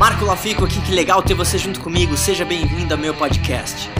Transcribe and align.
Marco 0.00 0.24
Lafico 0.24 0.64
aqui, 0.64 0.80
que 0.80 0.94
legal 0.94 1.22
ter 1.22 1.34
você 1.34 1.58
junto 1.58 1.78
comigo. 1.78 2.16
Seja 2.16 2.42
bem-vindo 2.42 2.94
ao 2.94 2.98
meu 2.98 3.12
podcast. 3.12 3.90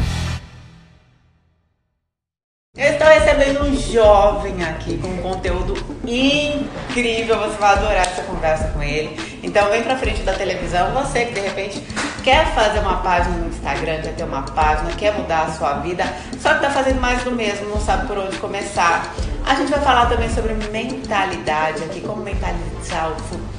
Eu 2.74 2.92
estou 2.92 3.06
recebendo 3.06 3.64
um 3.64 3.76
jovem 3.76 4.64
aqui 4.64 4.96
com 4.96 5.08
um 5.08 5.18
conteúdo 5.18 5.74
incrível. 6.02 7.38
Você 7.40 7.58
vai 7.58 7.72
adorar 7.74 8.06
essa 8.06 8.22
conversa 8.22 8.68
com 8.68 8.82
ele. 8.82 9.14
Então 9.42 9.68
vem 9.68 9.82
pra 9.82 9.94
frente 9.98 10.22
da 10.22 10.32
televisão. 10.32 10.90
Você 10.94 11.26
que 11.26 11.34
de 11.34 11.40
repente 11.40 11.82
quer 12.24 12.46
fazer 12.54 12.78
uma 12.78 13.02
página 13.02 13.36
no 13.36 13.48
Instagram, 13.48 14.00
quer 14.00 14.14
ter 14.14 14.24
uma 14.24 14.40
página, 14.40 14.90
quer 14.92 15.12
mudar 15.18 15.42
a 15.42 15.52
sua 15.52 15.74
vida, 15.80 16.04
só 16.40 16.54
que 16.54 16.60
tá 16.60 16.70
fazendo 16.70 17.00
mais 17.00 17.22
do 17.24 17.30
mesmo, 17.30 17.68
não 17.68 17.80
sabe 17.80 18.06
por 18.06 18.16
onde 18.16 18.38
começar. 18.38 19.14
A 19.46 19.54
gente 19.54 19.70
vai 19.70 19.80
falar 19.80 20.06
também 20.06 20.30
sobre 20.30 20.54
mentalidade 20.54 21.82
aqui, 21.84 22.00
como 22.00 22.22
mentalizar 22.22 23.12
o 23.12 23.16
futuro, 23.16 23.49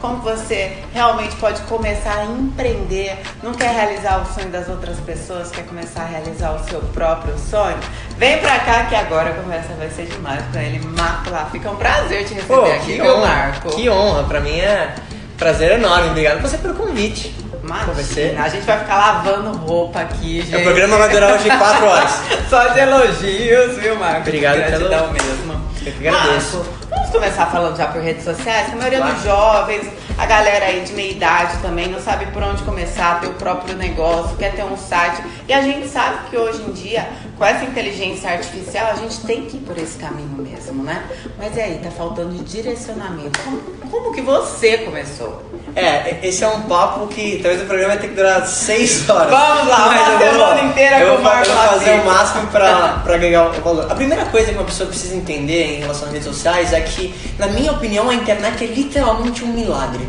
como 0.00 0.18
você 0.18 0.78
realmente 0.92 1.34
pode 1.36 1.60
começar 1.62 2.18
a 2.18 2.24
empreender, 2.24 3.18
não 3.42 3.52
quer 3.54 3.70
realizar 3.74 4.20
o 4.22 4.34
sonho 4.34 4.48
das 4.50 4.68
outras 4.68 4.96
pessoas, 5.00 5.50
quer 5.50 5.64
começar 5.64 6.02
a 6.02 6.06
realizar 6.06 6.52
o 6.52 6.68
seu 6.68 6.80
próprio 6.80 7.34
sonho. 7.38 7.76
Vem 8.16 8.38
pra 8.38 8.58
cá 8.60 8.84
que 8.84 8.94
agora 8.94 9.30
a 9.30 9.34
conversa 9.34 9.68
vai 9.78 9.88
ser 9.90 10.06
demais 10.06 10.42
com 10.52 10.58
ele. 10.58 10.80
Marco 10.86 11.30
lá, 11.30 11.48
fica 11.52 11.70
um 11.70 11.76
prazer 11.76 12.24
te 12.24 12.34
receber 12.34 12.54
Pô, 12.54 12.64
aqui, 12.64 13.00
honra, 13.00 13.26
Marco? 13.26 13.68
que 13.70 13.88
honra, 13.90 14.24
pra 14.24 14.40
mim 14.40 14.58
é 14.58 14.94
prazer 15.36 15.72
enorme. 15.72 16.10
Obrigado 16.10 16.40
você 16.42 16.58
pelo 16.58 16.74
convite. 16.74 17.34
Imagina, 17.62 18.44
a 18.44 18.48
gente 18.48 18.64
vai 18.64 18.78
ficar 18.78 18.96
lavando 18.96 19.52
roupa 19.58 20.00
aqui, 20.00 20.40
gente. 20.42 20.56
O 20.56 20.62
programa 20.62 20.96
vai 20.96 21.08
durar 21.10 21.34
hoje 21.34 21.48
4 21.50 21.86
horas. 21.86 22.10
Só 22.48 22.68
de 22.68 22.80
elogios, 22.80 23.76
viu, 23.76 23.94
Marco? 23.96 24.20
Obrigado 24.20 24.56
Gratidão 24.56 24.88
pelo- 24.88 25.12
mesmo. 25.12 25.68
Eu 25.88 25.94
que 25.94 26.08
agradeço. 26.08 26.56
Marco, 26.58 26.74
vamos 26.90 27.10
começar 27.10 27.46
falando 27.46 27.76
já 27.76 27.86
por 27.86 28.02
redes 28.02 28.24
sociais, 28.24 28.66
que 28.66 28.72
a 28.72 28.76
maioria 28.76 28.98
Claro. 28.98 29.14
dos 29.14 29.24
jovens, 29.24 29.86
a 30.18 30.26
galera 30.26 30.66
aí 30.66 30.82
de 30.82 30.92
meia 30.92 31.12
idade 31.12 31.56
também, 31.62 31.88
não 31.88 32.00
sabe 32.00 32.26
por 32.26 32.42
onde 32.42 32.62
começar, 32.62 33.20
ter 33.20 33.28
o 33.28 33.34
próprio 33.34 33.74
negócio, 33.76 34.36
quer 34.36 34.52
ter 34.54 34.64
um 34.64 34.76
site. 34.76 35.22
E 35.48 35.52
a 35.52 35.62
gente 35.62 35.88
sabe 35.88 36.28
que 36.28 36.36
hoje 36.36 36.62
em 36.62 36.72
dia, 36.72 37.08
com 37.38 37.44
essa 37.44 37.64
inteligência 37.64 38.30
artificial, 38.30 38.88
a 38.90 38.94
gente 38.96 39.20
tem 39.20 39.42
que 39.46 39.56
ir 39.58 39.60
por 39.60 39.78
esse 39.78 39.96
caminho 39.96 40.36
mesmo, 40.38 40.82
né? 40.82 41.04
Mas 41.38 41.56
e 41.56 41.60
aí, 41.60 41.80
tá 41.82 41.90
faltando 41.90 42.34
direcionamento. 42.42 43.38
Como, 43.44 43.60
como 43.90 44.12
que 44.14 44.20
você 44.20 44.78
começou? 44.78 45.40
É, 45.76 46.18
esse 46.26 46.42
é 46.42 46.48
um 46.48 46.62
papo 46.62 47.06
que 47.06 47.38
talvez 47.40 47.62
o 47.62 47.66
programa 47.66 47.90
vai 47.94 47.98
ter 48.02 48.08
que 48.08 48.14
durar 48.14 48.44
6 48.44 49.08
horas. 49.08 49.30
Vamos 49.30 49.68
lá, 49.68 49.86
Mas 49.86 50.08
eu 50.20 50.32
vou- 50.32 50.48
semana 50.48 50.62
inteira 50.68 50.98
eu 50.98 51.06
com 51.08 51.12
vou, 51.12 51.20
o 51.20 51.24
Marco 51.24 51.48
eu 51.48 51.54
vou 51.54 51.64
fazer 51.68 52.00
o 52.00 52.04
máximo 52.06 52.46
pra, 52.48 52.88
pra 53.04 53.14
agregar 53.14 53.48
o 53.48 53.52
valor. 53.62 53.86
A 53.92 53.94
primeira 53.94 54.24
coisa 54.26 54.48
que 54.48 54.54
uma 54.58 54.64
pessoa 54.64 54.88
precisa 54.88 55.14
entender 55.14 55.76
em 55.76 55.80
relação 55.80 56.06
às 56.08 56.12
redes 56.12 56.26
sociais 56.26 56.72
é 56.72 56.80
que, 56.80 57.14
na 57.38 57.46
minha 57.46 57.70
opinião, 57.70 58.10
a 58.10 58.14
internet 58.14 58.64
é 58.64 58.66
literalmente 58.66 59.44
um 59.44 59.48
milagre. 59.52 60.08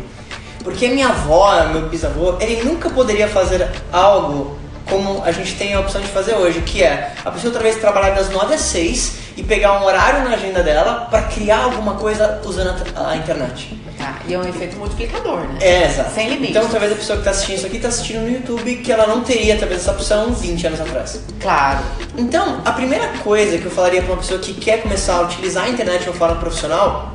Porque 0.64 0.88
minha 0.88 1.08
avó, 1.08 1.64
meu 1.72 1.82
bisavô, 1.88 2.34
ele 2.40 2.62
nunca 2.64 2.90
poderia 2.90 3.28
fazer 3.28 3.66
algo 3.92 4.58
como 4.90 5.22
a 5.24 5.32
gente 5.32 5.54
tem 5.54 5.72
a 5.72 5.80
opção 5.80 6.00
de 6.00 6.08
fazer 6.08 6.34
hoje, 6.34 6.60
que 6.60 6.82
é 6.82 7.12
a 7.24 7.30
pessoa 7.30 7.52
talvez 7.52 7.76
trabalhar 7.76 8.10
das 8.10 8.28
9 8.28 8.54
às 8.54 8.60
6 8.62 9.20
e 9.36 9.42
pegar 9.42 9.80
um 9.80 9.84
horário 9.84 10.28
na 10.28 10.34
agenda 10.34 10.62
dela 10.62 11.06
para 11.08 11.22
criar 11.22 11.64
alguma 11.64 11.94
coisa 11.94 12.40
usando 12.44 12.74
a, 12.94 13.10
a 13.10 13.16
internet. 13.16 13.80
Tá, 13.96 14.16
e 14.26 14.34
é 14.34 14.38
um 14.38 14.48
efeito 14.48 14.76
multiplicador, 14.76 15.40
né? 15.40 15.58
É, 15.60 15.84
exato. 15.86 16.10
Sem 16.14 16.28
limite. 16.28 16.50
Então 16.50 16.66
talvez 16.68 16.92
a 16.92 16.94
pessoa 16.94 17.16
que 17.16 17.20
está 17.20 17.30
assistindo 17.30 17.56
isso 17.56 17.66
aqui 17.66 17.76
está 17.76 17.88
assistindo 17.88 18.22
no 18.22 18.30
YouTube 18.30 18.76
que 18.76 18.90
ela 18.90 19.06
não 19.06 19.22
teria 19.22 19.58
talvez 19.58 19.80
essa 19.80 19.92
opção 19.92 20.32
20 20.32 20.66
anos 20.66 20.80
atrás. 20.80 21.20
Claro. 21.38 21.80
Então, 22.16 22.60
a 22.64 22.72
primeira 22.72 23.08
coisa 23.22 23.58
que 23.58 23.66
eu 23.66 23.70
falaria 23.70 24.02
para 24.02 24.12
uma 24.12 24.20
pessoa 24.20 24.40
que 24.40 24.54
quer 24.54 24.82
começar 24.82 25.16
a 25.16 25.20
utilizar 25.22 25.64
a 25.64 25.68
internet 25.68 26.02
de 26.02 26.08
uma 26.08 26.16
forma 26.16 26.36
profissional, 26.36 27.12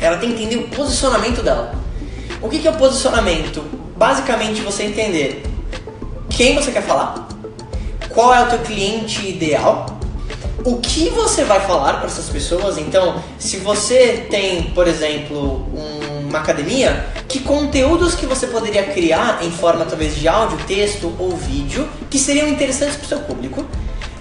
ela 0.00 0.16
tem 0.16 0.32
que 0.32 0.42
entender 0.42 0.64
o 0.64 0.68
posicionamento 0.68 1.42
dela. 1.42 1.74
O 2.40 2.48
que 2.48 2.58
que 2.58 2.68
é 2.68 2.70
o 2.70 2.76
posicionamento? 2.76 3.62
Basicamente 3.96 4.62
você 4.62 4.84
entender 4.84 5.42
quem 6.40 6.54
você 6.54 6.70
quer 6.70 6.82
falar, 6.82 7.28
qual 8.08 8.32
é 8.32 8.42
o 8.42 8.46
teu 8.48 8.60
cliente 8.60 9.28
ideal, 9.28 10.00
o 10.64 10.78
que 10.78 11.10
você 11.10 11.44
vai 11.44 11.60
falar 11.60 11.98
para 11.98 12.06
essas 12.06 12.30
pessoas. 12.30 12.78
Então, 12.78 13.22
se 13.38 13.58
você 13.58 14.26
tem, 14.30 14.62
por 14.70 14.88
exemplo, 14.88 15.66
um- 15.76 16.28
uma 16.30 16.38
academia, 16.38 17.04
que 17.28 17.40
conteúdos 17.40 18.14
que 18.14 18.24
você 18.24 18.46
poderia 18.46 18.84
criar 18.84 19.40
em 19.42 19.50
forma 19.50 19.84
talvez 19.84 20.16
de 20.16 20.26
áudio, 20.26 20.56
texto 20.66 21.14
ou 21.18 21.36
vídeo 21.36 21.86
que 22.08 22.18
seriam 22.18 22.48
interessantes 22.48 22.96
para 22.96 23.04
o 23.04 23.08
seu 23.08 23.20
público. 23.20 23.66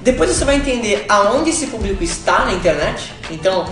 Depois 0.02 0.30
você 0.30 0.44
vai 0.44 0.58
entender 0.58 1.06
aonde 1.08 1.52
esse 1.52 1.68
público 1.68 2.04
está 2.04 2.44
na 2.44 2.52
internet. 2.52 3.14
Então, 3.32 3.66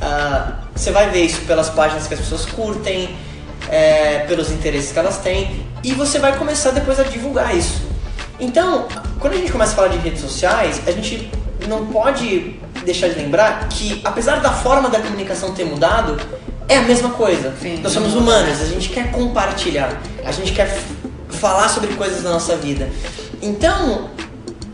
ah, 0.00 0.54
você 0.74 0.90
vai 0.90 1.10
ver 1.10 1.24
isso 1.24 1.42
pelas 1.42 1.68
páginas 1.68 2.06
que 2.06 2.14
as 2.14 2.20
pessoas 2.20 2.46
curtem, 2.46 3.14
é, 3.68 4.20
pelos 4.20 4.50
interesses 4.50 4.90
que 4.90 4.98
elas 4.98 5.18
têm, 5.18 5.66
e 5.84 5.92
você 5.92 6.18
vai 6.18 6.38
começar 6.38 6.70
depois 6.70 6.98
a 6.98 7.02
divulgar 7.02 7.54
isso. 7.54 7.89
Então, 8.40 8.88
quando 9.18 9.34
a 9.34 9.36
gente 9.36 9.52
começa 9.52 9.72
a 9.72 9.76
falar 9.76 9.88
de 9.88 9.98
redes 9.98 10.20
sociais, 10.20 10.80
a 10.86 10.90
gente 10.90 11.30
não 11.68 11.86
pode 11.86 12.58
deixar 12.84 13.08
de 13.08 13.16
lembrar 13.16 13.68
que, 13.68 14.00
apesar 14.02 14.40
da 14.40 14.50
forma 14.50 14.88
da 14.88 14.98
comunicação 14.98 15.54
ter 15.54 15.64
mudado, 15.64 16.18
é 16.68 16.78
a 16.78 16.82
mesma 16.82 17.10
coisa. 17.10 17.52
Sim. 17.60 17.80
Nós 17.82 17.92
somos 17.92 18.14
humanos, 18.14 18.60
a 18.60 18.66
gente 18.66 18.88
quer 18.88 19.10
compartilhar, 19.10 20.00
a 20.24 20.32
gente 20.32 20.52
quer 20.52 20.82
falar 21.28 21.68
sobre 21.68 21.94
coisas 21.94 22.22
da 22.22 22.30
nossa 22.30 22.56
vida. 22.56 22.88
Então, 23.42 24.10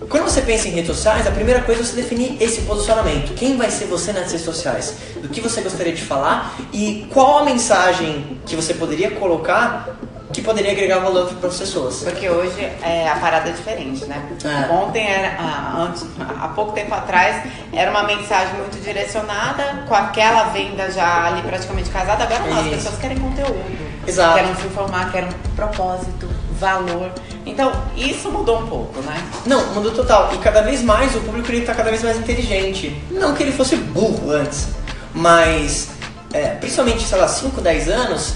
quando 0.08 0.24
você 0.24 0.40
pensa 0.40 0.68
em 0.68 0.70
redes 0.70 0.94
sociais, 0.94 1.26
a 1.26 1.30
primeira 1.30 1.60
coisa 1.62 1.80
é 1.80 1.84
você 1.84 1.96
definir 1.96 2.36
esse 2.40 2.60
posicionamento. 2.62 3.34
Quem 3.34 3.56
vai 3.56 3.70
ser 3.70 3.86
você 3.86 4.12
nas 4.12 4.30
redes 4.30 4.44
sociais? 4.44 4.94
Do 5.20 5.28
que 5.28 5.40
você 5.40 5.60
gostaria 5.60 5.92
de 5.92 6.02
falar 6.02 6.56
e 6.72 7.06
qual 7.12 7.38
a 7.38 7.44
mensagem 7.44 8.38
que 8.46 8.54
você 8.54 8.74
poderia 8.74 9.10
colocar 9.10 9.96
que 10.36 10.42
poderia 10.42 10.72
agregar 10.72 10.98
valor 10.98 11.32
para 11.32 11.48
as 11.48 11.56
pessoas. 11.56 12.02
Porque 12.02 12.28
hoje 12.28 12.60
é, 12.82 13.08
a 13.08 13.16
parada 13.16 13.48
é 13.48 13.52
diferente, 13.52 14.04
né? 14.04 14.22
É. 14.44 14.70
Ontem 14.70 15.08
era, 15.08 15.34
ah, 15.38 15.86
antes, 15.88 16.04
há 16.20 16.48
pouco 16.48 16.72
tempo 16.72 16.94
atrás, 16.94 17.42
era 17.72 17.90
uma 17.90 18.02
mensagem 18.02 18.54
muito 18.56 18.78
direcionada, 18.84 19.84
com 19.88 19.94
aquela 19.94 20.44
venda 20.50 20.90
já 20.90 21.28
ali 21.28 21.40
praticamente 21.40 21.88
casada. 21.88 22.24
Agora 22.24 22.42
não, 22.50 22.60
as 22.60 22.68
pessoas 22.68 22.98
querem 22.98 23.16
conteúdo. 23.18 23.64
Exato. 24.06 24.34
Querem 24.34 24.54
se 24.56 24.66
informar, 24.66 25.10
querem 25.10 25.30
propósito, 25.56 26.28
valor. 26.60 27.10
Então, 27.46 27.72
isso 27.96 28.30
mudou 28.30 28.60
um 28.60 28.66
pouco, 28.66 29.00
né? 29.00 29.16
Não, 29.46 29.64
mudou 29.72 29.92
total. 29.92 30.34
E 30.34 30.38
cada 30.38 30.60
vez 30.60 30.82
mais 30.82 31.16
o 31.16 31.20
público 31.20 31.50
ele 31.50 31.62
tá 31.62 31.74
cada 31.74 31.88
vez 31.88 32.02
mais 32.02 32.18
inteligente. 32.18 33.02
Não 33.10 33.34
que 33.34 33.42
ele 33.42 33.52
fosse 33.52 33.76
burro 33.76 34.32
antes, 34.32 34.68
mas 35.14 35.88
é, 36.30 36.48
principalmente, 36.48 37.04
sei 37.04 37.16
lá, 37.16 37.26
5, 37.26 37.58
10 37.58 37.88
anos, 37.88 38.34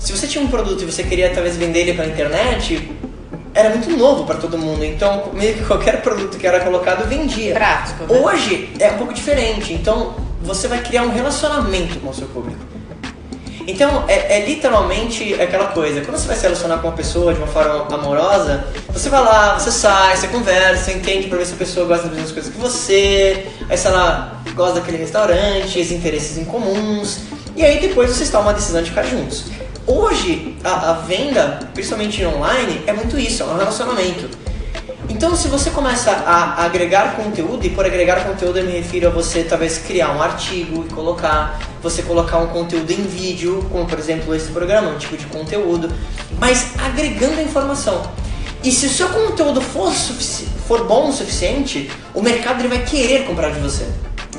se 0.00 0.16
você 0.16 0.26
tinha 0.26 0.42
um 0.42 0.48
produto 0.48 0.82
e 0.82 0.86
você 0.86 1.02
queria 1.02 1.30
talvez 1.30 1.56
vender 1.56 1.80
ele 1.80 1.92
pela 1.92 2.08
internet, 2.08 2.90
era 3.54 3.68
muito 3.68 3.90
novo 3.90 4.24
para 4.24 4.36
todo 4.36 4.56
mundo. 4.56 4.82
Então, 4.82 5.30
meio 5.34 5.54
que 5.54 5.64
qualquer 5.64 6.00
produto 6.00 6.38
que 6.38 6.46
era 6.46 6.60
colocado 6.60 7.06
vendia. 7.06 7.52
Prático, 7.52 8.04
né? 8.04 8.18
Hoje 8.18 8.70
é 8.80 8.90
um 8.92 8.96
pouco 8.96 9.12
diferente. 9.12 9.74
Então, 9.74 10.14
você 10.42 10.66
vai 10.66 10.80
criar 10.80 11.02
um 11.02 11.10
relacionamento 11.10 12.00
com 12.00 12.08
o 12.08 12.14
seu 12.14 12.26
público. 12.28 12.58
Então, 13.66 14.04
é, 14.08 14.38
é 14.38 14.46
literalmente 14.46 15.34
aquela 15.34 15.66
coisa. 15.66 16.00
Quando 16.00 16.16
você 16.16 16.26
vai 16.26 16.36
se 16.36 16.42
relacionar 16.42 16.78
com 16.78 16.88
uma 16.88 16.96
pessoa 16.96 17.34
de 17.34 17.38
uma 17.38 17.46
forma 17.46 17.94
amorosa, 17.94 18.64
você 18.88 19.10
vai 19.10 19.22
lá, 19.22 19.58
você 19.58 19.70
sai, 19.70 20.16
você 20.16 20.28
conversa, 20.28 20.84
você 20.84 20.92
entende 20.92 21.28
pra 21.28 21.36
ver 21.36 21.46
se 21.46 21.52
a 21.52 21.56
pessoa 21.56 21.86
gosta 21.86 22.04
das 22.04 22.14
mesmas 22.14 22.32
coisas 22.32 22.52
que 22.52 22.58
você, 22.58 23.46
aí 23.68 23.76
se 23.76 23.86
ela 23.86 24.42
gosta 24.54 24.80
daquele 24.80 24.96
restaurante, 24.96 25.78
os 25.78 25.92
interesses 25.92 26.38
em 26.38 26.44
comuns, 26.46 27.20
e 27.54 27.64
aí 27.64 27.78
depois 27.80 28.10
vocês 28.10 28.30
tomam 28.30 28.46
uma 28.46 28.54
decisão 28.54 28.82
de 28.82 28.88
ficar 28.88 29.04
juntos. 29.04 29.44
Hoje, 29.90 30.56
a, 30.62 30.90
a 30.90 30.92
venda, 30.92 31.68
principalmente 31.74 32.24
online, 32.24 32.80
é 32.86 32.92
muito 32.92 33.18
isso, 33.18 33.42
é 33.42 33.46
um 33.46 33.58
relacionamento. 33.58 34.30
Então, 35.08 35.34
se 35.34 35.48
você 35.48 35.68
começa 35.70 36.12
a 36.12 36.64
agregar 36.64 37.16
conteúdo, 37.16 37.66
e 37.66 37.70
por 37.70 37.84
agregar 37.84 38.24
conteúdo 38.24 38.60
eu 38.60 38.64
me 38.64 38.70
refiro 38.70 39.08
a 39.08 39.10
você 39.10 39.42
talvez 39.42 39.78
criar 39.78 40.12
um 40.12 40.22
artigo 40.22 40.84
e 40.88 40.94
colocar, 40.94 41.58
você 41.82 42.04
colocar 42.04 42.38
um 42.38 42.46
conteúdo 42.46 42.92
em 42.92 43.02
vídeo, 43.02 43.66
como 43.72 43.84
por 43.84 43.98
exemplo 43.98 44.32
esse 44.32 44.52
programa, 44.52 44.90
um 44.90 44.96
tipo 44.98 45.16
de 45.16 45.26
conteúdo, 45.26 45.92
mas 46.38 46.78
agregando 46.78 47.40
a 47.40 47.42
informação. 47.42 48.00
E 48.62 48.70
se 48.70 48.86
o 48.86 48.90
seu 48.90 49.08
conteúdo 49.08 49.60
for, 49.60 49.90
for 50.68 50.86
bom 50.86 51.08
o 51.08 51.12
suficiente, 51.12 51.90
o 52.14 52.22
mercado 52.22 52.60
ele 52.60 52.68
vai 52.68 52.84
querer 52.84 53.26
comprar 53.26 53.50
de 53.50 53.58
você. 53.58 53.88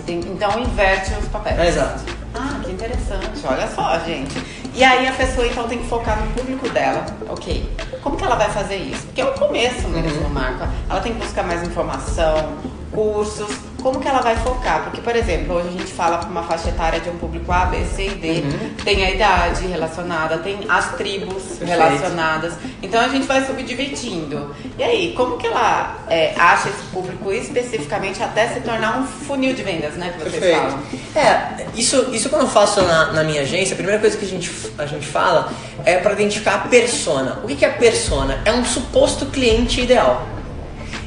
Então, 0.08 0.58
inverte 0.62 1.12
os 1.22 1.28
papéis. 1.28 1.60
É, 1.60 1.68
exato. 1.68 2.22
Ah, 2.34 2.62
que 2.64 2.72
interessante. 2.72 3.42
Olha 3.44 3.68
só, 3.68 4.00
gente. 4.00 4.34
E 4.74 4.84
aí 4.84 5.08
a 5.08 5.12
pessoa 5.12 5.46
então 5.46 5.68
tem 5.68 5.80
que 5.80 5.88
focar 5.88 6.20
no 6.24 6.32
público 6.32 6.70
dela. 6.70 7.06
Ok. 7.30 7.70
Como 8.02 8.16
que 8.16 8.24
ela 8.24 8.36
vai 8.36 8.50
fazer 8.50 8.78
isso? 8.78 9.06
Porque 9.08 9.22
é 9.22 9.26
o 9.26 9.34
começo 9.34 9.88
mesmo, 9.90 10.30
Marco. 10.30 10.68
Ela 10.90 11.02
tem 11.02 11.14
que 11.14 11.20
buscar 11.20 11.44
mais 11.44 11.62
informação, 11.64 12.54
cursos. 12.92 13.50
Como 13.82 14.00
que 14.00 14.08
ela 14.08 14.22
vai 14.22 14.36
focar? 14.38 14.84
Porque, 14.84 15.02
por 15.02 15.16
exemplo, 15.16 15.56
hoje 15.56 15.68
a 15.70 15.72
gente 15.72 15.92
fala 15.92 16.18
para 16.20 16.30
uma 16.30 16.44
faixa 16.44 16.70
etária 16.70 17.00
de 17.00 17.10
um 17.10 17.18
público 17.18 17.52
A, 17.52 17.66
B, 17.66 17.84
C 17.86 18.08
e 18.08 18.10
D, 18.16 18.28
Uhum. 18.42 18.74
tem 18.84 19.04
a 19.06 19.12
idade 19.12 19.66
relacionada, 19.68 20.38
tem 20.40 20.60
as 20.70 20.96
tribos 20.96 21.60
relacionadas. 21.60 22.54
Então 22.82 23.00
a 23.02 23.08
gente 23.08 23.26
vai 23.28 23.46
subdividindo. 23.46 24.56
E 24.78 24.84
aí, 24.84 25.14
como 25.16 25.38
que 25.38 25.48
ela 25.48 25.98
é, 26.08 26.34
acha 26.38 26.70
esse 26.70 26.84
público 26.92 27.32
especificamente 27.32 28.22
até 28.24 28.48
se 28.48 28.62
tornar 28.62 29.00
um 29.00 29.06
funil 29.06 29.54
de 29.54 29.64
vendas, 29.64 29.94
né? 29.96 30.14
Que 30.18 30.30
vocês 30.30 30.56
falam. 30.56 30.80
É, 31.16 31.66
isso, 31.76 32.08
isso 32.12 32.30
quando 32.30 32.44
eu 32.44 32.48
faço 32.50 32.82
na, 32.82 33.12
na 33.12 33.24
minha 33.24 33.42
agência, 33.42 33.74
a 33.74 33.76
primeira 33.78 34.00
coisa 34.00 34.18
que 34.18 34.26
a 34.26 34.28
gente, 34.28 34.52
a 34.78 34.86
gente 34.86 35.06
fala 35.06 35.52
é 35.86 35.98
para 35.98 36.14
identificar 36.14 36.56
a 36.56 36.60
persona. 36.60 37.40
O 37.44 37.48
que 37.48 37.56
que 37.56 37.66
é 37.66 37.70
a 37.70 37.74
persona? 37.74 38.42
É 38.46 38.52
um 38.52 38.64
suposto 38.66 39.26
cliente 39.28 39.82
ideal. 39.82 40.26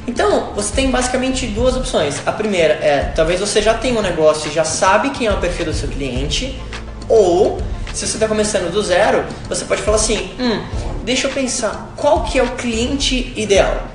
Então, 0.07 0.53
você 0.53 0.73
tem 0.73 0.91
basicamente 0.91 1.47
duas 1.47 1.75
opções. 1.75 2.21
A 2.25 2.31
primeira 2.31 2.73
é, 2.75 3.11
talvez 3.15 3.39
você 3.39 3.61
já 3.61 3.73
tenha 3.73 3.97
um 3.97 4.03
negócio 4.03 4.49
e 4.49 4.53
já 4.53 4.63
sabe 4.63 5.09
quem 5.09 5.27
é 5.27 5.31
o 5.31 5.37
perfil 5.37 5.65
do 5.65 5.73
seu 5.73 5.89
cliente, 5.89 6.59
ou 7.09 7.59
se 7.93 8.05
você 8.05 8.17
está 8.17 8.27
começando 8.27 8.71
do 8.71 8.81
zero, 8.83 9.25
você 9.47 9.63
pode 9.65 9.81
falar 9.81 9.97
assim, 9.97 10.29
hum, 10.39 10.61
deixa 11.03 11.27
eu 11.27 11.31
pensar, 11.31 11.93
qual 11.95 12.23
que 12.23 12.37
é 12.37 12.43
o 12.43 12.51
cliente 12.51 13.33
ideal? 13.35 13.87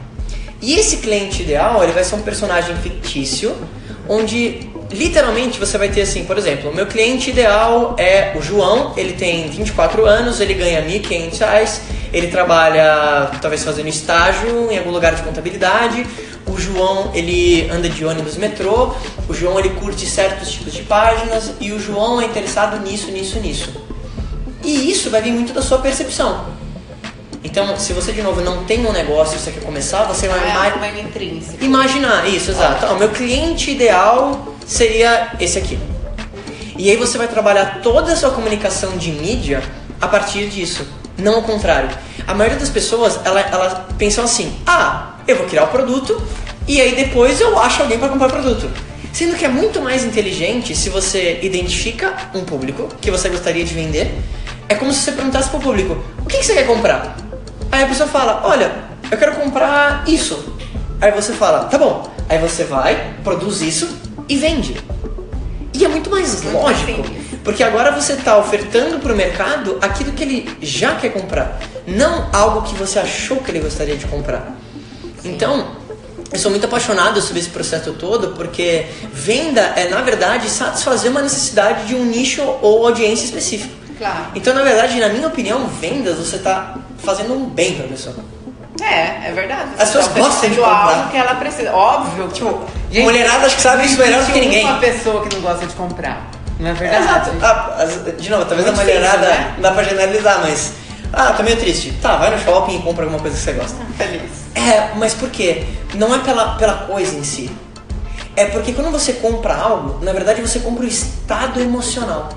E 0.63 0.75
esse 0.75 0.99
cliente 0.99 1.43
ideal, 1.43 1.83
ele 1.83 1.93
vai 1.93 2.03
ser 2.03 2.15
um 2.15 2.23
personagem 2.23 2.75
fictício, 2.77 3.57
onde 4.09 4.70
literalmente 4.91 5.59
você 5.59 5.79
vai 5.79 5.89
ter 5.89 6.03
assim, 6.03 6.25
por 6.25 6.37
exemplo, 6.37 6.71
o 6.71 6.75
meu 6.75 6.87
cliente 6.87 7.31
ideal 7.31 7.95
é 7.99 8.33
o 8.37 8.43
João, 8.43 8.93
ele 8.97 9.13
tem 9.13 9.49
24 9.49 10.05
anos, 10.05 10.41
ele 10.41 10.55
ganha 10.55 10.83
1.500 10.83 11.39
reais, 11.39 11.81
ele 12.13 12.27
trabalha 12.29 13.31
talvez 13.41 13.65
fazendo 13.65 13.89
estágio 13.89 14.71
em 14.71 14.79
algum 14.79 14.91
lugar 14.91 15.15
de 15.15 15.23
contabilidade, 15.23 16.07
o 16.47 16.59
João 16.59 17.11
ele 17.15 17.71
anda 17.71 17.89
de 17.89 18.05
ônibus 18.05 18.37
metrô, 18.37 18.93
o 19.29 19.35
João 19.35 19.59
ele 19.59 19.71
curte 19.71 20.07
certos 20.07 20.51
tipos 20.51 20.73
de 20.73 20.83
páginas 20.83 21.53
e 21.61 21.73
o 21.73 21.79
João 21.79 22.21
é 22.21 22.25
interessado 22.25 22.81
nisso, 22.81 23.11
nisso, 23.11 23.39
nisso. 23.39 23.71
E 24.63 24.91
isso 24.91 25.09
vai 25.09 25.23
vir 25.23 25.33
muito 25.33 25.53
da 25.53 25.63
sua 25.63 25.79
percepção. 25.79 26.45
Então, 27.43 27.77
se 27.79 27.93
você 27.95 28.13
de 28.13 28.23
novo 28.23 28.43
não 28.43 28.65
tem 28.65 28.85
um 28.87 28.93
negócio 28.93 29.37
e 29.37 29.39
você 29.39 29.51
quer 29.51 29.63
começar, 29.63 30.05
você 30.05 30.29
vai 30.29 30.39
é 30.39 31.01
intrínseco. 31.01 31.65
Imaginar, 31.65 32.29
isso, 32.29 32.51
exato. 32.51 32.87
O 32.87 32.99
meu 32.99 33.09
cliente 33.09 33.71
ideal 33.71 34.50
seria 34.71 35.33
esse 35.41 35.59
aqui. 35.59 35.79
E 36.79 36.89
aí 36.89 36.97
você 36.97 37.19
vai 37.19 37.27
trabalhar 37.27 37.81
toda 37.83 38.13
a 38.13 38.17
sua 38.17 38.31
comunicação 38.31 38.97
de 38.97 39.11
mídia 39.11 39.63
a 40.01 40.07
partir 40.07 40.49
disso. 40.49 40.87
Não 41.19 41.35
ao 41.35 41.43
contrário. 41.43 41.91
A 42.27 42.33
maioria 42.33 42.59
das 42.59 42.71
pessoas, 42.71 43.19
ela, 43.25 43.41
elas 43.41 43.77
pensam 43.99 44.25
assim, 44.25 44.57
ah, 44.65 45.17
eu 45.27 45.37
vou 45.37 45.47
criar 45.47 45.65
o 45.65 45.69
produto 45.69 46.23
e 46.69 46.81
aí 46.81 46.95
depois 46.95 47.41
eu 47.41 47.59
acho 47.59 47.83
alguém 47.83 47.99
para 47.99 48.09
comprar 48.09 48.29
o 48.29 48.31
produto. 48.31 48.71
Sendo 49.13 49.37
que 49.37 49.45
é 49.45 49.49
muito 49.49 49.81
mais 49.83 50.05
inteligente 50.05 50.75
se 50.77 50.89
você 50.89 51.41
identifica 51.43 52.15
um 52.33 52.45
público 52.45 52.89
que 53.01 53.11
você 53.11 53.29
gostaria 53.29 53.65
de 53.65 53.75
vender. 53.75 54.15
É 54.69 54.77
como 54.77 54.93
se 54.93 55.01
você 55.01 55.13
perguntasse 55.13 55.51
pro 55.51 55.59
público, 55.59 56.03
o 56.21 56.27
que 56.27 56.45
você 56.45 56.55
quer 56.55 56.65
comprar? 56.65 57.17
Aí 57.73 57.83
a 57.83 57.87
pessoa 57.89 58.09
fala, 58.09 58.43
olha, 58.45 58.73
eu 59.11 59.19
quero 59.19 59.35
comprar 59.35 60.05
isso. 60.07 60.55
Aí 61.01 61.11
você 61.11 61.33
fala, 61.33 61.65
tá 61.65 61.77
bom. 61.77 62.09
Aí 62.29 62.39
você 62.39 62.63
vai, 62.63 63.15
produz 63.25 63.61
isso 63.63 64.10
e 64.31 64.37
vende. 64.37 64.77
E 65.75 65.85
é 65.85 65.89
muito 65.89 66.09
mais 66.09 66.43
lógico. 66.45 67.03
Porque 67.43 67.63
agora 67.63 67.91
você 67.91 68.13
está 68.13 68.39
ofertando 68.39 68.99
para 68.99 69.13
o 69.13 69.17
mercado 69.17 69.79
aquilo 69.81 70.13
que 70.13 70.23
ele 70.23 70.57
já 70.61 70.95
quer 70.95 71.09
comprar, 71.11 71.59
não 71.87 72.29
algo 72.33 72.63
que 72.63 72.75
você 72.75 72.99
achou 72.99 73.39
que 73.39 73.51
ele 73.51 73.61
gostaria 73.61 73.97
de 73.97 74.07
comprar. 74.07 74.57
Então, 75.25 75.75
eu 76.31 76.39
sou 76.39 76.51
muito 76.51 76.67
apaixonado 76.67 77.21
sobre 77.23 77.41
esse 77.41 77.49
processo 77.49 77.93
todo, 77.95 78.35
porque 78.37 78.87
venda 79.13 79.63
é, 79.75 79.89
na 79.89 80.03
verdade, 80.03 80.49
satisfazer 80.51 81.11
uma 81.11 81.23
necessidade 81.23 81.87
de 81.87 81.95
um 81.95 82.05
nicho 82.05 82.43
ou 82.61 82.87
audiência 82.87 83.25
específico. 83.25 83.75
Claro. 83.99 84.27
Então, 84.35 84.55
na 84.55 84.63
verdade, 84.63 85.01
na 85.01 85.09
minha 85.09 85.27
opinião, 85.27 85.67
vendas 85.67 86.19
você 86.19 86.37
está 86.37 86.79
fazendo 86.99 87.35
um 87.35 87.47
bem 87.47 87.75
para 87.75 87.87
a 87.87 87.89
pessoa. 87.89 88.17
É, 88.81 89.29
é 89.29 89.33
verdade. 89.35 89.71
As 89.79 89.89
pessoas 89.89 90.09
tá 90.09 90.21
gostam 90.21 90.51
de 90.51 90.57
comprar. 90.57 90.89
algo 90.89 91.11
que 91.11 91.17
ela 91.17 91.35
precisa. 91.35 91.73
Óbvio. 91.73 92.29
Tipo, 92.29 92.67
mulherada 93.03 93.47
acho 93.47 93.57
que 93.57 93.63
sabe 93.63 93.85
isso 93.85 93.99
melhor 93.99 94.25
do 94.25 94.33
que 94.33 94.41
ninguém. 94.41 94.65
uma 94.65 94.79
pessoa 94.79 95.27
que 95.27 95.35
não 95.35 95.43
gosta 95.43 95.67
de 95.67 95.75
comprar. 95.75 96.31
Não 96.59 96.71
é 96.71 96.73
verdade? 96.75 97.05
Exato. 97.05 97.31
Ah, 97.43 97.85
de 98.19 98.31
novo, 98.31 98.45
talvez 98.45 98.67
Muito 98.67 98.81
a 98.81 98.83
mulherada 98.85 99.19
difícil, 99.19 99.39
né? 99.39 99.53
não 99.57 99.63
dá 99.63 99.71
pra 99.73 99.83
generalizar, 99.83 100.41
mas. 100.43 100.73
Ah, 101.13 101.33
tô 101.33 101.43
meio 101.43 101.57
triste. 101.57 101.93
Tá, 102.03 102.17
vai 102.17 102.31
no 102.31 102.39
shopping 102.39 102.77
e 102.77 102.83
compra 102.83 103.05
alguma 103.05 103.21
coisa 103.21 103.37
que 103.37 103.43
você 103.43 103.53
gosta. 103.53 103.77
Feliz. 103.97 104.31
É, 104.55 104.91
mas 104.97 105.15
por 105.15 105.31
quê? 105.31 105.65
Não 105.95 106.15
é 106.15 106.19
pela, 106.19 106.55
pela 106.57 106.75
coisa 106.75 107.17
em 107.17 107.25
si. 107.25 107.51
É 108.37 108.45
porque 108.47 108.73
quando 108.73 108.91
você 108.91 109.15
compra 109.15 109.55
algo, 109.55 110.05
na 110.05 110.13
verdade 110.13 110.41
você 110.41 110.61
compra 110.61 110.85
o 110.85 110.89
estado 110.89 111.61
emocional. 111.61 112.29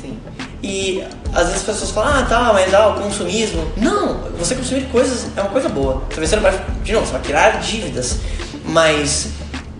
Sim. 0.00 0.18
E 0.62 1.04
às 1.32 1.44
vezes 1.46 1.56
as 1.56 1.62
pessoas 1.62 1.90
falam, 1.90 2.18
ah 2.18 2.22
tá, 2.24 2.52
mas 2.52 2.72
ah, 2.74 2.88
o 2.88 3.00
consumismo. 3.00 3.72
Não, 3.76 4.18
você 4.38 4.54
consumir 4.54 4.82
coisas 4.84 5.26
é 5.36 5.40
uma 5.40 5.50
coisa 5.50 5.68
boa. 5.68 6.02
Talvez 6.10 6.28
você 6.28 6.36
não 6.36 6.42
vai. 6.42 6.64
De 6.82 6.92
novo, 6.92 7.06
você 7.06 7.12
vai 7.12 7.22
criar 7.22 7.50
dívidas. 7.60 8.18
Mas 8.64 9.28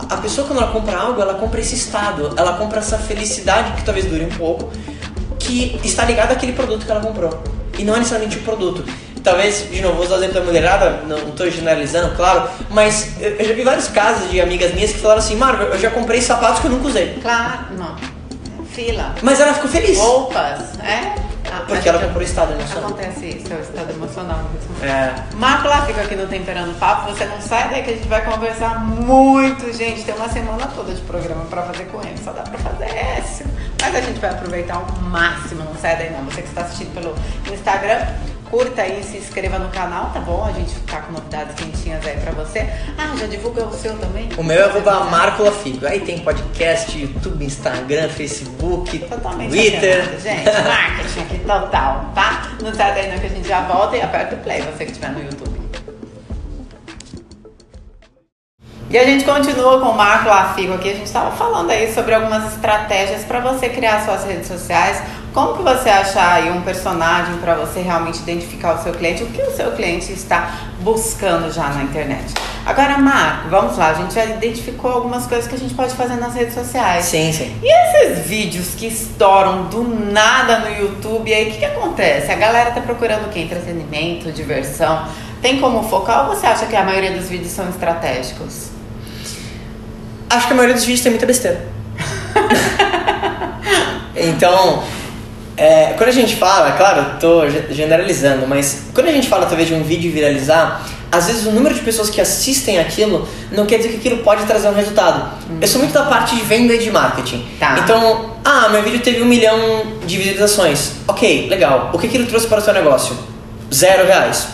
a 0.09 0.17
pessoa 0.17 0.47
quando 0.47 0.63
ela 0.63 0.73
compra 0.73 0.97
algo, 0.97 1.21
ela 1.21 1.35
compra 1.35 1.61
esse 1.61 1.75
estado, 1.75 2.33
ela 2.37 2.55
compra 2.55 2.81
essa 2.81 2.99
felicidade 2.99 3.73
que 3.73 3.85
talvez 3.85 4.07
dure 4.07 4.25
um 4.25 4.31
pouco, 4.31 4.71
que 5.39 5.79
está 5.85 6.05
ligada 6.05 6.33
àquele 6.33 6.53
produto 6.53 6.85
que 6.85 6.91
ela 6.91 7.01
comprou. 7.01 7.43
E 7.79 7.85
não 7.85 7.95
é 7.95 7.99
necessariamente 7.99 8.39
o 8.39 8.43
produto. 8.43 8.85
Talvez, 9.23 9.69
de 9.71 9.81
novo, 9.81 9.97
vou 9.97 10.05
usar 10.05 10.17
o 10.17 10.19
exemplo 10.19 10.41
da 10.41 10.41
mulherada, 10.41 11.03
não 11.07 11.17
estou 11.29 11.49
generalizando, 11.49 12.17
claro, 12.17 12.49
mas 12.71 13.13
eu, 13.21 13.45
já 13.45 13.55
vi 13.55 13.63
vários 13.63 13.87
casos 13.87 14.29
de 14.31 14.41
amigas 14.41 14.75
minhas 14.75 14.91
que 14.91 14.99
falaram 14.99 15.21
assim, 15.21 15.37
Marco, 15.37 15.63
eu 15.63 15.79
já 15.79 15.91
comprei 15.91 16.21
sapatos 16.21 16.59
que 16.59 16.67
eu 16.67 16.73
nunca 16.73 16.89
usei. 16.89 17.19
Claro, 17.23 17.67
não. 17.79 17.95
Fila. 18.73 19.15
Mas 19.23 19.39
ela 19.39 19.55
ficou 19.55 19.71
feliz. 19.71 19.97
Roupas, 19.97 20.79
é? 20.81 21.15
Porque 21.75 21.89
ela 21.89 21.99
comprou 21.99 22.23
estado 22.23 22.53
emocional. 22.53 22.91
Acontece 22.91 23.27
isso, 23.27 23.53
é 23.53 23.57
o 23.57 23.61
estado 23.61 23.91
emocional 23.91 24.39
mesmo. 24.53 24.85
É. 24.85 25.15
Marco 25.37 25.69
fica 25.87 26.03
aqui 26.03 26.15
no 26.15 26.27
Temperando 26.27 26.79
Papo, 26.79 27.13
você 27.13 27.25
não 27.25 27.41
sai 27.41 27.71
daí 27.71 27.83
que 27.83 27.91
a 27.91 27.95
gente 27.95 28.09
vai 28.09 28.25
conversar 28.25 28.85
muito, 28.85 29.73
gente. 29.73 30.05
Tem 30.05 30.15
uma 30.15 30.29
semana 30.29 30.67
toda 30.75 30.95
de 30.95 31.01
programa 31.03 31.45
pra 31.47 31.63
fazer 31.63 31.85
com 31.85 32.01
ele, 32.03 32.19
só 32.23 32.33
dá 32.33 32.43
pra 32.43 32.59
fazer 32.59 32.91
esse. 33.19 33.45
Mas 33.81 33.95
a 33.95 34.01
gente 34.01 34.21
vai 34.21 34.31
aproveitar 34.31 34.75
ao 34.75 34.87
máximo, 35.03 35.65
não 35.65 35.75
sai 35.75 35.97
daí 35.97 36.11
não. 36.11 36.25
Você 36.25 36.43
que 36.43 36.49
está 36.49 36.63
assistindo 36.63 36.95
pelo 36.95 37.15
Instagram, 37.53 38.07
curta 38.53 38.83
aí, 38.83 39.03
se 39.03 39.17
inscreva 39.17 39.59
no 39.59 39.71
canal, 39.71 40.11
tá 40.13 40.21
bom? 40.21 40.45
A 40.45 40.53
gente 40.53 40.79
tá 40.81 41.01
com 41.01 41.13
novidades 41.13 41.55
quentinhas 41.55 42.07
aí 42.07 42.19
pra 42.19 42.33
você. 42.33 42.69
Ah, 42.99 43.17
já 43.19 43.27
divulga 43.27 43.65
o 43.65 43.73
seu 43.73 43.97
também? 43.97 44.29
O 44.37 44.45
meu 44.45 44.59
é 44.59 44.65
arroba 44.65 45.05
Marco 45.05 45.43
Lafigo. 45.43 45.87
Aí 45.87 46.01
tem 46.01 46.19
podcast, 46.19 47.01
YouTube, 47.01 47.47
Instagram, 47.47 48.11
Facebook, 48.11 48.99
Totalmente 48.99 49.49
Twitter. 49.49 50.21
gente. 50.21 50.45
Marketing 50.69 51.21
aqui 51.21 51.39
total, 51.39 52.11
tá? 52.15 52.53
Não 52.63 52.75
sai 52.75 52.95
daí 52.95 53.11
não 53.11 53.19
que 53.19 53.27
a 53.27 53.31
gente 53.31 53.49
já 53.49 53.63
volta 53.63 53.97
e 53.97 54.03
aperta 54.03 54.35
o 54.35 54.39
play, 54.41 54.61
você 54.61 54.85
que 54.85 54.91
estiver 54.93 55.13
no 55.13 55.23
YouTube. 55.23 55.63
E 58.91 58.99
a 58.99 59.05
gente 59.05 59.25
continua 59.25 59.81
com 59.81 59.87
o 59.87 59.97
Marco 59.97 60.29
Lafigo 60.29 60.75
aqui. 60.75 60.91
A 60.91 60.95
gente 60.95 61.07
estava 61.07 61.35
falando 61.35 61.71
aí 61.71 61.91
sobre 61.95 62.15
algumas 62.15 62.53
estratégias 62.53 63.25
para 63.25 63.41
você 63.41 63.71
criar 63.71 64.05
suas 64.05 64.25
redes 64.25 64.47
sociais. 64.47 65.03
Como 65.33 65.57
que 65.57 65.63
você 65.63 65.89
achar 65.89 66.35
aí 66.35 66.51
um 66.51 66.61
personagem 66.61 67.39
para 67.39 67.55
você 67.55 67.81
realmente 67.81 68.19
identificar 68.19 68.75
o 68.75 68.83
seu 68.83 68.93
cliente? 68.93 69.23
O 69.23 69.27
que 69.29 69.41
o 69.41 69.51
seu 69.51 69.73
cliente 69.73 70.13
está 70.13 70.59
buscando 70.81 71.51
já 71.51 71.71
na 71.71 71.85
internet? 71.85 72.35
Agora, 72.67 72.99
Marco, 72.99 73.49
vamos 73.49 73.79
lá. 73.79 73.89
A 73.89 73.95
gente 73.95 74.13
já 74.13 74.27
identificou 74.27 74.91
algumas 74.91 75.27
coisas 75.27 75.49
que 75.49 75.55
a 75.55 75.59
gente 75.59 75.73
pode 75.73 75.95
fazer 75.95 76.17
nas 76.17 76.35
redes 76.35 76.53
sociais. 76.53 77.07
Sim, 77.07 77.33
sim. 77.33 77.57
E 77.63 77.67
esses 77.67 78.27
vídeos 78.27 78.75
que 78.75 78.87
estouram 78.87 79.69
do 79.69 79.83
nada 79.83 80.59
no 80.59 80.69
YouTube, 80.69 81.33
aí 81.33 81.49
o 81.49 81.51
que, 81.53 81.59
que 81.59 81.65
acontece? 81.65 82.31
A 82.31 82.37
galera 82.37 82.71
tá 82.71 82.83
procurando 82.83 83.27
o 83.27 83.31
quê? 83.31 83.41
Entretenimento, 83.41 84.31
diversão. 84.31 85.09
Tem 85.41 85.59
como 85.59 85.83
focar 85.89 86.29
ou 86.29 86.37
você 86.37 86.47
acha 86.47 86.67
que 86.67 86.77
a 86.77 86.85
maioria 86.85 87.13
dos 87.13 87.31
vídeos 87.31 87.53
são 87.53 87.69
estratégicos? 87.71 88.69
Acho 90.29 90.47
que 90.47 90.53
a 90.53 90.57
maioria 90.57 90.75
dos 90.75 90.85
vídeos 90.85 91.01
tem 91.01 91.11
muita 91.11 91.27
besteira. 91.27 91.67
então, 94.15 94.83
é, 95.63 95.95
quando 95.97 96.09
a 96.09 96.13
gente 96.13 96.35
fala, 96.37 96.73
claro, 96.73 97.19
tô 97.21 97.49
ge- 97.49 97.67
generalizando, 97.71 98.47
mas 98.49 98.87
quando 98.93 99.09
a 99.09 99.13
gente 99.13 99.29
fala 99.29 99.47
talvez 99.47 99.69
de 99.69 99.75
um 99.75 99.83
vídeo 99.83 100.11
viralizar, 100.11 100.83
às 101.11 101.27
vezes 101.27 101.47
o 101.47 101.53
número 101.53 101.73
de 101.75 101.81
pessoas 101.83 102.11
que 102.11 102.21
assistem 102.21 102.81
aquilo 102.81 103.29
não 103.53 103.65
quer 103.65 103.77
dizer 103.77 103.91
que 103.91 103.97
aquilo 103.99 104.19
pode 104.25 104.45
trazer 104.45 104.69
um 104.69 104.75
resultado. 104.75 105.31
Eu 105.61 105.69
sou 105.69 105.79
muito 105.81 105.93
da 105.95 106.05
parte 106.05 106.35
de 106.35 106.43
venda 106.43 106.75
e 106.75 106.79
de 106.79 106.91
marketing. 106.91 107.47
Tá. 107.61 107.79
Então, 107.79 108.31
ah, 108.45 108.71
meu 108.71 108.83
vídeo 108.83 109.01
teve 109.01 109.23
um 109.23 109.27
milhão 109.27 109.59
de 110.05 110.17
visualizações. 110.17 110.93
Ok, 111.07 111.49
legal. 111.49 111.91
O 111.93 111.99
que 111.99 112.07
aquilo 112.07 112.27
trouxe 112.27 112.47
para 112.47 112.59
o 112.59 112.63
seu 112.63 112.73
negócio? 112.73 113.17
Zero 113.73 114.07
reais. 114.07 114.49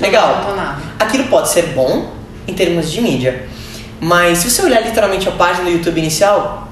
Legal. 0.00 0.54
Aquilo 0.98 1.24
pode 1.24 1.48
ser 1.48 1.62
bom 1.68 2.10
em 2.46 2.52
termos 2.52 2.90
de 2.92 3.00
mídia, 3.00 3.46
mas 4.00 4.38
se 4.38 4.50
você 4.50 4.62
olhar 4.62 4.82
literalmente 4.82 5.26
a 5.28 5.32
página 5.32 5.64
do 5.64 5.70
YouTube 5.70 5.98
inicial, 5.98 6.68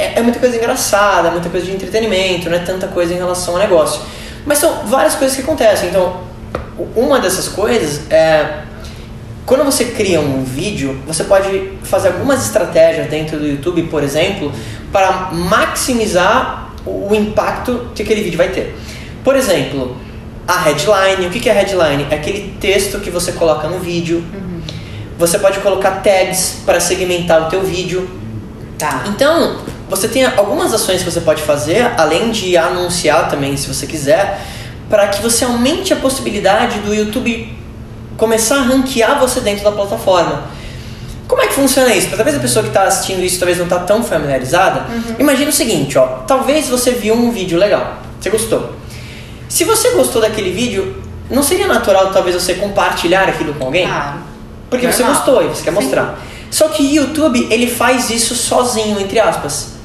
é, 0.00 0.12
é 0.16 0.22
muita 0.22 0.38
coisa 0.38 0.56
engraçada, 0.56 1.28
é 1.28 1.30
muita 1.30 1.48
coisa 1.48 1.66
de 1.66 1.72
entretenimento, 1.72 2.48
não 2.48 2.56
é 2.56 2.60
tanta 2.60 2.88
coisa 2.88 3.12
em 3.12 3.16
relação 3.16 3.54
ao 3.54 3.60
negócio. 3.60 4.00
Mas 4.46 4.58
são 4.58 4.86
várias 4.86 5.14
coisas 5.14 5.36
que 5.36 5.42
acontecem. 5.42 5.90
Então, 5.90 6.20
uma 6.96 7.20
dessas 7.20 7.48
coisas 7.48 8.10
é 8.10 8.62
quando 9.44 9.64
você 9.64 9.86
cria 9.86 10.20
um 10.20 10.44
vídeo, 10.44 11.00
você 11.06 11.24
pode 11.24 11.72
fazer 11.82 12.08
algumas 12.08 12.44
estratégias 12.46 13.08
dentro 13.08 13.38
do 13.38 13.46
YouTube, 13.46 13.82
por 13.84 14.02
exemplo, 14.02 14.52
para 14.92 15.30
maximizar 15.32 16.72
o 16.86 17.12
impacto 17.14 17.88
que 17.94 18.02
aquele 18.02 18.22
vídeo 18.22 18.38
vai 18.38 18.48
ter. 18.48 18.76
Por 19.24 19.36
exemplo, 19.36 19.96
a 20.46 20.62
headline. 20.62 21.26
O 21.26 21.30
que 21.30 21.48
é 21.48 21.52
headline? 21.52 22.06
É 22.10 22.14
aquele 22.14 22.54
texto 22.60 23.00
que 23.00 23.10
você 23.10 23.32
coloca 23.32 23.68
no 23.68 23.78
vídeo. 23.78 24.18
Uhum. 24.18 24.60
Você 25.18 25.38
pode 25.38 25.58
colocar 25.60 26.02
tags 26.02 26.58
para 26.64 26.80
segmentar 26.80 27.46
o 27.46 27.50
teu 27.50 27.62
vídeo. 27.62 28.08
Tá. 28.78 29.04
Então, 29.08 29.58
você 29.90 30.06
tem 30.06 30.24
algumas 30.24 30.72
ações 30.72 31.02
que 31.02 31.10
você 31.10 31.20
pode 31.20 31.42
fazer, 31.42 31.92
além 31.98 32.30
de 32.30 32.56
anunciar 32.56 33.28
também, 33.28 33.56
se 33.56 33.66
você 33.66 33.86
quiser, 33.86 34.40
para 34.88 35.08
que 35.08 35.20
você 35.20 35.44
aumente 35.44 35.92
a 35.92 35.96
possibilidade 35.96 36.78
do 36.78 36.94
YouTube 36.94 37.52
começar 38.16 38.58
a 38.58 38.62
ranquear 38.62 39.18
você 39.18 39.40
dentro 39.40 39.64
da 39.64 39.72
plataforma. 39.72 40.44
Como 41.26 41.42
é 41.42 41.46
que 41.46 41.54
funciona 41.54 41.92
isso? 41.92 42.08
Talvez 42.14 42.36
a 42.36 42.40
pessoa 42.40 42.62
que 42.62 42.70
está 42.70 42.84
assistindo 42.84 43.22
isso 43.22 43.38
talvez 43.38 43.58
não 43.58 43.64
está 43.64 43.80
tão 43.80 44.02
familiarizada. 44.02 44.86
Uhum. 44.92 45.16
Imagina 45.18 45.50
o 45.50 45.52
seguinte, 45.52 45.98
ó. 45.98 46.06
Talvez 46.26 46.68
você 46.68 46.92
viu 46.92 47.14
um 47.14 47.30
vídeo 47.32 47.58
legal, 47.58 47.98
você 48.20 48.30
gostou. 48.30 48.72
Se 49.48 49.64
você 49.64 49.90
gostou 49.90 50.22
daquele 50.22 50.52
vídeo, 50.52 51.02
não 51.28 51.42
seria 51.42 51.66
natural 51.66 52.12
talvez 52.12 52.34
você 52.34 52.54
compartilhar 52.54 53.28
aquilo 53.28 53.54
com 53.54 53.66
alguém? 53.66 53.86
Claro. 53.86 54.18
Porque 54.68 54.86
Normal. 54.86 55.06
você 55.06 55.12
gostou 55.12 55.42
e 55.44 55.48
você 55.48 55.64
quer 55.64 55.70
Sim. 55.70 55.76
mostrar. 55.82 56.18
Só 56.50 56.68
que 56.68 56.82
o 56.82 56.86
YouTube, 56.86 57.46
ele 57.50 57.68
faz 57.68 58.10
isso 58.10 58.34
sozinho, 58.34 59.00
entre 59.00 59.18
aspas. 59.18 59.79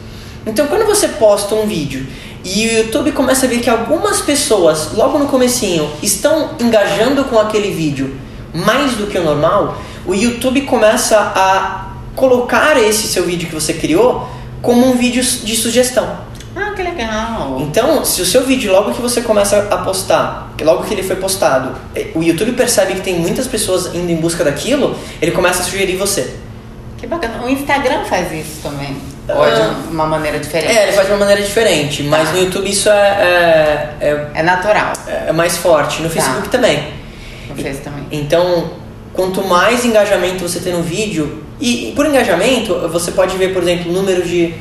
Então, 0.46 0.68
quando 0.68 0.86
você 0.86 1.08
posta 1.08 1.56
um 1.56 1.66
vídeo 1.66 2.06
e 2.44 2.68
o 2.68 2.74
YouTube 2.78 3.12
começa 3.14 3.46
a 3.46 3.50
ver 3.50 3.60
que 3.60 3.70
algumas 3.70 4.22
pessoas, 4.22 4.92
logo 4.94 5.18
no 5.18 5.26
comecinho, 5.26 5.90
estão 6.04 6.52
engajando 6.60 7.24
com 7.26 7.40
aquele 7.40 7.72
vídeo 7.72 8.16
mais 8.54 8.94
do 8.94 9.08
que 9.08 9.18
o 9.18 9.24
normal, 9.24 9.78
o 10.06 10.14
YouTube 10.14 10.62
começa 10.62 11.18
a 11.18 11.94
colocar 12.16 12.78
esse 12.78 13.08
seu 13.08 13.24
vídeo 13.24 13.50
que 13.50 13.56
você 13.56 13.74
criou 13.74 14.30
como 14.62 14.86
um 14.88 14.94
vídeo 14.94 15.24
de 15.24 15.56
sugestão. 15.56 16.26
Ah, 16.56 16.72
que 16.76 16.82
legal. 16.82 17.58
Então, 17.60 18.06
se 18.06 18.22
o 18.22 18.26
seu 18.26 18.46
vídeo, 18.46 18.72
logo 18.72 18.94
que 18.94 19.02
você 19.02 19.22
começa 19.22 19.68
a 19.70 19.78
postar, 19.78 20.54
logo 20.62 20.84
que 20.84 20.94
ele 20.94 21.04
foi 21.04 21.18
postado, 21.18 21.76
eh, 21.94 22.12
o 22.16 22.24
YouTube 22.24 22.54
percebe 22.54 22.94
que 22.94 23.02
tem 23.02 23.20
muitas 23.20 23.46
pessoas 23.46 23.94
indo 23.94 24.10
em 24.10 24.16
busca 24.16 24.44
daquilo, 24.44 24.96
ele 25.22 25.32
começa 25.32 25.62
a 25.62 25.66
sugerir 25.66 25.98
você. 25.98 26.36
Que 26.98 27.06
bacana. 27.06 27.44
O 27.44 27.50
Instagram 27.50 28.06
faz 28.06 28.32
isso 28.32 28.62
também. 28.64 28.96
Ou 29.28 29.46
é 29.46 29.56
de 29.56 29.62
ah. 29.62 29.76
uma 29.90 30.06
maneira 30.06 30.40
diferente? 30.40 30.72
É, 30.72 30.84
ele 30.84 30.92
faz 30.92 31.08
de 31.08 31.14
uma 31.14 31.20
maneira 31.20 31.42
diferente, 31.42 32.04
mas 32.04 32.30
tá. 32.30 32.36
no 32.36 32.44
YouTube 32.44 32.70
isso 32.70 32.90
é. 32.90 33.94
É, 34.00 34.08
é, 34.08 34.28
é 34.36 34.44
natural. 34.44 34.94
É, 35.08 35.32
mais 35.32 35.58
forte. 35.58 36.02
No 36.02 36.10
tá. 36.10 36.16
Facebook 36.16 36.46
tá. 36.46 36.52
também. 36.52 36.94
No 37.50 37.56
Facebook 37.56 37.84
também. 37.84 38.08
Então, 38.12 38.72
quanto 39.14 39.44
mais 39.44 39.84
engajamento 39.84 40.48
você 40.48 40.60
tem 40.60 40.74
no 40.74 40.84
vídeo, 40.84 41.44
e, 41.60 41.90
e 41.90 41.92
por 41.94 42.06
engajamento, 42.06 42.88
você 42.90 43.12
pode 43.12 43.36
ver, 43.38 43.54
por 43.54 43.64
exemplo, 43.64 43.90
o 43.92 43.94
número 43.94 44.24
de, 44.24 44.54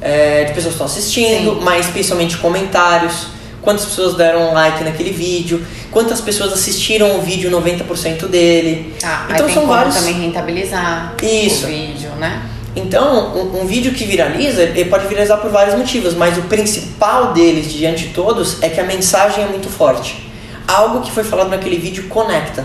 é, 0.00 0.44
de 0.44 0.52
pessoas 0.54 0.74
que 0.74 0.82
estão 0.82 0.86
assistindo, 0.86 1.54
Sim. 1.54 1.60
mas 1.62 1.86
principalmente 1.86 2.36
comentários, 2.38 3.28
quantas 3.62 3.84
pessoas 3.84 4.14
deram 4.14 4.52
like 4.52 4.82
naquele 4.82 5.10
vídeo, 5.10 5.64
quantas 5.90 6.20
pessoas 6.20 6.52
assistiram 6.52 7.18
o 7.18 7.22
vídeo 7.22 7.50
90% 7.50 8.26
dele. 8.26 8.94
Ah, 9.04 9.26
então 9.30 9.48
são 9.48 9.66
vários. 9.66 9.94
também 9.94 10.14
rentabilizar 10.14 11.14
Isso. 11.22 11.66
o 11.66 11.68
vídeo, 11.68 12.10
né? 12.18 12.42
Então, 12.74 13.36
um, 13.36 13.62
um, 13.62 13.66
vídeo 13.66 13.92
que 13.92 14.04
viraliza, 14.04 14.62
ele 14.62 14.84
pode 14.84 15.08
viralizar 15.08 15.38
por 15.38 15.50
vários 15.50 15.74
motivos, 15.74 16.14
mas 16.14 16.38
o 16.38 16.42
principal 16.42 17.32
deles, 17.32 17.72
diante 17.72 18.08
de 18.08 18.14
todos, 18.14 18.62
é 18.62 18.68
que 18.68 18.78
a 18.78 18.84
mensagem 18.84 19.44
é 19.44 19.46
muito 19.46 19.68
forte. 19.68 20.30
Algo 20.68 21.00
que 21.00 21.10
foi 21.10 21.24
falado 21.24 21.50
naquele 21.50 21.76
vídeo 21.76 22.04
conecta. 22.08 22.64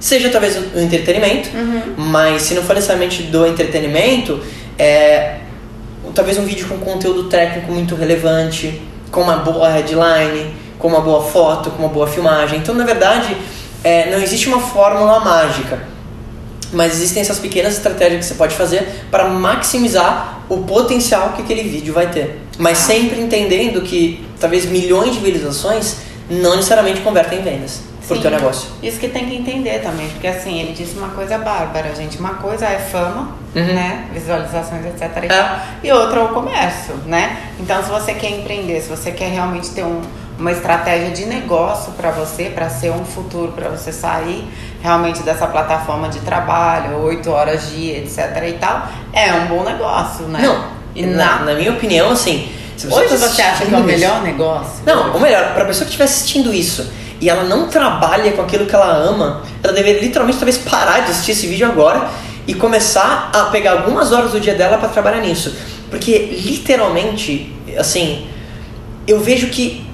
Seja 0.00 0.30
talvez 0.30 0.56
o 0.56 0.78
entretenimento, 0.78 1.50
uhum. 1.54 1.94
mas 1.96 2.42
se 2.42 2.54
não 2.54 2.62
for 2.62 2.74
necessariamente 2.74 3.24
do 3.24 3.46
entretenimento, 3.46 4.40
é 4.78 5.36
talvez 6.14 6.38
um 6.38 6.44
vídeo 6.44 6.66
com 6.66 6.78
conteúdo 6.78 7.24
técnico 7.24 7.72
muito 7.72 7.94
relevante, 7.94 8.80
com 9.10 9.22
uma 9.22 9.36
boa 9.36 9.68
headline, 9.68 10.54
com 10.78 10.88
uma 10.88 11.00
boa 11.00 11.22
foto, 11.22 11.70
com 11.70 11.82
uma 11.82 11.88
boa 11.88 12.06
filmagem. 12.06 12.58
Então, 12.58 12.74
na 12.74 12.84
verdade, 12.84 13.36
é, 13.82 14.10
não 14.10 14.22
existe 14.22 14.48
uma 14.48 14.60
fórmula 14.60 15.20
mágica 15.20 15.93
mas 16.74 16.92
existem 16.94 17.22
essas 17.22 17.38
pequenas 17.38 17.74
estratégias 17.74 18.20
que 18.20 18.26
você 18.26 18.34
pode 18.34 18.54
fazer 18.54 19.06
para 19.10 19.28
maximizar 19.28 20.40
o 20.48 20.58
potencial 20.58 21.32
que 21.34 21.42
aquele 21.42 21.62
vídeo 21.62 21.94
vai 21.94 22.10
ter. 22.10 22.40
Mas 22.58 22.78
ah. 22.80 22.86
sempre 22.86 23.20
entendendo 23.20 23.80
que 23.82 24.24
talvez 24.38 24.66
milhões 24.66 25.14
de 25.14 25.20
visualizações 25.20 25.96
não 26.28 26.56
necessariamente 26.56 27.00
convertem 27.00 27.40
em 27.40 27.42
vendas 27.42 27.80
por 28.06 28.20
teu 28.20 28.30
negócio. 28.30 28.68
Isso 28.82 28.98
que 28.98 29.08
tem 29.08 29.26
que 29.26 29.34
entender 29.34 29.80
também, 29.80 30.08
porque 30.10 30.26
assim, 30.26 30.60
ele 30.60 30.72
disse 30.72 30.96
uma 30.96 31.08
coisa 31.08 31.38
bárbara, 31.38 31.94
gente. 31.94 32.18
Uma 32.18 32.34
coisa 32.34 32.66
é 32.66 32.78
fama, 32.78 33.36
uhum. 33.54 33.74
né? 33.74 34.08
Visualizações, 34.12 34.84
etc. 34.86 35.24
E, 35.24 35.32
é. 35.32 35.60
e 35.84 35.92
outra 35.92 36.20
é 36.20 36.22
o 36.24 36.28
comércio, 36.28 36.94
né? 37.06 37.50
Então, 37.58 37.82
se 37.82 37.90
você 37.90 38.14
quer 38.14 38.30
empreender, 38.30 38.80
se 38.80 38.88
você 38.88 39.10
quer 39.10 39.30
realmente 39.30 39.70
ter 39.70 39.84
um 39.84 40.02
uma 40.38 40.50
estratégia 40.50 41.10
de 41.10 41.26
negócio 41.26 41.92
para 41.92 42.10
você, 42.10 42.44
para 42.44 42.68
ser 42.68 42.90
um 42.90 43.04
futuro, 43.04 43.52
para 43.52 43.68
você 43.68 43.92
sair 43.92 44.44
realmente 44.82 45.22
dessa 45.22 45.46
plataforma 45.46 46.08
de 46.08 46.18
trabalho, 46.20 46.98
oito 47.02 47.30
horas 47.30 47.70
dia, 47.70 47.98
etc 47.98 48.42
e 48.48 48.52
tal, 48.54 48.88
é 49.12 49.32
um 49.32 49.46
bom 49.46 49.62
negócio, 49.62 50.26
né? 50.26 50.40
Não, 50.42 50.64
e 50.94 51.06
na, 51.06 51.40
na 51.40 51.54
minha 51.54 51.72
opinião, 51.72 52.10
assim... 52.10 52.48
Se 52.76 52.88
você 52.88 53.04
Hoje 53.04 53.10
tá 53.10 53.28
você 53.28 53.42
acha 53.42 53.66
que 53.66 53.72
é 53.72 53.78
o 53.78 53.84
melhor 53.84 54.16
isso, 54.16 54.24
negócio? 54.24 54.82
Não, 54.84 55.16
o 55.16 55.20
melhor, 55.20 55.54
para 55.54 55.62
a 55.62 55.66
pessoa 55.66 55.84
que 55.84 55.90
estiver 55.90 56.04
assistindo 56.04 56.52
isso 56.52 56.90
e 57.20 57.30
ela 57.30 57.44
não 57.44 57.68
trabalha 57.68 58.32
com 58.32 58.42
aquilo 58.42 58.66
que 58.66 58.74
ela 58.74 58.92
ama, 58.92 59.42
ela 59.62 59.72
deveria 59.72 60.00
literalmente 60.00 60.38
talvez 60.38 60.58
parar 60.58 61.00
de 61.00 61.12
assistir 61.12 61.32
esse 61.32 61.46
vídeo 61.46 61.66
agora 61.66 62.10
e 62.46 62.54
começar 62.54 63.30
a 63.32 63.44
pegar 63.44 63.72
algumas 63.72 64.12
horas 64.12 64.32
do 64.32 64.40
dia 64.40 64.54
dela 64.54 64.76
para 64.78 64.88
trabalhar 64.88 65.20
nisso. 65.20 65.54
Porque 65.88 66.18
literalmente, 66.44 67.54
assim, 67.78 68.26
eu 69.06 69.20
vejo 69.20 69.46
que 69.48 69.86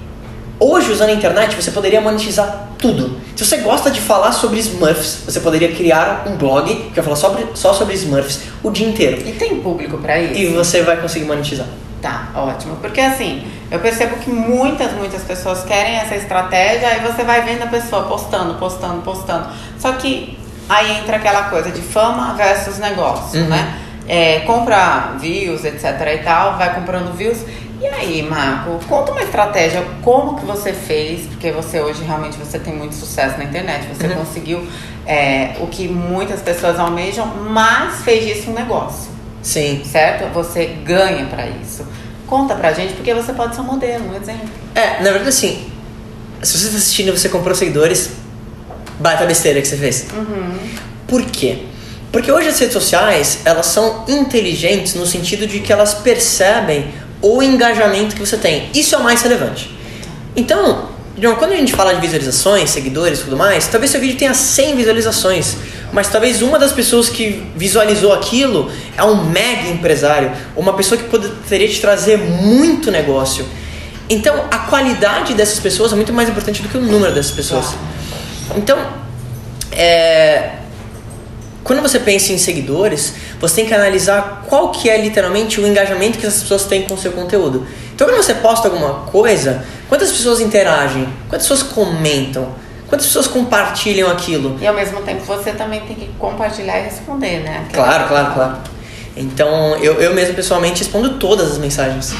Hoje, 0.63 0.91
usando 0.91 1.09
a 1.09 1.13
internet, 1.13 1.55
você 1.55 1.71
poderia 1.71 1.99
monetizar 1.99 2.67
tudo. 2.77 3.19
Se 3.35 3.43
você 3.43 3.57
gosta 3.57 3.89
de 3.89 3.99
falar 3.99 4.31
sobre 4.31 4.59
Smurfs, 4.59 5.23
você 5.25 5.39
poderia 5.39 5.73
criar 5.73 6.25
um 6.27 6.35
blog 6.35 6.71
que 6.71 6.91
vai 6.93 7.03
falar 7.03 7.15
sobre, 7.15 7.47
só 7.55 7.73
sobre 7.73 7.95
Smurfs 7.95 8.41
o 8.61 8.69
dia 8.69 8.87
inteiro. 8.87 9.27
E 9.27 9.31
tem 9.31 9.59
público 9.59 9.97
para 9.97 10.19
isso? 10.19 10.39
E 10.39 10.45
você 10.53 10.83
vai 10.83 10.97
conseguir 10.97 11.25
monetizar. 11.25 11.65
Tá, 11.99 12.29
ótimo. 12.35 12.75
Porque 12.75 13.01
assim, 13.01 13.43
eu 13.71 13.79
percebo 13.79 14.17
que 14.17 14.29
muitas, 14.29 14.91
muitas 14.91 15.23
pessoas 15.23 15.63
querem 15.63 15.95
essa 15.95 16.13
estratégia, 16.15 16.89
aí 16.89 16.99
você 16.99 17.23
vai 17.23 17.41
vendo 17.41 17.63
a 17.63 17.67
pessoa 17.67 18.03
postando, 18.03 18.53
postando, 18.59 19.01
postando. 19.01 19.47
Só 19.79 19.93
que 19.93 20.37
aí 20.69 20.99
entra 20.99 21.15
aquela 21.15 21.49
coisa 21.49 21.71
de 21.71 21.81
fama 21.81 22.35
versus 22.35 22.77
negócio, 22.77 23.41
uhum. 23.41 23.47
né? 23.47 23.79
É, 24.07 24.39
compra 24.41 25.15
views, 25.19 25.63
etc 25.63 25.83
e 26.13 26.17
tal, 26.19 26.57
vai 26.57 26.75
comprando 26.75 27.15
views 27.15 27.39
e 27.81 27.87
aí, 27.87 28.21
Marco, 28.21 28.79
conta 28.87 29.11
uma 29.11 29.23
estratégia, 29.23 29.83
como 30.03 30.37
que 30.37 30.45
você 30.45 30.71
fez, 30.71 31.25
porque 31.25 31.51
você 31.51 31.81
hoje 31.81 32.03
realmente 32.03 32.37
você 32.37 32.59
tem 32.59 32.75
muito 32.75 32.93
sucesso 32.93 33.39
na 33.39 33.43
internet, 33.43 33.87
você 33.87 34.05
uhum. 34.05 34.17
conseguiu 34.17 34.67
é, 35.07 35.55
o 35.59 35.65
que 35.65 35.87
muitas 35.87 36.41
pessoas 36.41 36.79
almejam, 36.79 37.25
mas 37.49 38.03
fez 38.03 38.23
disso 38.23 38.51
um 38.51 38.53
negócio. 38.53 39.09
Sim. 39.41 39.81
Certo? 39.83 40.31
Você 40.31 40.65
ganha 40.85 41.25
para 41.25 41.47
isso. 41.47 41.83
Conta 42.27 42.53
pra 42.53 42.71
gente, 42.71 42.93
porque 42.93 43.15
você 43.15 43.33
pode 43.33 43.55
ser 43.55 43.61
um 43.61 43.65
modelo, 43.65 44.11
um 44.11 44.15
exemplo. 44.15 44.47
É, 44.75 45.01
na 45.01 45.09
verdade 45.09 45.29
assim, 45.29 45.67
se 46.43 46.59
você 46.59 46.65
está 46.65 46.77
assistindo 46.77 47.07
e 47.07 47.17
você 47.17 47.29
comprou 47.29 47.55
seguidores, 47.55 48.11
bata 48.99 49.23
a 49.23 49.27
besteira 49.27 49.59
que 49.59 49.67
você 49.67 49.77
fez. 49.77 50.05
Uhum. 50.13 50.53
Por 51.07 51.25
quê? 51.25 51.63
Porque 52.11 52.31
hoje 52.31 52.49
as 52.49 52.59
redes 52.59 52.73
sociais, 52.73 53.39
elas 53.45 53.65
são 53.65 54.05
inteligentes 54.07 54.93
no 54.93 55.05
sentido 55.07 55.47
de 55.47 55.61
que 55.61 55.73
elas 55.73 55.93
percebem 55.95 56.93
o 57.21 57.41
engajamento 57.41 58.15
que 58.15 58.21
você 58.21 58.37
tem. 58.37 58.69
Isso 58.73 58.95
é 58.95 58.97
o 58.97 59.03
mais 59.03 59.21
relevante. 59.21 59.75
Então, 60.35 60.89
quando 61.37 61.51
a 61.51 61.55
gente 61.55 61.73
fala 61.73 61.93
de 61.93 62.01
visualizações, 62.01 62.69
seguidores 62.69 63.19
e 63.19 63.23
tudo 63.23 63.37
mais, 63.37 63.67
talvez 63.67 63.91
seu 63.91 63.99
vídeo 63.99 64.17
tenha 64.17 64.33
100 64.33 64.75
visualizações, 64.75 65.57
mas 65.91 66.07
talvez 66.07 66.41
uma 66.41 66.57
das 66.57 66.71
pessoas 66.71 67.09
que 67.09 67.45
visualizou 67.55 68.13
aquilo 68.13 68.71
é 68.97 69.03
um 69.03 69.25
mega 69.25 69.67
empresário, 69.69 70.31
uma 70.55 70.73
pessoa 70.73 70.99
que 70.99 71.07
poderia 71.07 71.67
te 71.67 71.79
trazer 71.79 72.17
muito 72.17 72.89
negócio. 72.89 73.45
Então, 74.09 74.45
a 74.49 74.59
qualidade 74.59 75.33
dessas 75.33 75.59
pessoas 75.59 75.93
é 75.93 75.95
muito 75.95 76.11
mais 76.11 76.27
importante 76.27 76.61
do 76.61 76.69
que 76.69 76.77
o 76.77 76.81
número 76.81 77.13
dessas 77.13 77.31
pessoas. 77.31 77.75
Então, 78.55 78.77
é, 79.71 80.51
quando 81.63 81.81
você 81.81 81.99
pensa 81.99 82.33
em 82.33 82.37
seguidores, 82.37 83.13
você 83.41 83.55
tem 83.55 83.65
que 83.65 83.73
analisar 83.73 84.43
qual 84.47 84.69
que 84.69 84.89
é 84.89 85.01
literalmente 85.01 85.59
o 85.59 85.67
engajamento 85.67 86.19
que 86.19 86.25
essas 86.27 86.43
pessoas 86.43 86.65
têm 86.65 86.83
com 86.83 86.93
o 86.93 86.97
seu 86.97 87.11
conteúdo. 87.11 87.65
Então 87.93 88.07
quando 88.07 88.17
você 88.23 88.35
posta 88.35 88.67
alguma 88.67 89.05
coisa, 89.11 89.65
quantas 89.89 90.11
pessoas 90.11 90.39
interagem? 90.39 91.07
Quantas 91.27 91.47
pessoas 91.47 91.63
comentam? 91.63 92.47
Quantas 92.87 93.07
pessoas 93.07 93.27
compartilham 93.27 94.09
aquilo? 94.11 94.57
E 94.61 94.67
ao 94.67 94.73
mesmo 94.73 95.01
tempo 95.01 95.23
você 95.25 95.51
também 95.51 95.81
tem 95.81 95.95
que 95.95 96.09
compartilhar 96.19 96.79
e 96.79 96.83
responder, 96.83 97.39
né? 97.39 97.65
Aquela 97.67 97.85
claro, 97.87 98.07
claro, 98.07 98.33
claro. 98.33 98.57
Então 99.17 99.75
eu, 99.77 99.95
eu 99.95 100.13
mesmo 100.13 100.35
pessoalmente 100.35 100.79
respondo 100.83 101.17
todas 101.17 101.51
as 101.51 101.57
mensagens. 101.57 102.13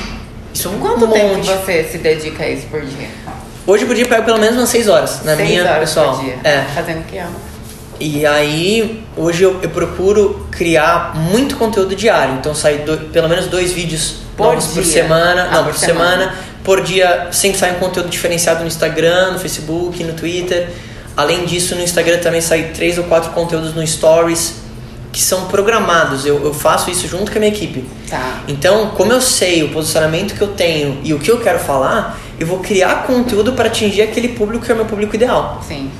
Isso 0.54 0.68
é 0.68 0.72
um 0.72 0.80
Quanto 0.80 1.08
monte. 1.08 1.18
tempo 1.18 1.44
você 1.44 1.84
se 1.84 1.98
dedica 2.00 2.44
a 2.44 2.50
isso 2.50 2.68
por 2.68 2.82
dia? 2.82 3.08
Hoje 3.68 3.86
por 3.86 3.94
dia 3.96 4.06
eu 4.06 4.10
pego 4.10 4.24
pelo 4.24 4.40
menos 4.40 4.58
umas 4.58 4.70
6 4.70 4.90
horas 4.90 5.24
na 5.24 5.36
seis 5.36 5.50
minha 5.50 5.64
horas 5.64 5.80
pessoal. 5.80 6.16
Por 6.16 6.24
dia. 6.26 6.38
É. 6.44 6.62
Fazendo 6.74 7.02
o 7.02 7.04
que 7.04 7.18
ama. 7.18 7.52
E 8.00 8.26
aí, 8.26 9.04
hoje 9.18 9.44
eu, 9.44 9.60
eu 9.62 9.70
procuro 9.70 10.48
criar 10.52 11.14
muito 11.16 11.56
conteúdo 11.58 11.96
diário. 11.96 12.36
Então, 12.36 12.54
sai 12.56 12.80
do- 12.80 12.98
pelo 13.12 13.28
menos 13.30 13.48
dois 13.48 13.72
vídeos 13.72 14.16
Por 14.38 14.48
novos 14.48 14.68
por 14.68 14.84
semana. 14.84 15.48
Ah, 15.52 15.56
não, 15.58 15.64
por 15.66 15.74
por 15.74 15.80
semana. 15.80 16.10
semana. 16.24 16.36
Por 16.64 16.82
dia, 16.84 17.28
sempre 17.32 17.58
sai 17.60 17.72
um 17.72 17.80
conteúdo 17.80 18.10
diferenciado 18.10 18.62
no 18.62 18.68
Instagram, 18.68 19.32
no 19.32 19.40
Facebook, 19.40 20.04
no 20.04 20.14
Twitter. 20.14 20.70
Além 21.18 21.46
disso, 21.46 21.76
no 21.76 21.82
Instagram 21.82 22.20
também 22.20 22.40
sai 22.42 22.72
três 22.74 22.98
ou 22.98 23.04
quatro 23.06 23.32
conteúdos 23.32 23.74
no 23.74 23.86
Stories 23.86 24.56
que 25.12 25.20
são 25.22 25.46
programados. 25.48 26.26
Eu, 26.26 26.42
eu 26.46 26.54
faço 26.54 26.90
isso 26.90 27.06
junto 27.08 27.32
com 27.32 27.38
a 27.38 27.42
minha 27.42 27.52
equipe. 27.52 27.84
Tá. 28.10 28.40
Então, 28.48 28.92
como 28.92 29.12
eu 29.12 29.20
sei 29.20 29.62
o 29.64 29.70
posicionamento 29.70 30.34
que 30.36 30.42
eu 30.42 30.50
tenho 30.50 31.00
e 31.04 31.14
o 31.14 31.20
que 31.20 31.30
eu 31.30 31.40
quero 31.42 31.60
falar, 31.60 32.18
eu 32.40 32.48
vou 32.48 32.60
criar 32.60 33.04
conteúdo 33.08 33.52
para 33.54 33.68
atingir 33.68 34.04
aquele 34.04 34.30
público 34.30 34.64
que 34.64 34.72
é 34.72 34.74
o 34.74 34.78
meu 34.78 34.86
público 34.86 35.14
ideal. 35.16 35.62
Sim. 35.68 35.92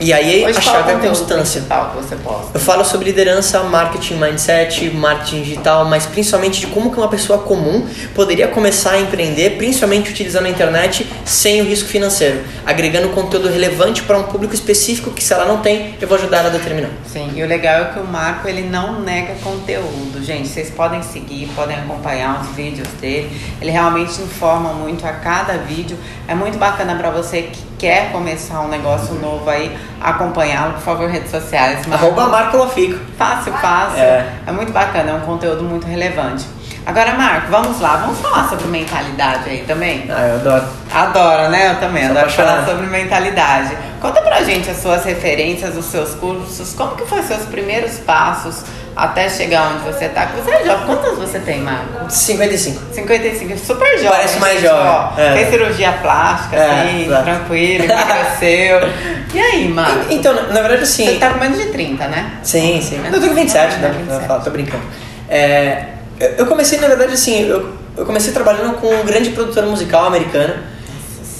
E 0.00 0.12
aí 0.12 0.44
Hoje 0.44 0.56
a 0.56 0.58
é 0.58 0.62
chave 0.62 0.76
é 0.76 0.80
a 0.80 0.96
conteúdo 0.96 1.18
constância. 1.18 1.60
que 1.60 1.96
você 1.96 2.16
posta? 2.16 2.50
Eu 2.54 2.60
falo 2.60 2.84
sobre 2.84 3.06
liderança, 3.06 3.62
marketing, 3.62 4.14
mindset, 4.16 4.90
marketing 4.90 5.42
digital, 5.42 5.84
mas 5.84 6.04
principalmente 6.06 6.60
de 6.60 6.66
como 6.66 6.90
que 6.90 6.98
uma 6.98 7.08
pessoa 7.08 7.38
comum 7.40 7.86
poderia 8.14 8.48
começar 8.48 8.92
a 8.92 9.00
empreender, 9.00 9.50
principalmente 9.56 10.10
utilizando 10.10 10.46
a 10.46 10.48
internet 10.48 11.06
sem 11.24 11.62
o 11.62 11.64
risco 11.64 11.88
financeiro, 11.88 12.42
agregando 12.66 13.08
conteúdo 13.10 13.48
relevante 13.48 14.02
para 14.02 14.18
um 14.18 14.24
público 14.24 14.54
específico 14.54 15.10
que 15.10 15.22
se 15.22 15.32
ela 15.32 15.44
não 15.44 15.58
tem, 15.58 15.94
eu 16.00 16.08
vou 16.08 16.18
ajudar 16.18 16.38
ela 16.38 16.48
a 16.48 16.52
determinar. 16.52 16.90
Sim, 17.06 17.30
e 17.34 17.42
o 17.42 17.46
legal 17.46 17.82
é 17.82 17.84
que 17.86 18.00
o 18.00 18.04
Marco 18.04 18.48
ele 18.48 18.62
não 18.62 19.00
nega 19.00 19.34
conteúdo, 19.42 20.22
gente. 20.24 20.48
Vocês 20.48 20.70
podem 20.70 21.02
seguir, 21.02 21.48
podem 21.54 21.76
acompanhar 21.76 22.40
os 22.40 22.48
vídeos 22.56 22.88
dele. 23.00 23.30
Ele 23.60 23.70
realmente 23.70 24.20
informa 24.20 24.72
muito 24.72 25.06
a 25.06 25.12
cada 25.12 25.54
vídeo. 25.58 25.96
É 26.26 26.34
muito 26.34 26.58
bacana 26.58 26.96
para 26.96 27.10
você 27.10 27.42
que 27.42 27.73
quer 27.78 28.12
começar 28.12 28.60
um 28.60 28.68
negócio 28.68 29.14
novo 29.14 29.48
aí, 29.48 29.76
acompanhá-lo, 30.00 30.74
por 30.74 30.82
favor, 30.82 31.08
redes 31.08 31.30
sociais. 31.30 31.86
Marco. 31.86 32.04
Arroba 32.04 32.28
Marco 32.28 32.56
Lafico. 32.56 32.98
Fácil, 33.16 33.52
fácil. 33.54 33.98
É. 33.98 34.26
É. 34.46 34.52
muito 34.52 34.72
bacana, 34.72 35.10
é 35.10 35.14
um 35.14 35.20
conteúdo 35.20 35.62
muito 35.62 35.86
relevante. 35.86 36.46
Agora, 36.86 37.14
Marco, 37.14 37.50
vamos 37.50 37.80
lá, 37.80 37.96
vamos 37.96 38.20
falar 38.20 38.46
sobre 38.48 38.66
mentalidade 38.66 39.48
aí 39.48 39.64
também? 39.66 40.06
Ah, 40.10 40.26
eu 40.28 40.34
adoro. 40.34 40.64
Adora, 40.92 41.48
né? 41.48 41.70
Eu 41.70 41.80
também 41.80 42.02
Sou 42.02 42.10
adoro 42.12 42.30
falar 42.30 42.66
sobre 42.66 42.86
mentalidade. 42.86 43.74
Conta 44.02 44.20
pra 44.20 44.42
gente 44.42 44.68
as 44.68 44.76
suas 44.82 45.02
referências, 45.02 45.74
os 45.76 45.86
seus 45.86 46.14
cursos, 46.14 46.74
como 46.74 46.94
que 46.94 47.06
foram 47.06 47.22
os 47.22 47.28
seus 47.28 47.46
primeiros 47.46 47.98
passos 48.00 48.64
até 48.96 49.28
chegar 49.28 49.72
onde 49.72 49.84
você 49.92 50.08
tá. 50.08 50.30
Você 50.36 50.50
é 50.50 50.64
jovem, 50.64 50.86
quantos 50.86 51.18
você 51.18 51.38
tem, 51.40 51.60
Marco? 51.60 52.10
55. 52.10 52.80
55, 52.94 53.58
super 53.58 53.92
jovem. 53.98 54.10
Parece 54.10 54.38
mais 54.38 54.60
gente, 54.60 54.68
jovem, 54.70 54.86
ó. 54.86 55.20
é. 55.20 55.32
Fez 55.34 55.48
cirurgia 55.50 55.92
plástica, 55.92 56.56
É, 56.56 56.80
assim, 56.80 57.04
exato. 57.06 57.24
tranquilo, 57.24 57.84
emagreceu. 57.84 58.80
E 59.34 59.40
aí, 59.40 59.68
Marco? 59.68 60.06
Então, 60.10 60.32
na 60.32 60.60
verdade, 60.60 60.84
assim. 60.84 61.06
Você 61.06 61.16
tá 61.16 61.30
com 61.30 61.40
menos 61.40 61.58
de 61.58 61.66
30, 61.66 62.06
né? 62.06 62.34
Sim, 62.44 62.80
sim. 62.80 63.00
Eu 63.04 63.20
tô 63.20 63.26
com 63.28 63.34
27, 63.34 63.74
de 63.74 63.80
né? 63.82 63.88
27. 63.88 64.22
Eu 64.22 64.28
falo, 64.28 64.44
tô 64.44 64.50
brincando. 64.50 64.82
É, 65.28 65.86
eu 66.20 66.28
eu 66.38 66.46
comecei, 66.46 66.78
na 66.78 66.86
verdade, 66.86 67.14
assim, 67.14 67.48
eu, 67.48 67.74
eu 67.96 68.06
comecei 68.06 68.32
trabalhando 68.32 68.74
com 68.76 68.86
um 68.94 69.04
grande 69.04 69.30
produtor 69.30 69.66
musical 69.66 70.04
americano. 70.06 70.54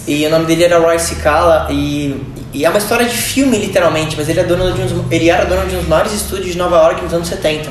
E 0.08 0.26
o 0.26 0.30
nome 0.30 0.44
dele 0.44 0.64
era 0.64 0.78
Roy 0.78 0.99
Cicala 0.99 1.68
e, 1.70 2.20
e 2.54 2.64
é 2.64 2.68
uma 2.70 2.78
história 2.78 3.04
de 3.04 3.16
filme, 3.16 3.58
literalmente, 3.58 4.16
mas 4.16 4.28
ele, 4.28 4.38
é 4.40 4.44
dono 4.44 4.73
de 4.73 4.80
uns, 4.80 4.92
ele 5.11 5.28
era 5.28 5.44
dono 5.44 5.66
de 5.68 5.75
um 5.75 5.80
dos 5.80 5.88
maiores 5.88 6.12
estúdios 6.12 6.52
de 6.52 6.56
Nova 6.58 6.76
York 6.76 7.02
nos 7.02 7.12
anos 7.12 7.26
70. 7.28 7.68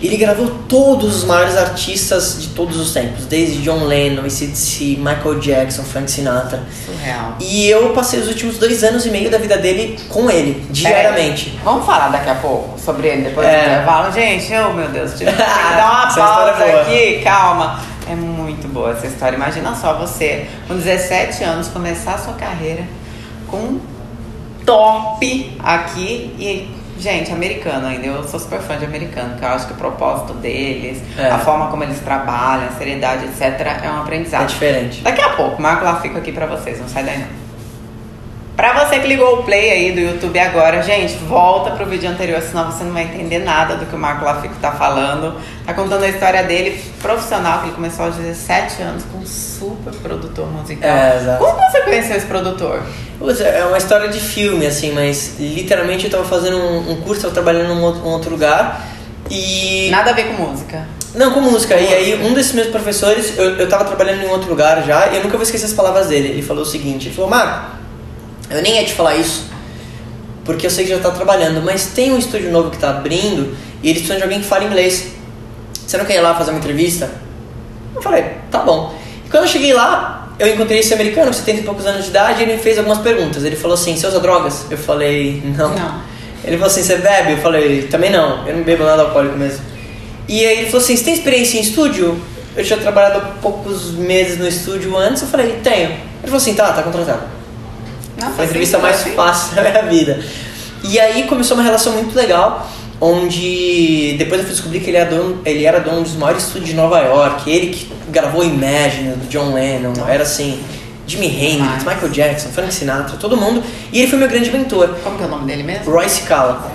Ele 0.00 0.16
gravou 0.16 0.48
todos 0.68 1.18
os 1.18 1.24
maiores 1.24 1.56
artistas 1.56 2.36
de 2.40 2.48
todos 2.48 2.76
os 2.76 2.92
tempos, 2.92 3.24
desde 3.26 3.62
John 3.62 3.84
Lennon, 3.84 4.22
ACDC, 4.22 4.96
Michael 4.98 5.38
Jackson, 5.38 5.84
Frank 5.84 6.10
Sinatra. 6.10 6.60
Surreal. 6.84 7.36
E 7.38 7.68
eu 7.68 7.90
passei 7.90 8.18
os 8.18 8.26
últimos 8.26 8.58
dois 8.58 8.82
anos 8.82 9.06
e 9.06 9.10
meio 9.10 9.30
da 9.30 9.38
vida 9.38 9.56
dele 9.58 9.96
com 10.08 10.28
ele, 10.28 10.66
diariamente. 10.70 11.54
É, 11.56 11.64
vamos 11.64 11.86
falar 11.86 12.08
daqui 12.08 12.28
a 12.30 12.34
pouco 12.34 12.80
sobre 12.80 13.06
ele 13.06 13.22
depois 13.22 13.46
É. 13.46 13.60
do 13.60 13.64
intervalo. 13.66 14.12
Gente, 14.12 14.52
oh 14.54 14.72
meu 14.72 14.88
Deus, 14.88 15.12
tive 15.16 15.30
que 15.30 15.38
dar 15.38 15.46
uma 16.10 16.12
é 16.12 16.16
pausa 16.16 16.80
aqui, 16.80 17.20
calma. 17.22 17.80
É 18.10 18.14
muito 18.16 18.66
boa 18.66 18.90
essa 18.90 19.06
história. 19.06 19.36
Imagina 19.36 19.72
só 19.76 19.96
você, 19.98 20.48
com 20.66 20.74
17 20.74 21.44
anos, 21.44 21.68
começar 21.68 22.14
a 22.14 22.18
sua 22.18 22.34
carreira 22.34 22.82
com 23.46 23.78
top 24.64 25.56
aqui 25.62 26.34
e. 26.38 26.82
Gente, 26.98 27.32
americano 27.32 27.88
ainda, 27.88 28.06
eu 28.06 28.22
sou 28.28 28.38
super 28.38 28.60
fã 28.60 28.76
de 28.78 28.84
americano, 28.84 29.36
que 29.36 29.44
eu 29.44 29.48
acho 29.48 29.66
que 29.66 29.72
o 29.72 29.76
propósito 29.76 30.34
deles, 30.34 31.02
É. 31.18 31.30
a 31.30 31.38
forma 31.38 31.66
como 31.68 31.82
eles 31.82 31.98
trabalham, 31.98 32.68
a 32.68 32.72
seriedade, 32.78 33.24
etc., 33.24 33.80
é 33.82 33.90
um 33.90 34.02
aprendizado. 34.02 34.42
É 34.44 34.46
diferente. 34.46 35.00
Daqui 35.00 35.20
a 35.20 35.30
pouco, 35.30 35.60
Marco 35.60 35.84
lá 35.84 36.00
fica 36.00 36.18
aqui 36.18 36.30
pra 36.30 36.46
vocês, 36.46 36.78
não 36.78 36.86
sai 36.86 37.02
daí 37.02 37.18
não. 37.18 37.41
Pra 38.56 38.84
você 38.84 38.98
que 38.98 39.08
ligou 39.08 39.40
o 39.40 39.42
play 39.44 39.70
aí 39.70 39.92
do 39.92 40.00
YouTube 40.00 40.38
agora, 40.38 40.82
gente, 40.82 41.14
volta 41.24 41.70
pro 41.70 41.86
vídeo 41.86 42.10
anterior, 42.10 42.40
senão 42.42 42.70
você 42.70 42.84
não 42.84 42.92
vai 42.92 43.04
entender 43.04 43.38
nada 43.38 43.76
do 43.76 43.86
que 43.86 43.96
o 43.96 43.98
Marco 43.98 44.26
Lafico 44.26 44.54
tá 44.60 44.72
falando. 44.72 45.40
Tá 45.64 45.72
contando 45.72 46.04
a 46.04 46.08
história 46.08 46.42
dele, 46.42 46.78
profissional, 47.00 47.60
que 47.60 47.66
ele 47.66 47.74
começou 47.74 48.04
aos 48.04 48.16
17 48.16 48.82
anos 48.82 49.04
com 49.10 49.18
um 49.18 49.26
super 49.26 49.94
produtor 49.94 50.46
musical. 50.52 50.88
É, 50.88 51.16
exato. 51.16 51.42
Como 51.42 51.58
você 51.58 51.80
conheceu 51.80 52.16
esse 52.16 52.26
produtor? 52.26 52.82
Putz, 53.18 53.40
É 53.40 53.64
uma 53.64 53.78
história 53.78 54.08
de 54.08 54.20
filme, 54.20 54.66
assim, 54.66 54.92
mas 54.92 55.36
literalmente 55.40 56.04
eu 56.04 56.10
tava 56.10 56.24
fazendo 56.24 56.58
um, 56.58 56.92
um 56.92 57.00
curso, 57.00 57.22
tava 57.22 57.34
trabalhando 57.34 57.72
em 57.72 57.76
um 57.76 57.82
outro, 58.04 58.30
lugar 58.30 58.82
e. 59.30 59.88
Nada 59.90 60.10
a 60.10 60.12
ver 60.12 60.24
com 60.24 60.42
música. 60.42 60.86
Não, 61.14 61.32
com 61.32 61.40
música. 61.40 61.74
E 61.76 61.92
aí, 61.92 62.22
um 62.22 62.34
desses 62.34 62.52
meus 62.52 62.68
professores, 62.68 63.38
eu, 63.38 63.56
eu 63.56 63.68
tava 63.68 63.84
trabalhando 63.84 64.22
em 64.22 64.28
outro 64.28 64.50
lugar 64.50 64.82
já, 64.82 65.08
e 65.08 65.16
eu 65.16 65.22
nunca 65.22 65.38
vou 65.38 65.42
esquecer 65.42 65.64
as 65.66 65.72
palavras 65.72 66.08
dele. 66.08 66.28
Ele 66.28 66.42
falou 66.42 66.64
o 66.64 66.66
seguinte: 66.66 67.08
ele 67.08 67.14
falou, 67.14 67.30
Marco, 67.30 67.81
eu 68.52 68.62
nem 68.62 68.76
ia 68.76 68.84
te 68.84 68.92
falar 68.92 69.16
isso, 69.16 69.46
porque 70.44 70.66
eu 70.66 70.70
sei 70.70 70.84
que 70.84 70.90
já 70.90 70.98
tá 70.98 71.10
trabalhando, 71.10 71.62
mas 71.62 71.86
tem 71.86 72.12
um 72.12 72.18
estúdio 72.18 72.50
novo 72.50 72.70
que 72.70 72.78
tá 72.78 72.90
abrindo 72.90 73.56
e 73.82 73.88
eles 73.88 74.02
precisam 74.02 74.16
de 74.16 74.22
alguém 74.22 74.40
que 74.40 74.46
fale 74.46 74.66
inglês. 74.66 75.08
Você 75.86 75.96
não 75.96 76.04
quer 76.04 76.16
ir 76.16 76.20
lá 76.20 76.34
fazer 76.34 76.50
uma 76.50 76.58
entrevista? 76.58 77.10
Eu 77.94 78.02
falei, 78.02 78.24
tá 78.50 78.60
bom. 78.60 78.94
E 79.26 79.28
quando 79.28 79.44
eu 79.44 79.48
cheguei 79.48 79.72
lá, 79.72 80.22
eu 80.38 80.48
encontrei 80.54 80.80
esse 80.80 80.92
americano, 80.94 81.30
de 81.30 81.36
70 81.36 81.60
e 81.60 81.62
poucos 81.62 81.86
anos 81.86 82.04
de 82.04 82.10
idade, 82.10 82.40
e 82.40 82.42
ele 82.44 82.54
me 82.54 82.58
fez 82.58 82.78
algumas 82.78 82.98
perguntas. 82.98 83.44
Ele 83.44 83.56
falou 83.56 83.74
assim: 83.74 83.96
você 83.96 84.06
usa 84.06 84.20
drogas? 84.20 84.66
Eu 84.70 84.78
falei, 84.78 85.42
não. 85.56 85.74
Não. 85.74 86.00
Ele 86.44 86.56
falou 86.56 86.66
assim: 86.66 86.82
você 86.82 86.96
bebe? 86.96 87.32
Eu 87.32 87.38
falei, 87.38 87.82
também 87.82 88.10
não, 88.10 88.46
eu 88.46 88.56
não 88.56 88.62
bebo 88.62 88.84
nada 88.84 89.02
alcoólico 89.02 89.36
mesmo. 89.36 89.60
E 90.28 90.44
aí 90.44 90.58
ele 90.58 90.66
falou 90.66 90.82
assim: 90.82 90.96
você 90.96 91.04
tem 91.04 91.14
experiência 91.14 91.58
em 91.58 91.60
estúdio? 91.60 92.20
Eu 92.56 92.64
tinha 92.64 92.78
trabalhado 92.78 93.40
poucos 93.40 93.92
meses 93.92 94.38
no 94.38 94.46
estúdio 94.46 94.96
antes. 94.96 95.22
Eu 95.22 95.28
falei, 95.28 95.58
tenho. 95.62 95.90
Ele 95.90 96.00
falou 96.24 96.38
assim: 96.38 96.54
tá, 96.54 96.72
tá 96.72 96.82
contratado. 96.82 97.22
Nossa, 98.22 98.34
Foi 98.34 98.44
a 98.44 98.46
entrevista 98.46 98.78
mais 98.78 99.02
fácil 99.02 99.54
da 99.56 99.62
minha 99.62 99.82
vida. 99.82 100.22
E 100.84 100.98
aí 100.98 101.24
começou 101.24 101.56
uma 101.56 101.62
relação 101.62 101.92
muito 101.92 102.14
legal, 102.14 102.68
onde 103.00 104.16
depois 104.18 104.40
eu 104.40 104.46
fui 104.46 104.54
descobrir 104.54 104.80
que 104.80 104.90
ele 104.90 104.96
era 104.96 105.10
dono, 105.10 105.40
ele 105.44 105.64
era 105.64 105.80
dono 105.80 106.02
dos 106.02 106.14
maiores 106.14 106.44
estúdios 106.44 106.70
de 106.70 106.74
Nova 106.74 106.98
York, 107.00 107.48
ele 107.50 107.68
que 107.68 107.92
gravou 108.08 108.42
Imagine, 108.42 109.14
do 109.14 109.28
John 109.28 109.54
Lennon, 109.54 109.92
era 110.08 110.24
assim, 110.24 110.60
Jimi 111.06 111.26
Hendrix. 111.26 111.84
Michael 111.84 112.08
Jackson, 112.08 112.48
Frank 112.48 112.72
Sinatra, 112.72 113.16
todo 113.16 113.36
mundo. 113.36 113.62
E 113.92 114.00
ele 114.00 114.08
foi 114.08 114.18
meu 114.18 114.28
grande 114.28 114.50
mentor, 114.50 114.88
Como 115.02 115.16
que 115.16 115.22
é 115.22 115.26
o 115.26 115.28
nome 115.28 115.46
dele 115.46 115.62
mesmo? 115.62 115.92
Roy 115.92 116.08
Cicala. 116.08 116.72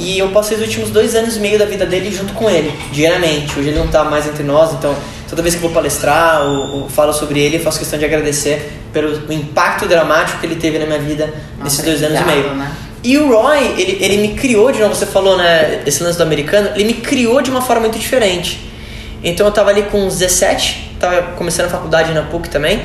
E 0.00 0.18
eu 0.18 0.28
passei 0.28 0.56
os 0.56 0.62
últimos 0.62 0.90
dois 0.90 1.14
anos 1.14 1.36
e 1.36 1.40
meio 1.40 1.58
da 1.58 1.66
vida 1.66 1.84
dele 1.84 2.10
junto 2.10 2.32
com 2.32 2.48
ele, 2.48 2.72
diariamente. 2.90 3.58
Hoje 3.58 3.68
ele 3.68 3.78
não 3.78 3.88
tá 3.88 4.02
mais 4.04 4.26
entre 4.26 4.42
nós, 4.42 4.72
então 4.72 4.96
toda 5.28 5.42
vez 5.42 5.54
que 5.54 5.58
eu 5.58 5.68
vou 5.68 5.72
palestrar 5.72 6.42
ou, 6.42 6.82
ou 6.82 6.88
falo 6.88 7.12
sobre 7.12 7.40
ele, 7.40 7.56
eu 7.56 7.60
faço 7.60 7.78
questão 7.78 7.98
de 7.98 8.04
agradecer 8.04 8.72
pelo 8.92 9.32
impacto 9.32 9.86
dramático 9.86 10.40
que 10.40 10.46
ele 10.46 10.56
teve 10.56 10.78
na 10.78 10.86
minha 10.86 10.98
vida 10.98 11.32
nesses 11.62 11.84
dois 11.84 12.02
anos 12.02 12.18
e 12.18 12.24
meio. 12.24 12.54
né? 12.54 12.72
E 13.02 13.16
o 13.16 13.28
Roy, 13.28 13.58
ele, 13.78 13.98
ele 14.00 14.16
me 14.18 14.28
criou, 14.34 14.72
de 14.72 14.78
novo, 14.78 14.94
você 14.94 15.06
falou, 15.06 15.36
né, 15.36 15.82
esse 15.86 16.02
lance 16.02 16.18
do 16.18 16.22
americano, 16.22 16.70
ele 16.74 16.84
me 16.84 16.94
criou 16.94 17.40
de 17.40 17.50
uma 17.50 17.62
forma 17.62 17.82
muito 17.82 17.98
diferente. 17.98 18.70
Então 19.22 19.46
eu 19.46 19.52
tava 19.52 19.70
ali 19.70 19.82
com 19.84 20.06
17, 20.06 20.96
tava 20.98 21.22
começando 21.36 21.66
a 21.66 21.68
faculdade 21.68 22.12
na 22.12 22.22
PUC 22.22 22.48
também, 22.50 22.82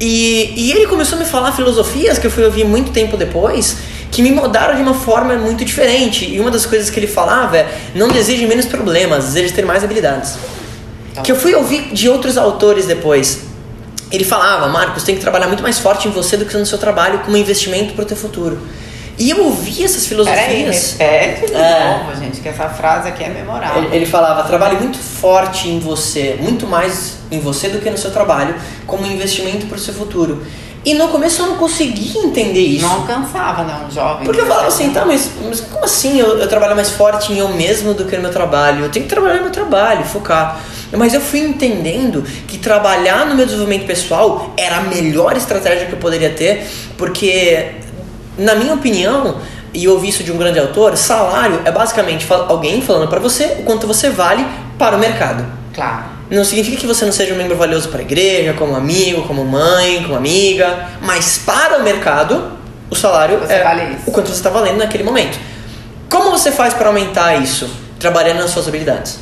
e, 0.00 0.52
e 0.56 0.72
ele 0.72 0.86
começou 0.86 1.16
a 1.16 1.20
me 1.20 1.26
falar 1.26 1.52
filosofias 1.52 2.18
que 2.18 2.26
eu 2.26 2.30
fui 2.30 2.44
ouvir 2.44 2.64
muito 2.64 2.90
tempo 2.90 3.16
depois, 3.16 3.76
que 4.12 4.22
me 4.22 4.30
mudaram 4.30 4.76
de 4.76 4.82
uma 4.82 4.94
forma 4.94 5.34
muito 5.34 5.64
diferente. 5.64 6.26
E 6.26 6.38
uma 6.38 6.50
das 6.50 6.66
coisas 6.66 6.90
que 6.90 7.00
ele 7.00 7.06
falava 7.08 7.56
é: 7.56 7.68
não 7.94 8.08
deseje 8.08 8.46
menos 8.46 8.66
problemas, 8.66 9.24
deseje 9.24 9.52
ter 9.54 9.64
mais 9.64 9.82
habilidades. 9.82 10.34
Então. 11.10 11.22
Que 11.24 11.32
eu 11.32 11.36
fui 11.36 11.54
ouvir 11.54 11.92
de 11.92 12.08
outros 12.08 12.36
autores 12.38 12.86
depois. 12.86 13.40
Ele 14.10 14.24
falava: 14.24 14.68
Marcos, 14.68 15.02
tem 15.02 15.14
que 15.16 15.20
trabalhar 15.20 15.48
muito 15.48 15.62
mais 15.62 15.78
forte 15.78 16.06
em 16.06 16.10
você 16.10 16.36
do 16.36 16.44
que 16.44 16.56
no 16.56 16.66
seu 16.66 16.78
trabalho 16.78 17.20
como 17.20 17.36
investimento 17.36 17.94
para 17.94 18.02
o 18.02 18.06
teu 18.06 18.16
futuro. 18.16 18.60
E 19.18 19.28
eu 19.30 19.44
ouvi 19.44 19.84
essas 19.84 20.06
Peraí, 20.06 20.24
filosofias. 20.24 20.96
repete 20.98 21.46
de 21.46 21.54
É. 21.54 21.98
novo, 21.98 22.18
gente, 22.18 22.40
que 22.40 22.48
essa 22.48 22.68
frase 22.68 23.08
aqui 23.08 23.22
é 23.22 23.28
memorável. 23.28 23.84
Ele, 23.84 23.96
ele 23.96 24.06
falava: 24.06 24.42
trabalhe 24.44 24.76
muito 24.76 24.98
forte 24.98 25.68
em 25.68 25.78
você, 25.78 26.36
muito 26.40 26.66
mais 26.66 27.14
em 27.30 27.38
você 27.40 27.68
do 27.68 27.78
que 27.78 27.88
no 27.90 27.96
seu 27.98 28.10
trabalho, 28.10 28.54
como 28.86 29.06
investimento 29.06 29.66
para 29.66 29.76
o 29.76 29.80
seu 29.80 29.94
futuro. 29.94 30.42
E 30.84 30.94
no 30.94 31.08
começo 31.08 31.42
eu 31.42 31.46
não 31.46 31.56
conseguia 31.56 32.22
entender 32.22 32.60
isso. 32.60 32.84
Não 32.84 32.92
alcançava, 32.92 33.62
né? 33.62 33.80
Um 33.86 33.90
jovem. 33.90 34.24
Porque 34.24 34.40
eu 34.40 34.46
falava 34.46 34.66
assim, 34.66 34.90
tá, 34.90 35.04
mas, 35.04 35.30
mas 35.46 35.60
como 35.60 35.84
assim 35.84 36.18
eu, 36.18 36.38
eu 36.38 36.48
trabalho 36.48 36.74
mais 36.74 36.90
forte 36.90 37.32
em 37.32 37.38
eu 37.38 37.48
mesmo 37.50 37.94
do 37.94 38.04
que 38.04 38.16
no 38.16 38.22
meu 38.22 38.32
trabalho? 38.32 38.84
Eu 38.84 38.90
tenho 38.90 39.04
que 39.04 39.10
trabalhar 39.10 39.36
no 39.36 39.42
meu 39.42 39.52
trabalho, 39.52 40.04
focar. 40.04 40.60
Mas 40.92 41.14
eu 41.14 41.20
fui 41.20 41.40
entendendo 41.40 42.22
que 42.48 42.58
trabalhar 42.58 43.26
no 43.26 43.34
meu 43.34 43.46
desenvolvimento 43.46 43.86
pessoal 43.86 44.52
era 44.56 44.78
a 44.78 44.80
melhor 44.82 45.36
estratégia 45.36 45.86
que 45.86 45.92
eu 45.92 45.98
poderia 45.98 46.30
ter, 46.30 46.66
porque, 46.98 47.76
na 48.36 48.54
minha 48.54 48.74
opinião, 48.74 49.36
e 49.72 49.84
eu 49.84 49.92
ouvi 49.92 50.08
isso 50.08 50.22
de 50.22 50.30
um 50.30 50.36
grande 50.36 50.58
autor, 50.58 50.96
salário 50.96 51.60
é 51.64 51.70
basicamente 51.70 52.26
alguém 52.30 52.82
falando 52.82 53.08
para 53.08 53.20
você 53.20 53.56
o 53.60 53.62
quanto 53.62 53.86
você 53.86 54.10
vale 54.10 54.44
para 54.78 54.96
o 54.96 54.98
mercado. 54.98 55.46
Claro. 55.72 56.11
Não 56.32 56.44
significa 56.46 56.78
que 56.78 56.86
você 56.86 57.04
não 57.04 57.12
seja 57.12 57.34
um 57.34 57.36
membro 57.36 57.54
valioso 57.58 57.90
para 57.90 57.98
a 57.98 58.02
igreja, 58.02 58.54
como 58.54 58.74
amigo, 58.74 59.22
como 59.24 59.44
mãe, 59.44 60.02
como 60.02 60.14
amiga, 60.14 60.88
mas 61.02 61.42
para 61.44 61.78
o 61.78 61.82
mercado, 61.82 62.52
o 62.88 62.94
salário 62.94 63.38
Você 63.38 63.52
é 63.52 63.62
vale 63.62 63.98
o 64.06 64.10
quanto 64.10 64.28
você 64.28 64.36
está 64.36 64.48
valendo 64.48 64.78
naquele 64.78 65.04
momento. 65.04 65.38
Como 66.08 66.30
você 66.30 66.50
faz 66.50 66.72
para 66.72 66.88
aumentar 66.88 67.36
isso? 67.36 67.68
Trabalhando 67.98 68.38
nas 68.38 68.50
suas 68.50 68.66
habilidades. 68.66 69.18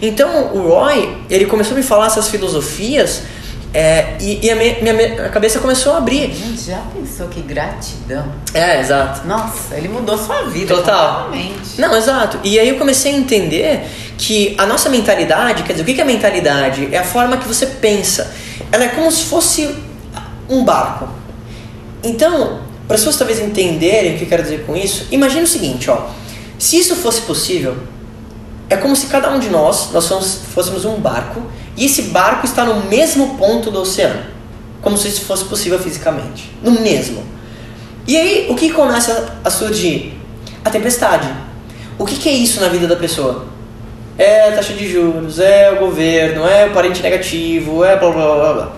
Então 0.00 0.54
o 0.54 0.68
Roy, 0.68 1.14
ele 1.28 1.44
começou 1.44 1.74
a 1.74 1.76
me 1.76 1.82
falar 1.82 2.06
essas 2.06 2.28
filosofias 2.28 3.24
é, 3.74 4.16
e, 4.20 4.46
e 4.46 4.50
a 4.50 4.56
minha, 4.56 4.76
minha- 4.80 4.94
minha 4.94 5.28
cabeça 5.28 5.58
começou 5.58 5.92
a 5.94 5.98
abrir. 5.98 6.32
Gente, 6.32 6.62
já 6.70 6.78
pensou 6.94 7.28
que 7.28 7.40
gratidão? 7.42 8.24
É, 8.54 8.80
exato. 8.80 9.26
Nossa, 9.28 9.74
ele 9.76 9.88
mudou 9.88 10.16
sua 10.16 10.42
vida 10.44 10.74
Total. 10.74 11.24
completamente. 11.24 11.78
Não, 11.80 11.94
exato. 11.96 12.38
E 12.42 12.58
aí 12.58 12.68
eu 12.68 12.76
comecei 12.78 13.12
a 13.14 13.16
entender 13.18 13.84
que 14.16 14.54
a 14.58 14.66
nossa 14.66 14.88
mentalidade, 14.88 15.62
quer 15.64 15.72
dizer, 15.74 15.82
o 15.82 15.94
que 15.94 16.00
é 16.00 16.04
mentalidade? 16.04 16.88
É 16.92 16.98
a 16.98 17.04
forma 17.04 17.36
que 17.36 17.46
você 17.46 17.66
pensa. 17.66 18.32
Ela 18.72 18.84
é 18.84 18.88
como 18.88 19.10
se 19.12 19.24
fosse 19.24 19.74
um 20.48 20.64
barco. 20.64 21.08
Então, 22.02 22.60
para 22.86 22.94
as 22.94 23.00
pessoas 23.02 23.16
talvez 23.16 23.38
entenderem 23.38 24.14
o 24.14 24.18
que 24.18 24.24
eu 24.24 24.28
quero 24.28 24.42
dizer 24.42 24.64
com 24.64 24.76
isso, 24.76 25.06
imagine 25.10 25.42
o 25.42 25.46
seguinte, 25.46 25.90
ó. 25.90 26.06
Se 26.58 26.78
isso 26.78 26.96
fosse 26.96 27.20
possível, 27.22 27.76
é 28.70 28.76
como 28.76 28.96
se 28.96 29.06
cada 29.06 29.30
um 29.30 29.38
de 29.38 29.48
nós, 29.50 29.90
nós 29.92 30.08
fôssemos 30.54 30.84
um 30.84 30.96
barco, 30.96 31.42
e 31.78 31.84
esse 31.84 32.02
barco 32.02 32.44
está 32.44 32.64
no 32.64 32.88
mesmo 32.88 33.38
ponto 33.38 33.70
do 33.70 33.80
oceano. 33.80 34.20
Como 34.82 34.98
se 34.98 35.06
isso 35.06 35.20
fosse 35.24 35.44
possível 35.44 35.78
fisicamente. 35.78 36.50
No 36.60 36.72
mesmo. 36.72 37.22
E 38.04 38.16
aí, 38.16 38.46
o 38.50 38.56
que 38.56 38.70
começa 38.72 39.38
a 39.44 39.48
surgir? 39.48 40.20
A 40.64 40.70
tempestade. 40.70 41.32
O 41.96 42.04
que, 42.04 42.16
que 42.16 42.28
é 42.28 42.32
isso 42.32 42.60
na 42.60 42.68
vida 42.68 42.88
da 42.88 42.96
pessoa? 42.96 43.46
É 44.18 44.50
taxa 44.50 44.72
de 44.72 44.90
juros, 44.90 45.38
é 45.38 45.70
o 45.70 45.76
governo, 45.76 46.44
é 46.44 46.66
o 46.66 46.72
parente 46.72 47.00
negativo, 47.00 47.84
é 47.84 47.96
blá 47.96 48.10
blá 48.10 48.34
blá 48.34 48.52
blá. 48.54 48.72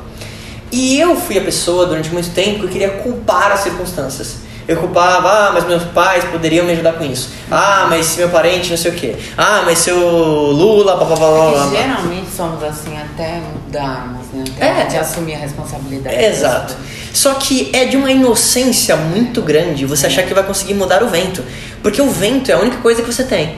E 0.71 1.01
eu 1.01 1.17
fui 1.17 1.39
a 1.39 1.43
pessoa 1.43 1.87
durante 1.87 2.11
muito 2.11 2.31
tempo 2.35 2.67
que 2.67 2.75
queria 2.75 2.91
culpar 2.91 3.51
as 3.51 3.61
circunstâncias. 3.61 4.41
Eu 4.71 4.77
culpava, 4.77 5.29
ah, 5.29 5.51
mas 5.53 5.67
meus 5.67 5.83
pais 5.83 6.23
poderiam 6.27 6.65
me 6.65 6.71
ajudar 6.71 6.93
com 6.93 7.05
isso. 7.05 7.31
Ah, 7.51 7.89
mas 7.91 8.07
se 8.07 8.19
meu 8.19 8.29
parente 8.29 8.71
não 8.71 8.77
sei 8.77 8.93
o 8.93 8.95
quê. 8.95 9.17
Ah, 9.37 9.63
mas 9.67 9.79
seu 9.79 9.99
Lula, 9.99 10.95
blá 10.95 11.07
blá 11.07 11.17
blá 11.17 11.51
blá 11.51 11.71
geralmente 11.71 12.31
somos 12.31 12.63
assim 12.63 12.97
até 12.97 13.41
mudarmos, 13.53 14.29
né? 14.33 14.45
Até 14.57 14.69
É. 14.69 14.83
gente 14.83 14.97
assumir 14.99 15.35
a 15.35 15.39
responsabilidade. 15.39 16.15
Exato. 16.25 16.77
Só 17.13 17.35
que 17.35 17.69
é 17.73 17.87
de 17.87 17.97
uma 17.97 18.13
inocência 18.13 18.95
muito 18.95 19.43
grande 19.43 19.85
você 19.85 20.07
achar 20.07 20.23
que 20.23 20.33
vai 20.33 20.45
conseguir 20.45 20.75
mudar 20.75 21.03
o 21.03 21.09
vento. 21.09 21.43
Porque 21.83 22.01
o 22.01 22.09
vento 22.09 22.53
é 22.53 22.55
a 22.55 22.59
única 22.61 22.77
coisa 22.77 23.03
que 23.03 23.13
você 23.13 23.25
tem. 23.25 23.57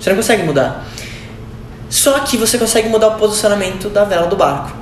Você 0.00 0.10
não 0.10 0.16
consegue 0.16 0.42
mudar. 0.42 0.84
Só 1.88 2.18
que 2.18 2.36
você 2.36 2.58
consegue 2.58 2.88
mudar 2.88 3.06
o 3.06 3.14
posicionamento 3.18 3.88
da 3.88 4.02
vela 4.02 4.26
do 4.26 4.34
barco. 4.34 4.76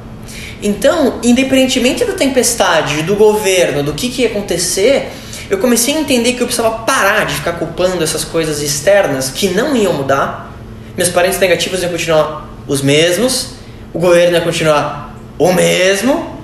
Então, 0.63 1.19
independentemente 1.23 2.07
da 2.07 2.15
tempestade, 2.15 3.03
do 3.03 3.17
governo, 3.17 3.83
do 3.83 3.93
que, 3.93 4.09
que 4.09 4.23
ia 4.23 4.29
acontecer, 4.29 5.13
eu 5.51 5.59
comecei 5.59 5.97
a 5.97 6.01
entender 6.01 6.35
que 6.35 6.43
eu 6.43 6.47
precisava 6.47 6.79
parar 6.81 7.25
de 7.27 7.35
ficar 7.35 7.53
culpando 7.53 8.03
essas 8.03 8.25
coisas 8.25 8.61
externas 8.61 9.31
que 9.31 9.49
não 9.49 9.75
iam 9.75 9.95
mudar. 9.95 10.53
Meus 10.97 11.09
parentes 11.09 11.39
negativos 11.39 11.83
iam 11.83 11.91
continuar 11.91 12.49
os 12.67 12.83
mesmos, 12.83 13.51
o 13.93 13.99
governo 13.99 14.37
ia 14.37 14.43
continuar 14.43 15.17
o 15.39 15.53
mesmo, 15.53 16.39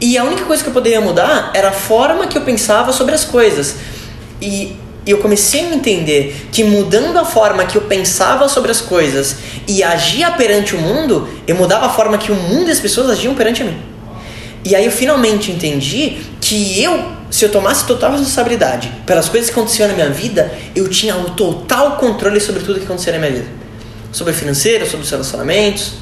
e 0.00 0.18
a 0.18 0.24
única 0.24 0.44
coisa 0.44 0.60
que 0.60 0.68
eu 0.68 0.72
poderia 0.72 1.00
mudar 1.00 1.52
era 1.54 1.68
a 1.68 1.72
forma 1.72 2.26
que 2.26 2.36
eu 2.36 2.42
pensava 2.42 2.92
sobre 2.92 3.14
as 3.14 3.24
coisas. 3.24 3.76
E 4.40 4.76
eu 5.06 5.18
comecei 5.18 5.60
a 5.60 5.74
entender 5.74 6.48
que 6.50 6.64
mudando 6.64 7.16
a 7.18 7.24
forma 7.24 7.64
que 7.64 7.76
eu 7.76 7.82
pensava 7.82 8.48
sobre 8.48 8.72
as 8.72 8.80
coisas 8.80 9.36
e 9.68 9.80
agia 9.80 10.32
perante 10.32 10.74
o 10.74 10.78
mundo, 10.78 11.28
eu 11.46 11.54
mudava 11.54 11.86
a 11.86 11.88
forma 11.88 12.18
que 12.18 12.32
o 12.32 12.34
mundo 12.34 12.68
e 12.68 12.72
as 12.72 12.80
pessoas 12.80 13.10
agiam 13.10 13.36
perante 13.36 13.62
a 13.62 13.66
mim. 13.66 13.80
E 14.64 14.74
aí 14.74 14.84
eu 14.84 14.90
finalmente 14.90 15.52
entendi 15.52 16.18
que 16.40 16.82
eu, 16.82 17.00
se 17.32 17.46
eu 17.46 17.48
tomasse 17.48 17.86
total 17.86 18.10
responsabilidade 18.10 18.92
pelas 19.06 19.26
coisas 19.26 19.48
que 19.48 19.58
aconteciam 19.58 19.88
na 19.88 19.94
minha 19.94 20.10
vida, 20.10 20.52
eu 20.76 20.86
tinha 20.86 21.16
o 21.16 21.30
total 21.30 21.96
controle 21.96 22.38
sobre 22.38 22.62
tudo 22.62 22.78
que 22.78 22.84
acontecia 22.84 23.10
na 23.14 23.18
minha 23.18 23.30
vida. 23.30 23.46
Sobre 24.12 24.34
o 24.34 24.36
financeiro, 24.36 24.84
sobre 24.84 25.06
os 25.06 25.10
relacionamentos, 25.10 25.94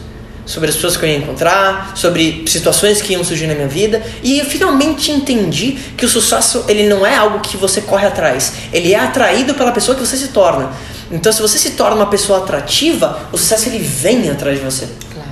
sobre 0.45 0.71
as 0.71 0.75
pessoas 0.75 0.97
que 0.97 1.05
eu 1.05 1.09
ia 1.09 1.19
encontrar, 1.19 1.93
sobre 1.97 2.43
situações 2.49 3.01
que 3.01 3.13
iam 3.13 3.23
surgir 3.23 3.47
na 3.47 3.55
minha 3.55 3.69
vida, 3.69 4.03
e 4.25 4.41
eu 4.41 4.45
finalmente 4.45 5.13
entendi 5.13 5.79
que 5.97 6.05
o 6.05 6.09
sucesso 6.09 6.65
ele 6.67 6.89
não 6.89 7.07
é 7.07 7.15
algo 7.15 7.39
que 7.39 7.57
você 7.57 7.81
corre 7.81 8.09
atrás, 8.09 8.55
ele 8.73 8.93
é 8.93 8.99
atraído 8.99 9.55
pela 9.55 9.71
pessoa 9.71 9.97
que 9.97 10.05
você 10.05 10.17
se 10.17 10.29
torna. 10.29 10.73
Então, 11.13 11.33
se 11.33 11.41
você 11.41 11.59
se 11.59 11.71
torna 11.71 11.95
uma 11.95 12.07
pessoa 12.07 12.41
atrativa, 12.41 13.29
o 13.31 13.39
sucesso 13.39 13.69
ele 13.69 13.79
vem 13.79 14.29
atrás 14.29 14.59
de 14.59 14.65
você. 14.65 14.89
Claro. 15.15 15.29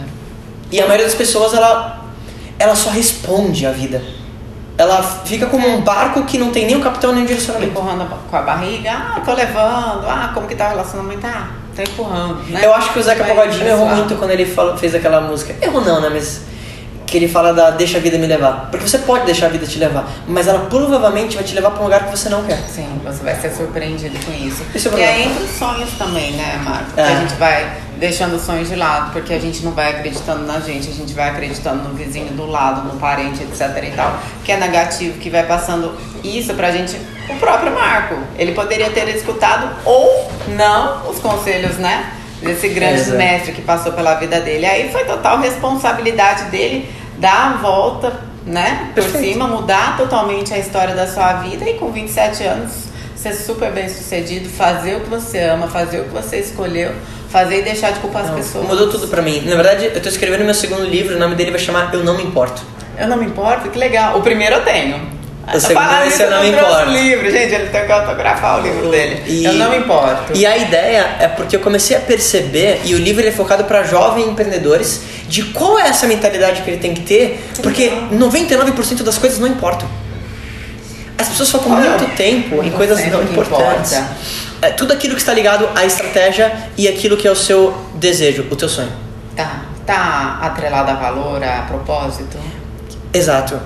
E 0.70 0.80
a 0.80 0.87
maioria 0.87 1.06
das 1.06 1.16
pessoas 1.16 1.52
ela 1.54 2.04
ela 2.56 2.76
só 2.76 2.90
responde 2.90 3.66
à 3.66 3.72
vida. 3.72 4.00
Ela 4.78 5.02
fica 5.02 5.46
como 5.46 5.66
um 5.68 5.80
barco 5.80 6.22
que 6.22 6.38
não 6.38 6.52
tem 6.52 6.64
nem 6.64 6.76
o 6.76 6.80
capitão 6.80 7.12
nem 7.12 7.24
o 7.24 7.26
direcionamento. 7.26 7.72
Empurrando 7.72 8.06
com 8.30 8.36
a 8.36 8.42
barriga, 8.42 8.92
ah, 8.92 9.20
tô 9.24 9.34
levando, 9.34 10.06
ah, 10.08 10.30
como 10.32 10.46
que 10.46 10.54
tá 10.54 10.66
o 10.66 10.68
relacionamento? 10.68 11.26
Ah, 11.26 11.48
tô 11.74 11.82
empurrando, 11.82 12.36
né? 12.48 12.60
Eu 12.62 12.72
acho 12.72 12.92
que 12.92 13.00
o 13.00 13.02
Zeca 13.02 13.24
Pagodinho 13.24 13.66
errou 13.66 13.88
muito 13.88 14.14
quando 14.14 14.30
ele 14.30 14.46
falou, 14.46 14.78
fez 14.78 14.94
aquela 14.94 15.20
música. 15.20 15.54
Errou 15.60 15.80
não, 15.80 16.00
né? 16.00 16.08
Mas 16.08 16.42
que 17.08 17.16
ele 17.16 17.26
fala 17.26 17.52
da 17.52 17.70
deixa 17.70 17.96
a 17.98 18.00
vida 18.00 18.18
me 18.18 18.26
levar. 18.26 18.68
Porque 18.70 18.86
você 18.86 18.98
pode 18.98 19.24
deixar 19.24 19.46
a 19.46 19.48
vida 19.48 19.66
te 19.66 19.78
levar, 19.78 20.06
mas 20.28 20.46
ela 20.46 20.60
provavelmente 20.66 21.34
vai 21.34 21.44
te 21.44 21.54
levar 21.54 21.70
para 21.70 21.80
um 21.80 21.84
lugar 21.84 22.04
que 22.04 22.10
você 22.16 22.28
não 22.28 22.44
quer. 22.44 22.58
Sim, 22.68 23.00
você 23.02 23.24
vai 23.24 23.34
ser 23.40 23.50
surpreendido 23.50 24.16
com 24.24 24.32
isso. 24.32 24.62
Esse 24.74 24.88
é 24.88 24.92
e 24.92 25.02
aí 25.02 25.22
entra 25.24 25.42
os 25.42 25.50
sonhos 25.58 25.90
também, 25.98 26.32
né, 26.32 26.60
Marco? 26.62 26.92
Que 26.92 27.00
É. 27.00 27.04
a 27.04 27.20
gente 27.20 27.34
vai 27.34 27.72
deixando 27.98 28.37
os 28.37 28.42
sonhos 28.42 28.68
de 28.68 28.76
lado, 28.76 29.12
porque 29.12 29.32
a 29.32 29.38
gente 29.38 29.64
não 29.64 29.72
vai 29.72 29.90
acreditando 29.90 30.44
na 30.44 30.61
gente, 30.61 30.88
a 30.88 30.92
gente 30.92 31.12
vai 31.12 31.28
acreditando 31.28 31.88
no 31.88 31.94
vizinho 31.94 32.32
do 32.32 32.46
lado, 32.46 32.87
no 32.87 32.98
parente, 32.98 33.42
etc 33.42 33.82
e 33.82 33.90
tal, 33.94 34.18
que 34.44 34.52
é 34.52 34.56
negativo, 34.56 35.18
que 35.18 35.28
vai 35.28 35.44
passando 35.44 35.94
isso 36.22 36.54
pra 36.54 36.70
gente. 36.70 36.96
O 37.28 37.37
próprio 37.38 37.72
Marco, 37.74 38.16
ele 38.38 38.52
poderia 38.52 38.90
ter 38.90 39.08
escutado 39.08 39.68
ou 39.84 40.30
não 40.48 41.11
os 41.11 41.18
conselhos, 41.18 41.76
né? 41.76 42.12
Desse 42.40 42.68
grande 42.68 43.00
Exato. 43.00 43.18
mestre 43.18 43.52
que 43.52 43.62
passou 43.62 43.92
pela 43.92 44.14
vida 44.14 44.40
dele. 44.40 44.64
Aí 44.64 44.90
foi 44.92 45.04
total 45.04 45.40
responsabilidade 45.40 46.44
dele 46.44 46.88
dar 47.18 47.54
a 47.54 47.56
volta, 47.56 48.20
né? 48.46 48.92
Por 48.94 49.02
Perfeito. 49.02 49.26
cima, 49.26 49.48
mudar 49.48 49.96
totalmente 49.96 50.54
a 50.54 50.58
história 50.58 50.94
da 50.94 51.06
sua 51.06 51.34
vida 51.34 51.68
e 51.68 51.74
com 51.74 51.90
27 51.90 52.44
anos 52.44 52.88
ser 53.18 53.34
super 53.34 53.72
bem 53.72 53.88
sucedido, 53.88 54.48
fazer 54.48 54.96
o 54.96 55.00
que 55.00 55.11
você 55.11 55.40
ama, 55.40 55.66
fazer 55.66 56.00
o 56.00 56.04
que 56.04 56.11
você 56.11 56.38
escolheu, 56.38 56.94
fazer 57.30 57.60
e 57.60 57.62
deixar 57.62 57.92
de 57.92 58.00
culpar 58.00 58.22
as 58.22 58.28
Não, 58.30 58.36
pessoas. 58.36 58.66
mudou 58.66 58.88
tudo 58.88 59.08
pra 59.08 59.20
mim. 59.22 59.42
Na 59.44 59.54
verdade, 59.56 59.90
eu 59.94 60.00
tô 60.02 60.08
escrevendo 60.08 60.44
meu 60.44 60.54
segundo 60.54 60.84
livro, 60.84 61.16
o 61.16 61.18
nome 61.18 61.34
dele 61.34 61.50
vai 61.50 61.60
chamar 61.60 61.90
Eu 61.92 62.02
Não 62.04 62.16
Me 62.16 62.22
Importo. 62.24 62.62
Eu 62.98 63.06
não 63.06 63.16
me 63.16 63.26
importo, 63.26 63.68
que 63.70 63.78
legal. 63.78 64.18
O 64.18 64.22
primeiro 64.22 64.56
eu 64.56 64.64
tenho. 64.64 65.00
O 65.54 65.60
segundo 65.60 65.86
esse 66.06 66.22
eu 66.22 66.30
não 66.30 66.42
me 66.42 66.50
importo. 66.50 66.88
o 66.90 66.92
livro, 66.92 67.30
gente, 67.30 67.54
ele 67.54 67.68
tem 67.68 67.86
que 67.86 67.92
autografar 67.92 68.58
o 68.58 68.62
livro 68.62 68.90
dele. 68.90 69.22
E- 69.26 69.44
Eu 69.44 69.52
não 69.54 69.70
me 69.70 69.76
importo. 69.78 70.32
E 70.36 70.44
a 70.44 70.58
ideia 70.58 71.16
é 71.20 71.28
porque 71.28 71.54
eu 71.56 71.60
comecei 71.60 71.96
a 71.96 72.00
perceber, 72.00 72.80
e 72.84 72.94
o 72.94 72.98
livro 72.98 73.22
ele 73.22 73.28
é 73.28 73.32
focado 73.32 73.64
para 73.64 73.82
jovens 73.84 74.26
empreendedores, 74.26 75.00
de 75.28 75.44
qual 75.44 75.78
é 75.78 75.88
essa 75.88 76.06
mentalidade 76.06 76.60
que 76.62 76.70
ele 76.70 76.78
tem 76.78 76.92
que 76.92 77.00
ter, 77.02 77.40
porque 77.62 77.88
99% 78.12 79.02
das 79.04 79.16
coisas 79.16 79.38
não 79.38 79.46
importam. 79.46 79.88
As 81.16 81.28
pessoas 81.28 81.50
focam 81.50 81.72
Olha, 81.72 81.90
muito 81.90 82.16
tempo 82.16 82.62
em 82.62 82.70
coisas 82.70 82.98
não 83.10 83.22
importantes. 83.22 83.92
importa. 83.92 84.16
É, 84.60 84.70
tudo 84.70 84.92
aquilo 84.92 85.14
que 85.14 85.20
está 85.20 85.32
ligado 85.32 85.68
à 85.74 85.84
estratégia 85.84 86.70
e 86.76 86.88
aquilo 86.88 87.16
que 87.16 87.28
é 87.28 87.30
o 87.30 87.36
seu 87.36 87.72
desejo, 87.94 88.46
o 88.50 88.56
teu 88.56 88.68
sonho. 88.68 88.92
Tá, 89.36 89.62
tá 89.86 90.38
atrelado 90.42 90.90
a 90.90 90.94
valor, 90.94 91.42
a 91.42 91.62
propósito? 91.62 92.36
Exato. 93.12 93.60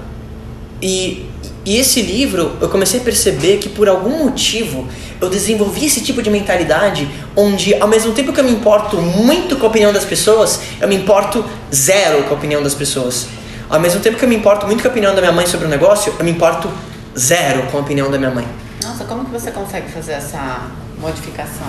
E, 0.83 1.31
e 1.64 1.78
esse 1.78 2.02
livro, 2.02 2.57
eu 2.61 2.68
comecei 2.68 3.00
a 3.00 3.02
perceber 3.02 3.59
que 3.59 3.68
por 3.68 3.88
algum 3.88 4.24
motivo 4.24 4.87
eu 5.20 5.31
desenvolvi 5.31 5.87
esse 5.87 6.02
tipo 6.02 6.20
de 6.20 6.28
mentalidade 6.28 7.09
onde, 7.37 7.74
ao 7.81 7.88
mesmo 7.88 8.12
tempo 8.12 8.33
que 8.33 8.40
eu 8.40 8.44
me 8.44 8.50
importo 8.50 9.00
muito 9.00 9.57
com 9.57 9.66
a 9.66 9.68
opinião 9.68 9.92
das 9.92 10.05
pessoas, 10.05 10.61
eu 10.81 10.88
me 10.88 10.96
importo 10.96 11.44
zero 11.72 12.24
com 12.24 12.35
a 12.35 12.37
opinião 12.37 12.62
das 12.62 12.74
pessoas. 12.74 13.28
Ao 13.70 13.81
mesmo 13.81 14.00
tempo 14.00 14.18
que 14.18 14.24
eu 14.24 14.28
me 14.28 14.37
importo 14.37 14.66
muito 14.66 14.83
com 14.83 14.88
a 14.88 14.90
opinião 14.90 15.14
da 15.14 15.20
minha 15.20 15.33
mãe 15.33 15.46
sobre 15.46 15.66
o 15.66 15.70
negócio, 15.70 16.12
eu 16.18 16.24
me 16.24 16.33
importo 16.33 16.68
zero 17.16 17.62
com 17.70 17.78
a 17.78 17.81
opinião 17.81 18.11
da 18.11 18.18
minha 18.18 18.31
mãe. 18.31 18.46
Nossa, 18.83 19.05
como 19.05 19.24
que 19.24 19.31
você 19.31 19.50
consegue 19.52 19.90
fazer 19.90 20.12
essa 20.12 20.66
modificação? 21.03 21.67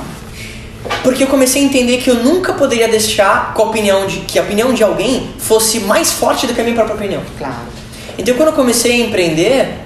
Porque 1.01 1.23
eu 1.23 1.27
comecei 1.27 1.61
a 1.61 1.65
entender 1.65 1.97
que 1.97 2.09
eu 2.09 2.15
nunca 2.15 2.53
poderia 2.53 2.87
deixar 2.87 3.53
que 3.53 3.61
a 3.61 3.65
opinião 3.65 4.05
de, 4.05 4.19
que 4.19 4.37
a 4.37 4.41
opinião 4.41 4.73
de 4.73 4.83
alguém 4.83 5.33
fosse 5.39 5.79
mais 5.81 6.11
forte 6.11 6.45
do 6.45 6.53
que 6.53 6.61
a 6.61 6.63
minha 6.63 6.75
própria 6.75 6.95
opinião. 6.95 7.21
Claro. 7.37 7.55
Então, 8.17 8.35
quando 8.35 8.49
eu 8.49 8.53
comecei 8.53 9.01
a 9.01 9.05
empreender, 9.05 9.79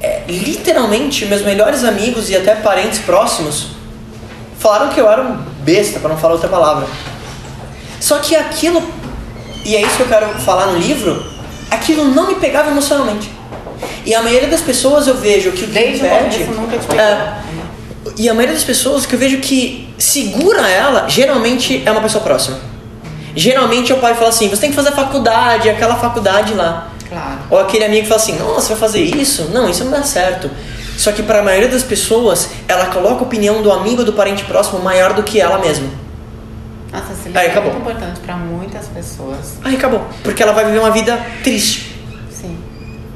é, 0.00 0.22
literalmente, 0.28 1.24
meus 1.26 1.42
melhores 1.42 1.84
amigos 1.84 2.28
e 2.28 2.36
até 2.36 2.54
parentes 2.54 2.98
próximos 2.98 3.68
falaram 4.58 4.88
que 4.88 5.00
eu 5.00 5.10
era 5.10 5.22
um 5.22 5.36
besta, 5.62 5.98
para 6.00 6.10
não 6.10 6.16
falar 6.16 6.34
outra 6.34 6.48
palavra. 6.48 6.86
Só 8.00 8.18
que 8.18 8.34
aquilo, 8.34 8.82
e 9.64 9.76
é 9.76 9.80
isso 9.80 9.96
que 9.96 10.02
eu 10.02 10.08
quero 10.08 10.28
falar 10.40 10.66
no 10.66 10.78
livro, 10.78 11.24
aquilo 11.70 12.04
não 12.04 12.26
me 12.26 12.34
pegava 12.34 12.70
emocionalmente. 12.70 13.30
E 14.04 14.14
a 14.14 14.22
maioria 14.22 14.48
das 14.48 14.60
pessoas 14.60 15.06
eu 15.06 15.14
vejo 15.16 15.52
que 15.52 15.64
o 15.64 15.66
que 15.68 15.72
Desde 15.72 16.04
o 16.04 16.06
impede. 16.06 16.44
começo 16.44 16.60
nunca 16.60 16.78
te 16.78 16.86
pegou. 16.86 17.00
É, 17.00 17.41
E 18.22 18.28
a 18.28 18.34
maioria 18.34 18.54
das 18.54 18.62
pessoas 18.62 19.04
que 19.04 19.16
eu 19.16 19.18
vejo 19.18 19.38
que 19.38 19.92
segura 19.98 20.70
ela, 20.70 21.08
geralmente 21.08 21.82
é 21.84 21.90
uma 21.90 22.00
pessoa 22.00 22.22
próxima. 22.22 22.56
Geralmente 23.34 23.90
é 23.90 23.96
o 23.96 23.98
pai 23.98 24.14
fala 24.14 24.28
assim: 24.28 24.48
você 24.48 24.60
tem 24.60 24.70
que 24.70 24.76
fazer 24.76 24.92
faculdade, 24.92 25.68
aquela 25.68 25.96
faculdade 25.96 26.54
lá. 26.54 26.92
Claro. 27.08 27.40
Ou 27.50 27.58
aquele 27.58 27.84
amigo 27.84 28.06
fala 28.06 28.20
assim: 28.20 28.38
nossa, 28.38 28.68
vai 28.68 28.76
fazer 28.76 29.00
isso? 29.00 29.50
Não, 29.52 29.68
isso 29.68 29.82
não 29.82 29.90
dá 29.90 30.04
certo. 30.04 30.48
Só 30.96 31.10
que 31.10 31.20
para 31.20 31.40
a 31.40 31.42
maioria 31.42 31.68
das 31.68 31.82
pessoas, 31.82 32.50
ela 32.68 32.86
coloca 32.86 33.18
a 33.18 33.22
opinião 33.22 33.60
do 33.60 33.72
amigo 33.72 34.02
ou 34.02 34.04
do 34.04 34.12
parente 34.12 34.44
próximo 34.44 34.78
maior 34.78 35.14
do 35.14 35.24
que 35.24 35.40
ela 35.40 35.58
mesma. 35.58 35.88
Nossa, 36.92 37.12
livro 37.26 37.40
é 37.40 37.60
muito 37.60 37.76
importante 37.78 38.20
pra 38.20 38.36
muitas 38.36 38.86
pessoas. 38.86 39.54
Aí 39.64 39.74
acabou. 39.74 40.06
Porque 40.22 40.40
ela 40.44 40.52
vai 40.52 40.64
viver 40.64 40.78
uma 40.78 40.92
vida 40.92 41.18
triste. 41.42 41.91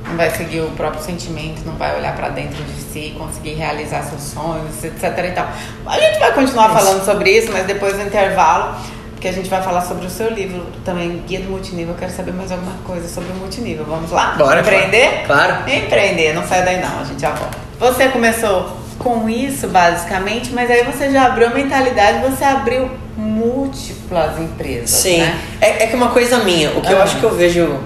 Não 0.08 0.16
vai 0.16 0.30
seguir 0.30 0.60
o 0.60 0.70
próprio 0.70 1.02
sentimento, 1.02 1.62
não 1.66 1.74
vai 1.74 1.96
olhar 1.98 2.14
pra 2.14 2.28
dentro 2.28 2.62
de 2.62 2.80
si, 2.80 3.14
conseguir 3.18 3.54
realizar 3.54 4.02
seus 4.02 4.22
sonhos, 4.22 4.82
etc 4.84 5.02
e 5.02 5.30
tal. 5.32 5.48
A 5.86 5.98
gente 5.98 6.18
vai 6.20 6.32
continuar 6.32 6.66
Isso. 6.66 6.78
falando 6.78 7.04
sobre 7.04 7.30
isso, 7.36 7.50
mas 7.52 7.66
depois 7.66 7.94
do 7.96 8.02
intervalo, 8.02 8.76
porque 9.12 9.26
a 9.28 9.32
gente 9.32 9.48
vai 9.50 9.60
falar 9.62 9.80
sobre 9.82 10.06
o 10.06 10.10
seu 10.10 10.30
livro 10.30 10.64
também, 10.84 11.22
Guia 11.26 11.40
do 11.40 11.50
Multinível. 11.50 11.94
Eu 11.94 11.98
quero 11.98 12.12
saber 12.12 12.32
mais 12.32 12.52
alguma 12.52 12.72
coisa 12.84 13.08
sobre 13.08 13.32
o 13.32 13.34
multinível. 13.34 13.84
Vamos 13.84 14.10
lá? 14.12 14.34
Bora, 14.38 14.60
Empreender? 14.60 15.24
claro. 15.26 15.68
Empreender, 15.70 16.34
não 16.34 16.46
sai 16.46 16.62
daí 16.64 16.80
não, 16.80 17.00
a 17.00 17.04
gente 17.04 17.20
já 17.20 17.30
volta. 17.30 17.58
Você 17.80 18.08
começou 18.08 18.76
com 18.98 19.28
isso, 19.28 19.66
basicamente, 19.68 20.52
mas 20.52 20.70
aí 20.70 20.84
você 20.84 21.10
já 21.10 21.26
abriu 21.26 21.48
a 21.48 21.50
mentalidade, 21.50 22.20
você 22.30 22.44
abriu 22.44 22.88
múltiplas 23.16 24.38
empresas, 24.40 24.90
Sim. 24.90 25.18
né? 25.20 25.38
É, 25.60 25.84
é 25.84 25.86
que 25.88 25.96
uma 25.96 26.10
coisa 26.10 26.38
minha, 26.38 26.70
o 26.70 26.80
que 26.80 26.92
eu 26.92 27.00
Ah. 27.00 27.04
acho 27.04 27.16
que 27.18 27.24
eu 27.24 27.34
vejo 27.34 27.78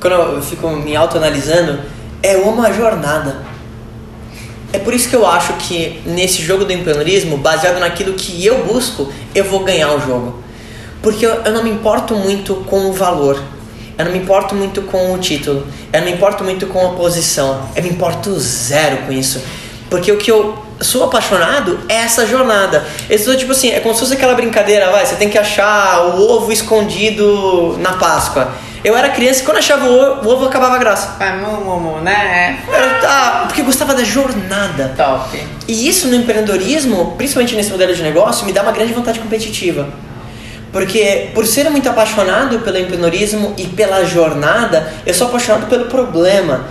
quando 0.00 0.14
eu 0.14 0.42
fico 0.42 0.68
me 0.70 0.94
autoanalisando 0.94 1.80
é 2.22 2.36
uma 2.36 2.72
jornada. 2.72 3.46
É 4.72 4.78
por 4.78 4.92
isso 4.92 5.08
que 5.08 5.16
eu 5.16 5.26
acho 5.26 5.54
que 5.54 6.00
nesse 6.04 6.42
jogo 6.42 6.64
do 6.64 6.72
empreendedorismo, 6.72 7.38
baseado 7.38 7.78
naquilo 7.80 8.12
que 8.12 8.44
eu 8.44 8.64
busco, 8.64 9.10
eu 9.34 9.44
vou 9.44 9.64
ganhar 9.64 9.94
o 9.94 10.00
jogo. 10.00 10.42
Porque 11.02 11.24
eu, 11.24 11.30
eu 11.42 11.52
não 11.52 11.62
me 11.62 11.70
importo 11.70 12.14
muito 12.14 12.56
com 12.66 12.90
o 12.90 12.92
valor. 12.92 13.42
Eu 13.96 14.04
não 14.04 14.12
me 14.12 14.18
importo 14.18 14.54
muito 14.54 14.82
com 14.82 15.14
o 15.14 15.18
título. 15.18 15.66
Eu 15.92 16.00
não 16.00 16.06
me 16.06 16.14
importo 16.14 16.44
muito 16.44 16.66
com 16.66 16.86
a 16.86 16.90
posição. 16.90 17.68
Eu 17.74 17.82
me 17.82 17.88
importo 17.88 18.38
zero 18.38 18.98
com 19.06 19.12
isso. 19.12 19.42
Porque 19.88 20.12
o 20.12 20.18
que 20.18 20.30
eu 20.30 20.67
sou 20.80 21.04
apaixonado 21.04 21.80
é 21.88 21.96
essa 21.96 22.26
jornada. 22.26 22.86
É 23.08 23.16
tipo 23.16 23.52
assim, 23.52 23.70
é 23.70 23.80
como 23.80 23.94
se 23.94 24.00
fosse 24.00 24.14
aquela 24.14 24.34
brincadeira, 24.34 24.90
vai, 24.90 25.04
você 25.04 25.16
tem 25.16 25.28
que 25.28 25.38
achar 25.38 26.14
o 26.16 26.20
ovo 26.30 26.52
escondido 26.52 27.76
na 27.80 27.92
Páscoa. 27.94 28.48
Eu 28.84 28.96
era 28.96 29.08
criança 29.08 29.42
e 29.42 29.44
quando 29.44 29.58
achava 29.58 29.86
o 29.86 29.92
ovo, 29.92 30.28
o 30.28 30.32
ovo 30.32 30.44
acabava 30.46 30.76
a 30.76 30.78
graça. 30.78 31.16
Ah, 31.18 31.32
mu, 31.32 31.64
mu, 31.64 31.80
mu, 31.80 32.00
né? 32.00 32.60
Eu- 32.68 33.08
ah, 33.08 33.44
porque 33.46 33.62
gostava 33.62 33.92
da 33.92 34.04
jornada. 34.04 34.94
Top. 34.96 35.36
E 35.66 35.88
isso 35.88 36.06
no 36.06 36.14
empreendedorismo, 36.14 37.14
principalmente 37.18 37.56
nesse 37.56 37.70
modelo 37.72 37.92
de 37.92 38.02
negócio, 38.02 38.46
me 38.46 38.52
dá 38.52 38.62
uma 38.62 38.70
grande 38.72 38.92
vontade 38.92 39.18
competitiva. 39.18 39.88
Porque 40.72 41.30
por 41.34 41.46
ser 41.46 41.68
muito 41.70 41.88
apaixonado 41.88 42.60
pelo 42.60 42.78
empreendedorismo 42.78 43.54
e 43.56 43.64
pela 43.66 44.04
jornada, 44.04 44.92
eu 45.04 45.14
sou 45.14 45.26
apaixonado 45.26 45.66
pelo 45.66 45.86
problema. 45.86 46.66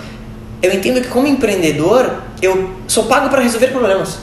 Eu 0.61 0.73
entendo 0.73 1.01
que 1.01 1.07
como 1.07 1.27
empreendedor, 1.27 2.11
eu 2.41 2.71
sou 2.87 3.05
pago 3.05 3.29
para 3.29 3.41
resolver 3.41 3.67
problemas. 3.67 4.17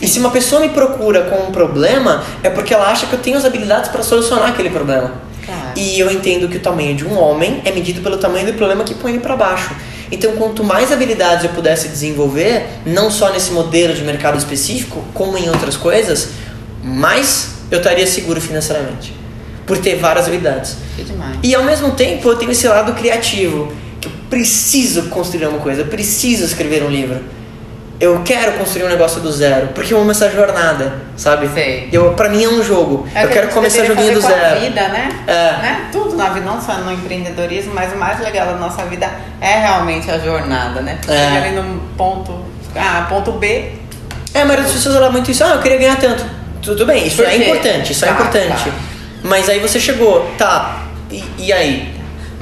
E 0.00 0.08
se 0.08 0.18
uma 0.18 0.30
pessoa 0.30 0.60
me 0.60 0.68
procura 0.68 1.22
com 1.22 1.48
um 1.48 1.52
problema, 1.52 2.22
é 2.42 2.50
porque 2.50 2.74
ela 2.74 2.90
acha 2.90 3.06
que 3.06 3.14
eu 3.14 3.18
tenho 3.18 3.36
as 3.36 3.44
habilidades 3.44 3.90
para 3.90 4.02
solucionar 4.02 4.50
aquele 4.50 4.70
problema. 4.70 5.12
Claro. 5.44 5.62
E 5.76 5.98
eu 5.98 6.10
entendo 6.10 6.48
que 6.48 6.56
o 6.56 6.60
tamanho 6.60 6.94
de 6.94 7.06
um 7.06 7.18
homem 7.18 7.62
é 7.64 7.70
medido 7.70 8.00
pelo 8.02 8.16
tamanho 8.16 8.46
do 8.46 8.54
problema 8.54 8.84
que 8.84 8.94
põe 8.94 9.12
ele 9.12 9.20
para 9.20 9.36
baixo. 9.36 9.74
Então, 10.10 10.32
quanto 10.32 10.62
mais 10.62 10.92
habilidades 10.92 11.44
eu 11.44 11.50
pudesse 11.50 11.88
desenvolver, 11.88 12.66
não 12.84 13.10
só 13.10 13.32
nesse 13.32 13.50
modelo 13.52 13.94
de 13.94 14.02
mercado 14.02 14.36
específico, 14.38 15.02
como 15.14 15.36
em 15.38 15.48
outras 15.48 15.76
coisas, 15.76 16.30
mais 16.82 17.54
eu 17.70 17.78
estaria 17.78 18.06
seguro 18.06 18.40
financeiramente. 18.40 19.14
Por 19.66 19.78
ter 19.78 19.96
várias 19.96 20.26
habilidades. 20.26 20.76
E 21.42 21.54
ao 21.54 21.64
mesmo 21.64 21.92
tempo 21.92 22.28
eu 22.28 22.36
tenho 22.36 22.50
esse 22.50 22.68
lado 22.68 22.92
criativo, 22.92 23.72
preciso 24.34 25.04
construir 25.04 25.46
uma 25.46 25.60
coisa, 25.60 25.82
eu 25.82 25.86
preciso 25.86 26.44
escrever 26.44 26.82
um 26.82 26.88
livro. 26.88 27.20
Eu 28.00 28.22
quero 28.24 28.52
construir 28.58 28.84
um 28.84 28.88
negócio 28.88 29.20
do 29.20 29.30
zero, 29.30 29.68
porque 29.68 29.94
eu 29.94 30.00
amo 30.00 30.10
essa 30.10 30.28
jornada, 30.28 30.94
sabe? 31.16 31.48
Sei. 31.54 31.88
Eu, 31.92 32.12
pra 32.14 32.28
mim 32.28 32.42
é 32.42 32.48
um 32.48 32.62
jogo. 32.62 33.06
É 33.14 33.22
eu 33.22 33.28
que 33.28 33.34
quero 33.34 33.48
começar 33.50 33.84
joguinho 33.84 34.14
do 34.14 34.20
com 34.20 34.26
zero. 34.26 34.56
A 34.56 34.58
vida, 34.58 34.88
né? 34.88 35.08
É. 35.28 35.32
né? 35.32 35.88
Tudo 35.92 36.16
na 36.16 36.30
vida, 36.30 36.44
não 36.44 36.60
só 36.60 36.74
no 36.78 36.92
empreendedorismo, 36.92 37.72
mas 37.72 37.92
o 37.92 37.96
mais 37.96 38.18
legal 38.20 38.46
da 38.46 38.54
nossa 38.56 38.84
vida 38.86 39.08
é 39.40 39.60
realmente 39.60 40.10
a 40.10 40.18
jornada, 40.18 40.80
né? 40.82 40.98
É. 41.06 41.34
Chega 41.34 41.46
ali 41.46 41.54
num 41.54 41.78
ponto 41.96 42.36
A, 42.74 43.02
ponto 43.08 43.30
B. 43.32 43.70
É, 44.34 44.40
a 44.42 44.44
maioria 44.44 44.64
das 44.64 44.72
pessoas 44.74 44.96
fala 44.96 45.10
muito 45.12 45.30
isso, 45.30 45.44
ah, 45.44 45.50
eu 45.50 45.62
queria 45.62 45.78
ganhar 45.78 45.96
tanto. 45.96 46.24
Tudo 46.60 46.84
bem, 46.84 47.06
isso 47.06 47.16
Por 47.16 47.26
é 47.26 47.30
quê? 47.30 47.44
importante, 47.44 47.92
isso 47.92 48.04
é 48.04 48.08
Tá, 48.08 48.14
importante. 48.14 48.64
tá. 48.64 48.72
Mas 49.22 49.48
aí 49.48 49.60
você 49.60 49.78
chegou, 49.78 50.28
tá, 50.36 50.82
e, 51.12 51.22
e 51.38 51.52
aí? 51.52 51.93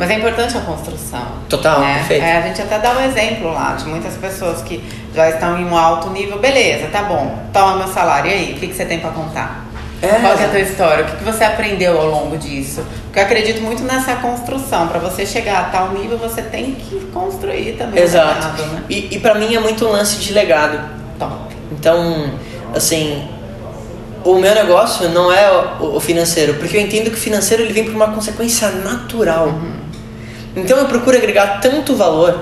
Mas 0.02 0.10
é 0.10 0.14
importante 0.14 0.58
a 0.58 0.60
construção. 0.62 1.22
Total, 1.48 1.78
né? 1.78 1.94
perfeito. 1.98 2.24
É, 2.24 2.38
a 2.38 2.40
gente 2.42 2.60
até 2.60 2.76
dá 2.80 2.90
um 2.90 3.04
exemplo 3.04 3.52
lá 3.52 3.76
de 3.78 3.86
muitas 3.86 4.14
pessoas 4.14 4.60
que 4.62 4.82
já 5.14 5.30
estão 5.30 5.56
em 5.60 5.64
um 5.64 5.76
alto 5.76 6.10
nível. 6.10 6.40
Beleza, 6.40 6.88
tá 6.88 7.04
bom. 7.04 7.38
Toma 7.52 7.76
meu 7.76 7.86
salário. 7.86 8.28
E 8.28 8.34
aí, 8.34 8.52
o 8.52 8.56
que, 8.58 8.66
que 8.66 8.74
você 8.74 8.84
tem 8.84 8.98
pra 8.98 9.10
contar? 9.10 9.64
É. 10.02 10.08
Qual 10.08 10.36
é 10.36 10.44
a 10.44 10.48
tua 10.48 10.58
história? 10.58 11.04
O 11.04 11.06
que, 11.06 11.16
que 11.18 11.24
você 11.24 11.44
aprendeu 11.44 12.00
ao 12.00 12.08
longo 12.08 12.36
disso? 12.36 12.84
Porque 13.04 13.20
eu 13.20 13.22
acredito 13.22 13.62
muito 13.62 13.84
nessa 13.84 14.16
construção. 14.16 14.88
Pra 14.88 14.98
você 14.98 15.24
chegar 15.24 15.60
a 15.60 15.64
tal 15.66 15.92
nível, 15.92 16.18
você 16.18 16.42
tem 16.42 16.74
que 16.74 16.98
construir 17.12 17.76
também. 17.78 18.02
Exato. 18.02 18.34
legado, 18.34 18.72
né? 18.72 18.82
E, 18.90 19.14
e 19.14 19.20
pra 19.20 19.36
mim 19.36 19.54
é 19.54 19.60
muito 19.60 19.86
um 19.86 19.92
lance 19.92 20.16
de 20.16 20.32
legado. 20.32 20.80
Top. 21.16 21.54
Então, 21.70 22.32
assim, 22.74 23.28
o 24.24 24.34
meu 24.34 24.52
negócio 24.52 25.08
não 25.10 25.32
é 25.32 25.48
o, 25.80 26.00
financeiro, 26.00 26.54
porque 26.54 26.76
eu 26.76 26.80
entendo 26.80 27.04
que 27.04 27.16
o 27.16 27.20
financeiro 27.20 27.62
ele 27.62 27.72
vem 27.72 27.84
por 27.84 27.94
uma 27.94 28.08
consequência 28.08 28.68
natural. 28.70 29.54
Então 30.54 30.78
eu 30.78 30.86
procuro 30.86 31.16
agregar 31.16 31.60
tanto 31.60 31.94
valor 31.94 32.38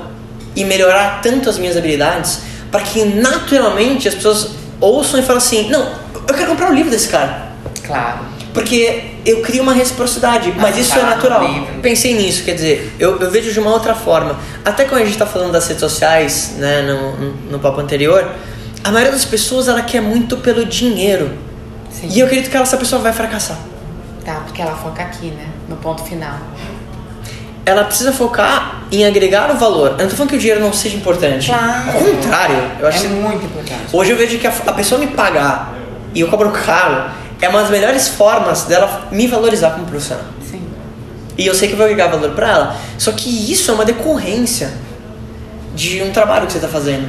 e 0.57 0.65
melhorar 0.65 1.21
tanto 1.23 1.49
as 1.49 1.59
minhas 1.59 1.77
habilidades 1.77 2.41
para 2.71 2.81
que 2.83 3.05
naturalmente 3.05 4.09
as 4.09 4.15
pessoas 4.15 4.51
ouçam 4.81 5.21
e 5.21 5.23
falem 5.23 5.39
assim: 5.39 5.69
não, 5.71 5.93
eu 6.15 6.35
quero 6.35 6.47
comprar 6.47 6.71
o 6.71 6.75
livro 6.75 6.91
desse 6.91 7.09
cara. 7.09 7.51
Claro. 7.85 8.31
Porque 8.53 9.05
eu 9.25 9.43
crio 9.43 9.63
uma 9.63 9.73
reciprocidade, 9.73 10.53
mas 10.57 10.77
Ah, 10.77 10.81
isso 10.81 10.91
tá 10.91 10.97
é 10.97 11.03
lá 11.03 11.09
no 11.11 11.15
natural. 11.17 11.67
Pensei 11.83 12.15
nisso, 12.15 12.43
quer 12.45 12.55
dizer, 12.55 12.97
eu, 12.99 13.19
eu 13.21 13.31
vejo 13.31 13.53
de 13.53 13.61
uma 13.61 13.71
outra 13.71 13.95
forma. 13.95 14.39
Até 14.65 14.85
quando 14.85 15.03
a 15.03 15.05
gente 15.05 15.13
está 15.13 15.27
falando 15.27 15.53
das 15.53 15.69
redes 15.69 15.81
sociais, 15.81 16.55
né, 16.57 16.83
no, 16.83 17.33
no, 17.51 17.59
papo 17.61 17.81
anterior, 17.81 18.29
a 18.83 18.91
maioria 18.91 19.13
das 19.13 19.25
pessoas 19.25 19.69
ela 19.69 19.83
quer 19.83 20.01
muito 20.01 20.37
pelo 20.39 20.65
dinheiro. 20.65 21.31
Sim. 21.91 22.09
E 22.11 22.21
eu 22.21 22.27
acredito 22.27 22.51
que 22.51 22.57
essa 22.57 22.77
pessoa 22.77 23.01
vai 23.01 23.13
fracassar. 23.13 23.59
Tá, 24.25 24.43
porque 24.45 24.61
ela 24.61 24.75
foca 24.75 25.03
aqui, 25.03 25.27
né? 25.27 25.47
No 25.69 25.77
ponto 25.77 26.03
final. 26.03 26.39
Ela 27.71 27.85
precisa 27.85 28.13
focar 28.13 28.83
em 28.91 29.07
agregar 29.07 29.49
o 29.53 29.57
valor. 29.57 29.91
Eu 29.93 29.99
não 29.99 30.09
tô 30.09 30.17
falando 30.17 30.31
que 30.31 30.37
o 30.37 30.39
dinheiro 30.41 30.61
não 30.61 30.73
seja 30.73 30.97
importante. 30.97 31.47
Claro. 31.47 31.91
Ao 31.93 32.01
contrário, 32.03 32.57
eu 32.81 32.89
acho 32.89 32.99
é 32.99 33.01
que 33.03 33.07
muito 33.09 33.45
importante. 33.45 33.81
Hoje 33.93 34.11
eu 34.11 34.17
vejo 34.17 34.39
que 34.39 34.47
a, 34.49 34.51
a 34.67 34.73
pessoa 34.73 34.99
me 34.99 35.07
pagar 35.07 35.73
e 36.13 36.21
eu 36.21 36.27
cobro 36.27 36.51
caro 36.51 37.05
é 37.41 37.49
uma 37.49 37.61
das 37.61 37.71
melhores 37.71 38.09
formas 38.09 38.65
dela 38.65 39.07
me 39.13 39.29
valorizar 39.29 39.71
como 39.71 39.87
profissional. 39.87 40.25
Sim. 40.51 40.63
E 41.39 41.47
eu 41.47 41.55
sei 41.55 41.69
que 41.69 41.75
eu 41.75 41.79
vou 41.79 41.87
agregar 41.87 42.09
valor 42.09 42.31
pra 42.31 42.49
ela. 42.49 42.77
Só 42.99 43.13
que 43.13 43.31
isso 43.53 43.71
é 43.71 43.75
uma 43.75 43.85
decorrência 43.85 44.73
de 45.73 46.03
um 46.03 46.11
trabalho 46.11 46.49
que 46.49 46.53
você 46.53 46.59
tá 46.59 46.67
fazendo. 46.67 47.09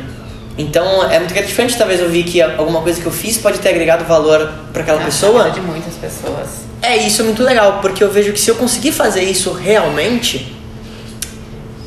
Então 0.59 1.03
é 1.09 1.17
muito 1.17 1.33
gratificante 1.33 1.75
talvez 1.75 1.99
ouvir 2.01 2.21
que 2.23 2.39
alguma 2.39 2.81
coisa 2.81 3.01
que 3.01 3.07
eu 3.07 3.11
fiz 3.11 3.35
pode 3.39 3.57
ter 3.57 3.69
agregado 3.69 4.05
valor 4.05 4.47
pra 4.71 4.83
aquela 4.83 4.99
Na 4.99 5.05
pessoa. 5.05 5.49
de 5.49 5.59
muitas 5.59 5.95
pessoas. 5.95 6.69
É, 6.81 6.97
isso 6.97 7.21
é 7.21 7.25
muito 7.25 7.43
legal, 7.43 7.79
porque 7.81 8.03
eu 8.03 8.11
vejo 8.11 8.33
que 8.33 8.39
se 8.39 8.49
eu 8.49 8.55
conseguir 8.55 8.91
fazer 8.91 9.23
isso 9.23 9.53
realmente, 9.53 10.55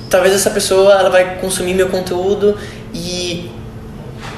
talvez 0.09 0.35
essa 0.35 0.51
pessoa 0.51 0.95
ela 0.95 1.11
vai 1.11 1.37
consumir 1.37 1.75
meu 1.75 1.89
conteúdo 1.89 2.57
e 2.93 3.51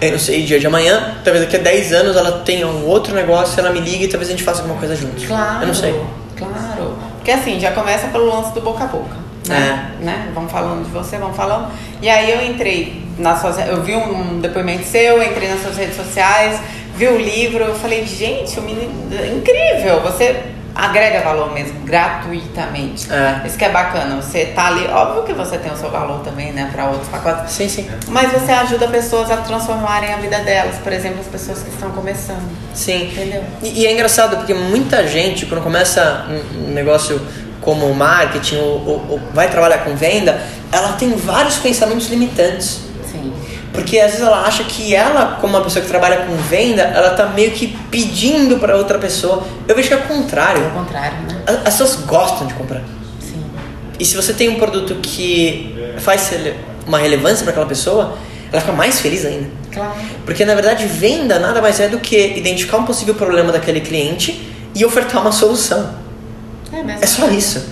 eu 0.00 0.12
não 0.12 0.18
sei, 0.18 0.42
dia 0.42 0.58
de 0.58 0.66
amanhã, 0.66 1.14
talvez 1.24 1.44
daqui 1.44 1.56
a 1.56 1.60
10 1.60 1.92
anos 1.92 2.16
ela 2.16 2.40
tenha 2.40 2.66
um 2.66 2.86
outro 2.86 3.14
negócio, 3.14 3.58
ela 3.58 3.70
me 3.70 3.80
liga 3.80 4.04
e 4.04 4.08
talvez 4.08 4.28
a 4.28 4.32
gente 4.32 4.42
faça 4.42 4.60
alguma 4.60 4.78
coisa 4.78 4.96
juntos. 4.96 5.24
Claro. 5.24 5.62
Eu 5.62 5.66
não 5.66 5.74
sei. 5.74 6.00
Claro. 6.36 6.96
Porque 7.16 7.30
assim, 7.30 7.58
já 7.58 7.72
começa 7.72 8.08
pelo 8.08 8.26
lance 8.26 8.52
do 8.52 8.60
boca 8.60 8.84
a 8.84 8.86
boca. 8.86 9.26
Né? 9.48 9.92
né? 10.00 10.30
Vamos 10.34 10.50
falando 10.50 10.84
de 10.84 10.90
você, 10.90 11.18
vamos 11.18 11.36
falando. 11.36 11.68
E 12.02 12.08
aí 12.08 12.30
eu 12.30 12.44
entrei 12.44 13.02
nas 13.18 13.40
suas. 13.40 13.58
Eu 13.58 13.82
vi 13.82 13.94
um 13.94 14.40
depoimento 14.40 14.84
seu, 14.84 15.22
entrei 15.22 15.48
nas 15.48 15.62
suas 15.62 15.76
redes 15.76 15.96
sociais, 15.96 16.60
vi 16.96 17.06
o 17.08 17.16
livro, 17.18 17.64
eu 17.64 17.74
falei, 17.74 18.04
gente, 18.06 18.58
o 18.58 18.62
menino. 18.62 18.92
Incrível! 19.36 20.00
Você 20.02 20.36
agrega 20.74 21.20
valor 21.22 21.52
mesmo, 21.54 21.80
gratuitamente. 21.84 23.10
É. 23.12 23.46
Isso 23.46 23.56
que 23.56 23.64
é 23.64 23.68
bacana. 23.70 24.20
Você 24.20 24.46
tá 24.46 24.66
ali, 24.66 24.86
óbvio 24.88 25.22
que 25.22 25.32
você 25.32 25.56
tem 25.58 25.72
o 25.72 25.76
seu 25.76 25.90
valor 25.90 26.20
também, 26.20 26.52
né, 26.52 26.68
para 26.72 26.86
outros 26.86 27.08
pacotes. 27.08 27.52
Sim, 27.52 27.68
sim. 27.68 27.88
Mas 28.08 28.30
você 28.32 28.52
ajuda 28.52 28.86
pessoas 28.88 29.30
a 29.30 29.38
transformarem 29.38 30.12
a 30.12 30.16
vida 30.18 30.38
delas, 30.40 30.76
por 30.76 30.92
exemplo, 30.92 31.20
as 31.20 31.26
pessoas 31.26 31.62
que 31.62 31.70
estão 31.70 31.90
começando. 31.92 32.46
Sim. 32.74 33.04
Entendeu? 33.10 33.42
E, 33.62 33.82
e 33.82 33.86
é 33.86 33.92
engraçado 33.92 34.36
porque 34.36 34.52
muita 34.52 35.06
gente, 35.06 35.46
quando 35.46 35.62
começa 35.62 36.26
um, 36.28 36.68
um 36.68 36.72
negócio 36.72 37.20
como 37.60 37.92
marketing 37.94 38.56
ou, 38.58 38.86
ou- 38.86 39.06
ou 39.10 39.20
vai 39.32 39.48
trabalhar 39.48 39.78
com 39.78 39.96
venda, 39.96 40.40
ela 40.70 40.92
tem 40.92 41.10
vários 41.16 41.56
pensamentos 41.56 42.08
limitantes. 42.08 42.80
Porque 43.76 44.00
às 44.00 44.12
vezes 44.12 44.26
ela 44.26 44.40
acha 44.40 44.64
que 44.64 44.94
ela, 44.94 45.36
como 45.38 45.54
uma 45.54 45.62
pessoa 45.62 45.82
que 45.82 45.88
trabalha 45.88 46.24
com 46.24 46.34
venda, 46.34 46.80
ela 46.80 47.10
tá 47.10 47.26
meio 47.26 47.50
que 47.50 47.76
pedindo 47.90 48.56
para 48.58 48.74
outra 48.74 48.98
pessoa. 48.98 49.44
Eu 49.68 49.76
vejo 49.76 49.88
que 49.88 49.94
é 49.94 49.98
o 49.98 50.02
contrário. 50.04 50.64
Ao 50.64 50.70
contrário, 50.70 51.18
né? 51.28 51.42
As 51.46 51.56
as 51.56 51.62
pessoas 51.76 52.06
gostam 52.06 52.46
de 52.46 52.54
comprar. 52.54 52.80
Sim. 53.20 53.44
E 54.00 54.04
se 54.04 54.16
você 54.16 54.32
tem 54.32 54.48
um 54.48 54.54
produto 54.54 54.94
que 55.02 55.76
faz 55.98 56.30
uma 56.86 56.98
relevância 56.98 57.44
para 57.44 57.50
aquela 57.50 57.66
pessoa, 57.66 58.16
ela 58.50 58.62
fica 58.62 58.72
mais 58.72 58.98
feliz 58.98 59.26
ainda. 59.26 59.48
Claro. 59.70 59.92
Porque 60.24 60.42
na 60.46 60.54
verdade, 60.54 60.86
venda 60.86 61.38
nada 61.38 61.60
mais 61.60 61.78
é 61.78 61.88
do 61.88 61.98
que 61.98 62.34
identificar 62.34 62.78
um 62.78 62.84
possível 62.84 63.14
problema 63.14 63.52
daquele 63.52 63.82
cliente 63.82 64.50
e 64.74 64.84
ofertar 64.86 65.20
uma 65.20 65.32
solução. 65.32 65.94
É 66.72 66.82
mesmo. 66.82 67.02
É 67.02 67.06
só 67.06 67.28
isso. 67.28 67.62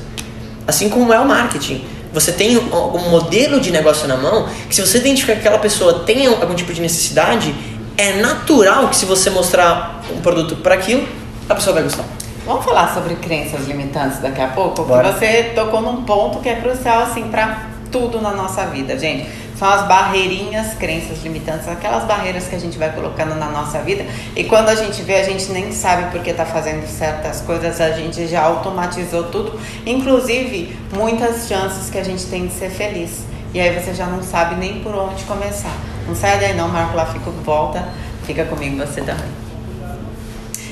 Assim 0.67 0.91
como 0.91 1.13
é 1.15 1.19
o 1.19 1.27
marketing. 1.27 1.83
Você 2.15 2.31
tem 2.31 2.57
um 2.57 3.11
modelo 3.11 3.61
de 3.61 3.73
negócio 3.73 4.07
na 4.07 4.17
mão 4.17 4.49
que 4.69 4.75
se 4.75 4.81
você 4.81 4.99
identificar 4.99 5.33
que 5.33 5.41
aquela 5.41 5.59
pessoa 5.59 6.05
tem 6.05 6.27
algum 6.29 6.55
tipo 6.55 6.73
de 6.73 6.81
necessidade, 6.81 7.53
é 7.99 8.21
natural 8.21 8.89
que 8.89 8.97
se 8.97 9.05
você 9.05 9.29
mostrar 9.31 10.01
um 10.15 10.21
produto 10.21 10.55
para 10.57 10.77
aquilo, 10.77 11.07
a 11.49 11.55
pessoa 11.57 11.75
vai 11.75 11.83
gostar. 11.83 12.05
Vamos 12.47 12.65
falar 12.65 12.95
sobre 12.95 13.17
crenças 13.17 13.67
limitantes 13.67 14.21
daqui 14.21 14.41
a 14.41 14.49
pouco? 14.49 14.75
Porque 14.75 14.93
Bora. 14.93 15.13
você 15.13 15.53
tocou 15.57 15.81
num 15.81 16.05
ponto 16.05 16.39
que 16.39 16.49
é 16.49 16.55
crucial, 16.55 17.03
assim, 17.03 17.25
pra 17.25 17.67
tudo 17.91 18.21
na 18.21 18.31
nossa 18.31 18.65
vida, 18.67 18.97
gente. 18.97 19.29
São 19.59 19.69
as 19.69 19.87
barreirinhas, 19.87 20.75
crenças 20.75 21.23
limitantes, 21.23 21.69
aquelas 21.69 22.05
barreiras 22.05 22.49
que 22.49 22.57
a 22.57 22.59
gente 22.59 22.77
vai 22.77 22.91
colocando 22.91 23.37
na 23.37 23.49
nossa 23.49 23.79
vida 23.81 24.05
e 24.35 24.45
quando 24.45 24.69
a 24.69 24.75
gente 24.75 25.01
vê, 25.03 25.15
a 25.17 25.23
gente 25.23 25.51
nem 25.53 25.71
sabe 25.73 26.11
porque 26.11 26.33
tá 26.33 26.45
fazendo 26.45 26.87
certas 26.89 27.41
coisas, 27.41 27.81
a 27.81 27.93
gente 27.93 28.27
já 28.27 28.43
automatizou 28.43 29.25
tudo, 29.25 29.59
inclusive 29.87 30.77
muitas 30.93 31.47
chances 31.47 31.89
que 31.89 31.99
a 31.99 32.05
gente 32.05 32.27
tem 32.27 32.47
de 32.49 32.53
ser 32.53 32.71
feliz. 32.71 33.25
E 33.53 33.61
aí 33.61 33.79
você 33.79 33.95
já 33.95 34.07
não 34.07 34.21
sabe 34.21 34.57
nem 34.57 34.81
por 34.81 34.93
onde 34.97 35.23
começar. 35.25 35.77
Não 36.09 36.15
sai 36.17 36.41
daí 36.41 36.55
não, 36.55 36.69
Marco 36.69 36.97
lá 36.97 37.07
fica 37.07 37.31
volta, 37.31 37.87
fica 38.27 38.45
comigo 38.45 38.77
você 38.77 39.01
também. 39.01 39.45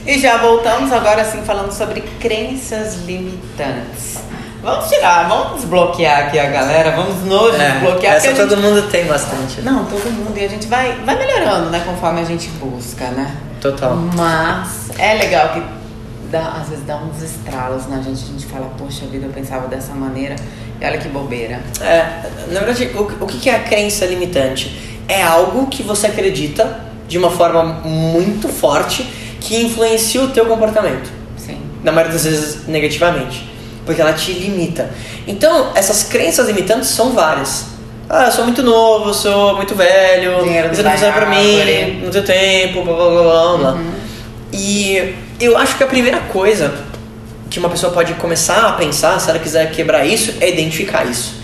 E 0.04 0.18
já 0.18 0.36
voltamos 0.38 0.92
agora 0.92 1.24
sim 1.24 1.42
falando 1.42 1.70
sobre 1.70 2.00
crenças 2.18 2.96
limitantes. 3.06 4.31
Vamos 4.62 4.88
tirar, 4.88 5.28
vamos 5.28 5.56
desbloquear 5.60 6.26
aqui 6.26 6.38
a 6.38 6.46
galera, 6.48 6.92
vamos 6.92 7.16
nos 7.24 7.52
desbloquear. 7.56 8.14
É, 8.14 8.16
essa 8.16 8.28
porque 8.28 8.40
a 8.42 8.46
todo 8.46 8.56
gente- 8.60 8.64
mundo 8.74 8.88
tem 8.90 9.04
bastante. 9.06 9.60
Não, 9.62 9.84
todo 9.86 10.04
mundo. 10.12 10.38
E 10.38 10.44
a 10.44 10.48
gente 10.48 10.66
vai, 10.68 10.92
vai 11.04 11.16
melhorando, 11.18 11.68
né? 11.70 11.82
Conforme 11.84 12.20
a 12.20 12.24
gente 12.24 12.48
busca, 12.60 13.06
né? 13.08 13.34
Total. 13.60 13.96
Mas 14.16 14.90
é 14.98 15.14
legal 15.14 15.48
que 15.48 15.62
dá, 16.30 16.58
às 16.60 16.68
vezes 16.68 16.84
dá 16.86 16.96
uns 16.96 17.20
estralos 17.22 17.88
na 17.88 17.96
gente. 18.02 18.22
A 18.22 18.26
gente 18.26 18.46
fala, 18.46 18.70
poxa 18.78 19.04
vida, 19.06 19.26
eu 19.26 19.32
pensava 19.32 19.66
dessa 19.66 19.94
maneira. 19.94 20.36
E 20.80 20.84
olha 20.84 20.98
que 20.98 21.08
bobeira. 21.08 21.60
É, 21.80 22.22
na 22.52 22.60
verdade, 22.60 22.90
o, 22.94 23.02
o 23.24 23.26
que 23.26 23.38
que 23.38 23.50
é 23.50 23.56
a 23.56 23.60
crença 23.60 24.06
limitante? 24.06 25.00
É 25.08 25.22
algo 25.24 25.66
que 25.66 25.82
você 25.82 26.06
acredita 26.06 26.80
de 27.08 27.18
uma 27.18 27.30
forma 27.30 27.64
muito 27.84 28.48
forte 28.48 29.02
que 29.40 29.60
influencia 29.60 30.22
o 30.22 30.28
teu 30.28 30.46
comportamento. 30.46 31.10
Sim. 31.36 31.60
Na 31.82 31.90
maioria 31.90 32.12
das 32.14 32.24
vezes 32.24 32.66
negativamente. 32.68 33.50
Porque 33.84 34.00
ela 34.00 34.12
te 34.12 34.32
limita. 34.32 34.90
Então, 35.26 35.72
essas 35.74 36.04
crenças 36.04 36.46
limitantes 36.46 36.88
são 36.88 37.12
várias. 37.12 37.66
Ah, 38.08 38.26
eu 38.26 38.32
sou 38.32 38.44
muito 38.44 38.62
novo, 38.62 39.10
eu 39.10 39.14
sou 39.14 39.56
muito 39.56 39.74
velho, 39.74 40.42
Dinheiro 40.42 40.68
você 40.68 40.82
não 40.82 40.90
funciona 40.90 41.12
pra 41.12 41.26
mim, 41.26 42.00
não 42.02 42.10
tenho 42.10 42.24
tempo, 42.24 42.82
blá 42.82 42.94
blá 42.94 43.10
blá 43.10 43.22
blá. 43.22 43.56
blá. 43.56 43.82
E 44.52 45.14
eu 45.40 45.56
acho 45.56 45.76
que 45.76 45.82
a 45.82 45.86
primeira 45.86 46.18
coisa 46.20 46.74
que 47.48 47.58
uma 47.58 47.68
pessoa 47.68 47.92
pode 47.92 48.14
começar 48.14 48.66
a 48.66 48.72
pensar, 48.72 49.18
se 49.18 49.28
ela 49.30 49.38
quiser 49.38 49.70
quebrar 49.72 50.06
isso, 50.06 50.34
é 50.40 50.48
identificar 50.48 51.04
isso. 51.04 51.42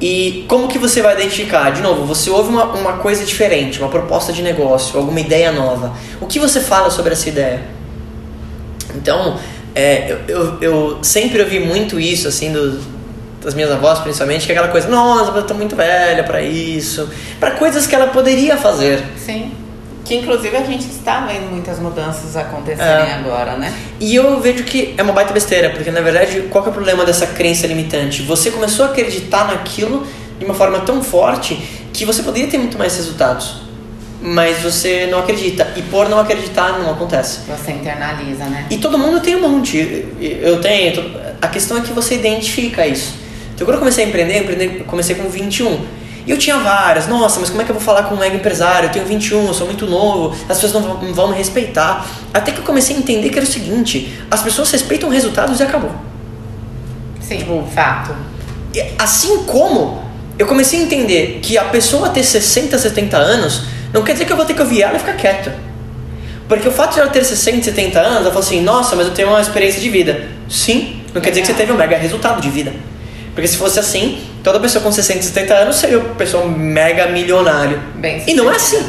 E 0.00 0.44
como 0.48 0.68
que 0.68 0.78
você 0.78 1.00
vai 1.00 1.14
identificar? 1.14 1.70
De 1.70 1.80
novo, 1.80 2.04
você 2.04 2.28
ouve 2.28 2.50
uma, 2.50 2.64
uma 2.64 2.92
coisa 2.94 3.24
diferente, 3.24 3.78
uma 3.78 3.88
proposta 3.88 4.32
de 4.32 4.42
negócio, 4.42 4.98
alguma 4.98 5.20
ideia 5.20 5.52
nova. 5.52 5.94
O 6.20 6.26
que 6.26 6.38
você 6.38 6.60
fala 6.60 6.90
sobre 6.90 7.12
essa 7.12 7.28
ideia? 7.28 7.62
Então, 8.94 9.38
é, 9.76 10.10
eu, 10.10 10.18
eu, 10.28 10.58
eu 10.62 10.98
sempre 11.02 11.40
ouvi 11.42 11.60
muito 11.60 12.00
isso, 12.00 12.26
assim, 12.26 12.50
do, 12.50 12.80
das 13.42 13.54
minhas 13.54 13.70
avós, 13.70 13.98
principalmente, 13.98 14.46
que 14.46 14.52
é 14.52 14.54
aquela 14.54 14.72
coisa, 14.72 14.88
nossa, 14.88 15.30
eu 15.36 15.42
tô 15.42 15.52
muito 15.52 15.76
velha 15.76 16.24
pra 16.24 16.40
isso. 16.42 17.08
Pra 17.38 17.50
coisas 17.52 17.86
que 17.86 17.94
ela 17.94 18.06
poderia 18.06 18.56
fazer. 18.56 19.04
Sim. 19.24 19.52
Que 20.02 20.14
inclusive 20.14 20.56
a 20.56 20.62
gente 20.62 20.86
está 20.88 21.26
vendo 21.26 21.50
muitas 21.50 21.78
mudanças 21.78 22.36
acontecerem 22.36 23.10
É. 23.10 23.14
agora, 23.14 23.56
né? 23.56 23.74
E 24.00 24.14
eu 24.14 24.40
vejo 24.40 24.62
que 24.64 24.94
é 24.96 25.02
uma 25.02 25.12
baita 25.12 25.32
besteira, 25.34 25.70
porque 25.70 25.90
na 25.90 26.00
verdade, 26.00 26.42
qual 26.50 26.62
que 26.62 26.70
é 26.70 26.72
o 26.72 26.74
problema 26.74 27.04
dessa 27.04 27.26
crença 27.26 27.66
limitante? 27.66 28.22
Você 28.22 28.50
começou 28.50 28.86
a 28.86 28.88
acreditar 28.88 29.46
naquilo 29.48 30.06
de 30.38 30.44
uma 30.44 30.54
forma 30.54 30.80
tão 30.80 31.02
forte 31.02 31.54
que 31.92 32.04
você 32.04 32.22
poderia 32.22 32.48
ter 32.48 32.56
muito 32.56 32.78
mais 32.78 32.96
resultados. 32.96 33.65
Mas 34.28 34.58
você 34.60 35.06
não 35.08 35.20
acredita. 35.20 35.72
E 35.76 35.82
por 35.82 36.08
não 36.08 36.18
acreditar, 36.18 36.80
não 36.80 36.90
acontece. 36.90 37.40
Você 37.46 37.70
internaliza, 37.70 38.44
né? 38.46 38.66
E 38.68 38.76
todo 38.78 38.98
mundo 38.98 39.20
tem 39.20 39.36
um 39.36 39.48
monte. 39.48 40.04
Eu 40.20 40.60
tenho. 40.60 41.12
A 41.40 41.46
questão 41.46 41.76
é 41.78 41.80
que 41.80 41.92
você 41.92 42.16
identifica 42.16 42.84
isso. 42.84 43.14
Então, 43.54 43.64
quando 43.64 43.74
eu 43.74 43.78
comecei 43.78 44.04
a 44.04 44.08
empreender, 44.08 44.38
eu 44.38 44.42
empreender- 44.42 44.84
comecei 44.84 45.14
com 45.14 45.28
21. 45.28 45.78
E 46.26 46.30
eu 46.32 46.36
tinha 46.36 46.58
várias. 46.58 47.06
Nossa, 47.06 47.38
mas 47.38 47.50
como 47.50 47.62
é 47.62 47.64
que 47.64 47.70
eu 47.70 47.76
vou 47.76 47.84
falar 47.84 48.02
com 48.02 48.16
um 48.16 48.18
mega 48.18 48.34
empresário? 48.34 48.88
Eu 48.88 48.92
tenho 48.92 49.04
21, 49.06 49.46
eu 49.46 49.54
sou 49.54 49.64
muito 49.64 49.86
novo, 49.86 50.36
as 50.48 50.58
pessoas 50.58 50.72
não 50.84 51.14
vão, 51.14 51.28
me 51.28 51.36
respeitar. 51.36 52.04
Até 52.34 52.50
que 52.50 52.58
eu 52.58 52.64
comecei 52.64 52.96
a 52.96 52.98
entender 52.98 53.30
que 53.30 53.38
era 53.38 53.46
o 53.46 53.50
seguinte: 53.50 54.12
as 54.28 54.42
pessoas 54.42 54.72
respeitam 54.72 55.08
resultados 55.08 55.60
e 55.60 55.62
acabou. 55.62 55.92
Sim, 57.20 57.38
Tipo, 57.38 57.64
fato. 57.72 58.12
Assim 58.98 59.44
como 59.44 60.02
eu 60.38 60.46
comecei 60.46 60.80
a 60.80 60.82
entender 60.82 61.38
que 61.42 61.56
a 61.56 61.64
pessoa 61.66 62.08
ter 62.10 62.24
60, 62.24 62.76
70 62.76 63.16
anos 63.16 63.62
não 63.92 64.02
quer 64.02 64.12
dizer 64.12 64.24
que 64.24 64.32
eu 64.32 64.36
vou 64.36 64.44
ter 64.44 64.54
que 64.54 64.62
ouvir 64.62 64.82
ela 64.82 64.96
e 64.96 64.98
ficar 64.98 65.14
quieto. 65.14 65.50
Porque 66.48 66.68
o 66.68 66.72
fato 66.72 66.94
de 66.94 67.00
ela 67.00 67.10
ter 67.10 67.24
60, 67.24 67.64
70 67.64 67.98
anos, 67.98 68.16
ela 68.18 68.30
fala 68.30 68.38
assim, 68.38 68.60
nossa, 68.60 68.94
mas 68.94 69.06
eu 69.06 69.12
tenho 69.12 69.28
uma 69.28 69.40
experiência 69.40 69.80
de 69.80 69.88
vida. 69.88 70.28
Sim, 70.48 71.02
não 71.12 71.20
quer 71.20 71.30
dizer 71.30 71.40
que 71.40 71.48
você 71.48 71.54
teve 71.54 71.72
um 71.72 71.76
mega 71.76 71.96
resultado 71.96 72.40
de 72.40 72.48
vida. 72.50 72.72
Porque 73.34 73.48
se 73.48 73.56
fosse 73.56 73.78
assim, 73.78 74.18
toda 74.42 74.60
pessoa 74.60 74.82
com 74.82 74.90
60, 74.90 75.22
70 75.22 75.54
anos 75.54 75.76
seria 75.76 75.98
uma 75.98 76.14
pessoa 76.14 76.46
mega 76.46 77.08
milionário. 77.08 77.80
Bem 77.96 78.22
e 78.26 78.34
não 78.34 78.50
é 78.50 78.56
assim. 78.56 78.82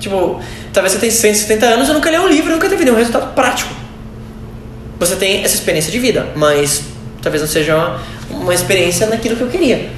Tipo, 0.00 0.40
talvez 0.72 0.92
você 0.92 0.98
tenha 0.98 1.12
60, 1.12 1.34
70 1.34 1.66
anos 1.66 1.88
e 1.88 1.92
nunca 1.92 2.10
leu 2.10 2.22
um 2.22 2.28
livro, 2.28 2.52
nunca 2.52 2.68
teve 2.68 2.84
nenhum 2.84 2.96
resultado 2.96 3.32
prático. 3.34 3.72
Você 4.98 5.16
tem 5.16 5.42
essa 5.44 5.54
experiência 5.54 5.90
de 5.90 5.98
vida, 5.98 6.28
mas 6.34 6.82
talvez 7.22 7.40
não 7.40 7.48
seja 7.48 7.74
uma, 7.76 8.00
uma 8.30 8.54
experiência 8.54 9.06
naquilo 9.06 9.36
que 9.36 9.42
eu 9.42 9.48
queria. 9.48 9.90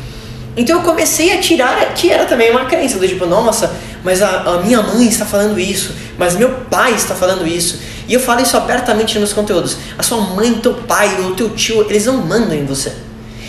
Então 0.57 0.79
eu 0.79 0.83
comecei 0.83 1.33
a 1.33 1.39
tirar, 1.39 1.95
que 1.95 2.11
era 2.11 2.25
também 2.25 2.51
uma 2.51 2.65
crença 2.65 2.99
do 2.99 3.07
tipo, 3.07 3.27
nossa, 3.27 3.77
mas 4.03 4.23
a, 4.23 4.41
a 4.41 4.63
minha 4.63 4.81
mãe 4.81 5.07
está 5.07 5.27
falando 5.27 5.59
isso, 5.61 5.95
mas 6.19 6.35
meu 6.35 6.49
pai 6.71 6.95
está 6.95 7.15
falando 7.15 7.47
isso. 7.47 7.79
E 8.09 8.15
eu 8.15 8.21
falo 8.21 8.41
isso 8.41 8.57
abertamente 8.57 9.19
nos 9.19 9.33
conteúdos. 9.33 9.77
A 9.99 10.03
sua 10.03 10.21
mãe, 10.21 10.55
teu 10.55 10.75
pai, 10.75 11.21
o 11.21 11.35
teu 11.35 11.51
tio, 11.51 11.85
eles 11.91 12.07
não 12.07 12.19
mandam 12.19 12.57
em 12.57 12.65
você. 12.65 12.91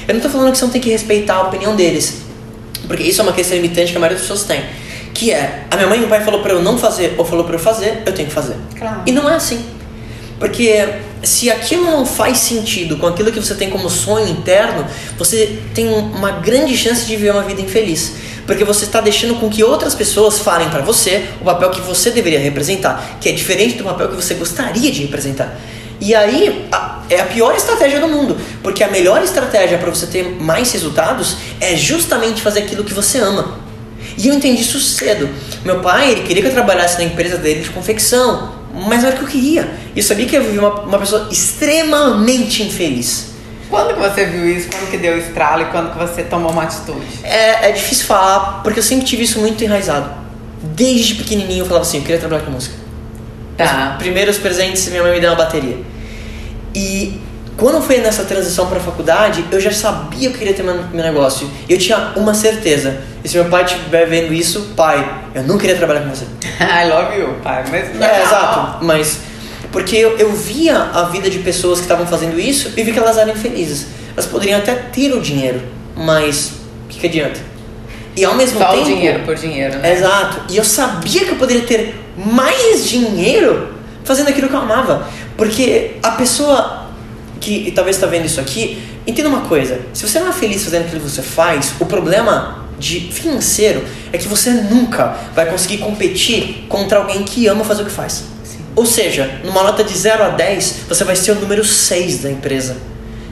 Eu 0.08 0.14
não 0.14 0.18
estou 0.18 0.32
falando 0.32 0.52
que 0.52 0.58
você 0.58 0.66
não 0.66 0.72
tem 0.72 0.82
que 0.82 0.90
respeitar 0.90 1.36
a 1.36 1.42
opinião 1.44 1.76
deles. 1.76 2.22
Porque 2.88 3.04
isso 3.04 3.22
é 3.22 3.24
uma 3.24 3.34
questão 3.34 3.56
limitante 3.56 3.92
que 3.92 3.98
a 3.98 4.00
maioria 4.00 4.18
das 4.18 4.28
pessoas 4.28 4.48
tem. 4.48 4.64
Que 5.14 5.32
é, 5.32 5.66
a 5.70 5.76
minha 5.76 5.88
mãe 5.88 5.98
e 5.98 6.02
meu 6.02 6.10
pai 6.10 6.24
falou 6.24 6.42
para 6.42 6.54
eu 6.54 6.62
não 6.62 6.78
fazer 6.78 7.16
ou 7.18 7.26
falou 7.26 7.46
para 7.46 7.56
eu 7.56 7.60
fazer, 7.60 8.02
eu 8.06 8.14
tenho 8.14 8.28
que 8.28 8.34
fazer. 8.34 8.56
Claro. 8.78 9.02
E 9.06 9.12
não 9.12 9.30
é 9.30 9.36
assim. 9.36 9.64
Porque 10.40 10.86
se 11.24 11.50
aquilo 11.50 11.86
não 11.86 12.06
faz 12.06 12.38
sentido 12.40 12.98
com 12.98 13.08
aquilo 13.08 13.32
que 13.32 13.40
você 13.40 13.56
tem 13.56 13.70
como 13.70 13.90
sonho 13.90 14.28
interno, 14.28 14.86
você 15.18 15.60
tem 15.74 15.88
uma 15.88 16.32
grande 16.32 16.78
chance 16.78 17.06
de 17.06 17.16
viver 17.16 17.32
uma 17.32 17.44
vida 17.44 17.62
infeliz. 17.62 18.14
Porque 18.46 18.64
você 18.64 18.86
está 18.86 19.02
deixando 19.02 19.36
com 19.36 19.50
que 19.50 19.64
outras 19.64 19.94
pessoas 19.94 20.40
falem 20.40 20.70
para 20.70 20.82
você 20.82 21.26
o 21.42 21.46
papel 21.46 21.70
que 21.70 21.82
você 21.82 22.12
deveria 22.12 22.40
representar, 22.40 23.18
que 23.20 23.28
é 23.28 23.32
diferente 23.32 23.76
do 23.76 23.84
papel 23.84 24.08
que 24.10 24.16
você 24.16 24.36
gostaria 24.36 24.92
de 24.92 25.02
representar. 25.02 25.60
E 26.00 26.14
aí 26.14 26.68
a- 26.72 27.02
é 27.10 27.20
a 27.20 27.26
pior 27.26 27.56
estratégia 27.56 28.00
do 28.00 28.08
mundo, 28.08 28.38
porque 28.62 28.84
a 28.84 28.88
melhor 28.88 29.22
estratégia 29.24 29.78
para 29.78 29.90
você 29.90 30.06
ter 30.06 30.38
mais 30.40 30.72
resultados 30.72 31.38
é 31.60 31.76
justamente 31.76 32.42
fazer 32.42 32.60
aquilo 32.60 32.84
que 32.84 32.94
você 32.94 33.18
ama. 33.18 33.60
E 34.18 34.28
eu 34.28 34.34
entendi 34.34 34.62
isso 34.62 34.80
cedo. 34.80 35.28
Meu 35.66 35.80
pai, 35.80 36.12
ele 36.12 36.22
queria 36.22 36.42
que 36.42 36.48
eu 36.48 36.54
trabalhasse 36.54 36.98
na 36.98 37.04
empresa 37.04 37.38
dele 37.38 37.62
de 37.62 37.70
confecção, 37.70 38.57
mas 38.86 39.04
era 39.04 39.16
o 39.16 39.18
que 39.18 39.24
eu 39.24 39.28
queria. 39.28 39.70
E 39.96 40.00
eu 40.00 40.04
sabia 40.04 40.26
que 40.26 40.36
eu 40.36 40.44
vivia 40.44 40.62
uma, 40.62 40.82
uma 40.82 41.00
pessoa 41.00 41.28
extremamente 41.32 42.64
infeliz. 42.64 43.32
Quando 43.70 43.94
que 43.94 44.00
você 44.00 44.26
viu 44.26 44.48
isso? 44.50 44.70
Quando 44.70 44.90
que 44.90 44.98
deu 44.98 45.16
o 45.16 45.18
estralo 45.18 45.64
e 45.64 45.66
quando 45.66 45.92
que 45.92 45.98
você 45.98 46.24
tomou 46.24 46.52
uma 46.52 46.64
atitude? 46.64 47.06
É, 47.24 47.70
é 47.70 47.72
difícil 47.72 48.06
falar, 48.06 48.62
porque 48.64 48.80
eu 48.80 48.84
sempre 48.84 49.06
tive 49.06 49.24
isso 49.24 49.40
muito 49.40 49.62
enraizado. 49.64 50.10
Desde 50.64 51.16
pequenininho 51.16 51.64
eu 51.64 51.66
falava 51.66 51.86
assim, 51.86 51.98
eu 51.98 52.04
queria 52.04 52.20
trabalhar 52.20 52.44
com 52.44 52.52
música. 52.52 52.76
Tá. 53.58 53.96
Primeiros 53.98 54.38
presentes, 54.38 54.88
minha 54.88 55.02
mãe 55.02 55.14
me 55.14 55.20
deu 55.20 55.32
uma 55.32 55.36
bateria. 55.36 55.78
E 56.74 57.20
quando 57.58 57.82
foi 57.82 57.98
nessa 57.98 58.24
transição 58.24 58.68
para 58.68 58.78
a 58.78 58.82
faculdade, 58.82 59.44
eu 59.52 59.60
já 59.60 59.72
sabia 59.72 60.30
que 60.30 60.36
eu 60.36 60.40
queria 60.40 60.54
ter 60.54 60.64
meu, 60.64 60.76
meu 60.76 61.04
negócio. 61.04 61.50
E 61.68 61.74
eu 61.74 61.80
tinha 61.80 62.14
uma 62.16 62.34
certeza. 62.34 63.02
E 63.24 63.28
se 63.28 63.36
meu 63.36 63.50
pai 63.50 63.66
estiver 63.66 64.06
vendo 64.06 64.32
isso, 64.32 64.74
pai, 64.76 65.24
eu 65.34 65.44
não 65.44 65.58
queria 65.58 65.76
trabalhar 65.76 66.02
com 66.02 66.10
você. 66.10 66.26
I 66.62 66.88
love 66.88 67.20
you, 67.20 67.36
pai. 67.44 67.64
Mas 67.70 67.96
não. 67.96 68.06
É, 68.06 68.22
exato. 68.22 68.86
Mas 68.86 69.20
porque 69.72 69.96
eu, 69.96 70.18
eu 70.18 70.32
via 70.32 70.78
a 70.94 71.04
vida 71.04 71.30
de 71.30 71.40
pessoas 71.40 71.80
que 71.80 71.86
estavam 71.86 72.06
fazendo 72.06 72.40
isso 72.40 72.72
e 72.78 72.84
vi 72.84 72.92
que 72.92 73.00
elas 73.00 73.18
eram 73.18 73.34
infelizes. 73.34 73.88
Elas 74.14 74.26
poderiam 74.28 74.60
até 74.60 74.74
ter 74.74 75.14
o 75.14 75.20
dinheiro, 75.20 75.62
mas 75.96 76.52
o 76.86 76.88
que, 76.90 77.00
que 77.00 77.08
adianta? 77.08 77.40
E 78.16 78.24
ao 78.24 78.36
mesmo 78.36 78.60
Só 78.60 78.70
tempo. 78.70 78.82
o 78.82 78.86
dinheiro 78.86 79.20
por 79.24 79.36
dinheiro, 79.36 79.78
né? 79.78 79.94
Exato. 79.94 80.42
E 80.50 80.58
eu 80.58 80.64
sabia 80.64 81.26
que 81.26 81.32
eu 81.32 81.36
poderia 81.36 81.64
ter 81.64 81.96
mais 82.16 82.88
dinheiro 82.88 83.76
fazendo 84.04 84.30
aquilo 84.30 84.48
que 84.48 84.56
eu 84.56 84.60
amava. 84.60 85.08
Porque 85.36 85.98
a 86.02 86.12
pessoa 86.12 86.87
que 87.40 87.72
talvez 87.72 87.96
está 87.96 88.08
vendo 88.08 88.26
isso 88.26 88.40
aqui, 88.40 88.82
entenda 89.06 89.30
uma 89.30 89.42
coisa: 89.42 89.80
se 89.94 90.08
você 90.08 90.20
não 90.20 90.30
é 90.30 90.34
feliz 90.34 90.64
fazendo 90.64 90.86
aquilo 90.86 91.02
que 91.02 91.10
você 91.10 91.22
faz, 91.22 91.74
o 91.80 91.86
problema 91.86 92.68
de 92.80 93.00
financeiro 93.12 93.84
é 94.14 94.18
que 94.18 94.28
você 94.28 94.52
nunca 94.52 95.18
vai 95.34 95.48
conseguir 95.48 95.80
competir 95.80 96.66
contra 96.70 97.00
alguém 97.00 97.24
que 97.24 97.48
ama 97.48 97.64
fazer 97.64 97.84
o 97.84 97.86
que 97.86 97.92
faz. 97.92 98.24
Sim. 98.44 98.60
Ou 98.76 98.86
seja, 98.86 99.40
numa 99.44 99.64
nota 99.64 99.84
de 99.84 99.98
0 99.98 100.24
a 100.24 100.30
10, 100.30 100.82
você 100.88 101.04
vai 101.04 101.16
ser 101.16 101.32
o 101.32 101.36
número 101.36 101.64
6 101.64 102.20
da 102.20 102.32
empresa. 102.32 102.78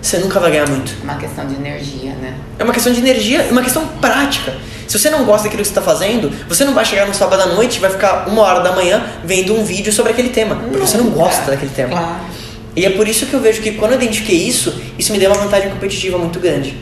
Você 0.02 0.20
nunca 0.20 0.40
vai 0.40 0.52
ganhar 0.52 0.70
muito. 0.70 0.94
Uma 1.04 1.16
questão 1.16 1.48
de 1.48 1.56
energia, 1.56 2.14
né? 2.14 2.36
É 2.60 2.64
uma 2.64 2.74
questão 2.74 2.94
de 2.94 3.00
energia 3.00 3.46
e 3.48 3.52
uma 3.52 3.64
questão 3.64 3.88
prática. 4.00 4.54
Se 4.88 5.00
você 5.00 5.10
não 5.10 5.26
gosta 5.26 5.46
daquilo 5.46 5.64
que 5.64 5.68
você 5.68 5.72
está 5.72 5.82
fazendo, 5.82 6.32
você 6.48 6.64
não 6.64 6.76
vai 6.76 6.86
chegar 6.86 7.08
no 7.08 7.14
sábado 7.14 7.42
à 7.42 7.48
noite 7.48 7.78
e 7.78 7.80
vai 7.80 7.90
ficar 7.90 8.28
uma 8.28 8.44
hora 8.44 8.60
da 8.60 8.72
manhã 8.72 9.04
vendo 9.24 9.56
um 9.56 9.64
vídeo 9.64 9.92
sobre 9.92 10.12
aquele 10.12 10.30
tema. 10.30 10.56
Porque 10.56 10.78
você 10.78 10.98
não 10.98 11.10
gosta 11.10 11.50
daquele 11.50 11.72
tema. 11.72 11.90
Claro. 11.90 12.45
E 12.76 12.86
é 12.86 12.90
por 12.90 13.08
isso 13.08 13.26
que 13.26 13.34
eu 13.34 13.40
vejo 13.40 13.62
que 13.62 13.72
quando 13.74 13.94
eu 13.94 14.02
identifiquei 14.02 14.36
isso, 14.38 14.82
isso 14.98 15.12
me 15.12 15.18
deu 15.20 15.32
uma 15.32 15.42
vantagem 15.42 15.70
competitiva 15.70 16.18
muito 16.18 16.40
grande. 16.40 16.76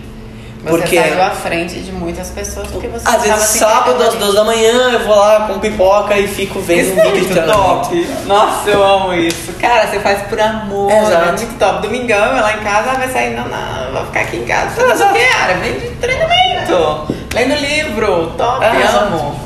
Você 0.64 0.70
Porque 0.70 0.96
saiu 0.98 1.22
à 1.22 1.30
frente 1.32 1.76
de 1.82 1.92
muitas 1.92 2.30
pessoas 2.30 2.70
porque 2.70 2.88
você 2.88 3.06
às 3.06 3.22
vezes 3.22 3.44
sábado 3.60 4.02
às 4.02 4.14
duas 4.14 4.34
da 4.34 4.46
manhã 4.46 4.92
eu 4.94 5.00
vou 5.00 5.14
lá 5.18 5.42
com 5.42 5.60
pipoca 5.60 6.18
e 6.18 6.26
fico 6.26 6.62
vendo 6.62 6.88
Isso 6.88 6.94
um 6.96 7.00
é 7.00 7.12
vídeo 7.12 7.28
de 7.28 7.34
muito 7.34 7.52
top. 7.52 8.08
Nossa, 8.26 8.70
eu 8.70 8.82
amo 8.82 9.14
isso. 9.14 9.52
Cara, 9.60 9.88
você 9.88 10.00
faz 10.00 10.22
por 10.30 10.40
amor. 10.40 10.90
Exato. 10.90 11.12
É 11.12 11.32
muito 11.34 11.60
top. 11.60 11.82
Domingão, 11.82 12.38
eu 12.38 12.42
lá 12.42 12.54
em 12.54 12.64
casa, 12.64 12.94
vai 12.94 13.10
sair, 13.10 13.36
não, 13.36 13.46
não, 13.50 13.92
vou 13.92 14.06
ficar 14.06 14.22
aqui 14.22 14.38
em 14.38 14.46
casa. 14.46 14.82
O 14.82 15.14
quê, 15.14 15.26
cara? 15.34 15.54
Vem 15.56 15.74
de 15.74 15.90
treinamento. 15.98 17.14
Lendo 17.34 17.56
livro. 17.60 18.32
Top, 18.38 18.64
É, 18.64 18.84
amo. 18.98 19.38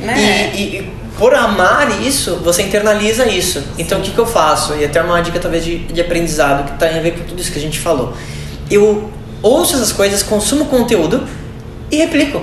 Né? 0.00 0.50
E- 0.54 0.58
e 0.58 0.93
por 1.18 1.34
amar 1.34 2.02
isso, 2.02 2.36
você 2.36 2.62
internaliza 2.62 3.26
isso. 3.26 3.62
Então 3.78 3.98
o 3.98 4.02
que, 4.02 4.10
que 4.10 4.18
eu 4.18 4.26
faço? 4.26 4.74
E 4.74 4.84
até 4.84 5.00
uma 5.00 5.20
dica 5.20 5.38
talvez 5.38 5.64
de, 5.64 5.78
de 5.78 6.00
aprendizado 6.00 6.72
que 6.72 6.78
tem 6.78 6.98
a 6.98 7.00
ver 7.00 7.12
com 7.12 7.24
tudo 7.24 7.40
isso 7.40 7.52
que 7.52 7.58
a 7.58 7.62
gente 7.62 7.78
falou. 7.78 8.14
Eu 8.70 9.10
ouço 9.42 9.76
essas 9.76 9.92
coisas, 9.92 10.22
consumo 10.22 10.66
conteúdo 10.66 11.22
e 11.90 11.96
replico. 11.96 12.42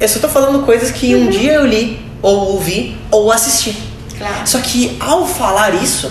Eu 0.00 0.08
só 0.08 0.18
tô 0.18 0.28
falando 0.28 0.64
coisas 0.64 0.90
que 0.90 1.14
um 1.14 1.28
dia 1.28 1.52
eu 1.54 1.66
li, 1.66 2.04
ou 2.22 2.52
ouvi, 2.52 2.96
ou 3.10 3.30
assisti. 3.30 3.76
Claro. 4.16 4.46
Só 4.46 4.58
que 4.60 4.96
ao 4.98 5.26
falar 5.26 5.74
isso, 5.74 6.10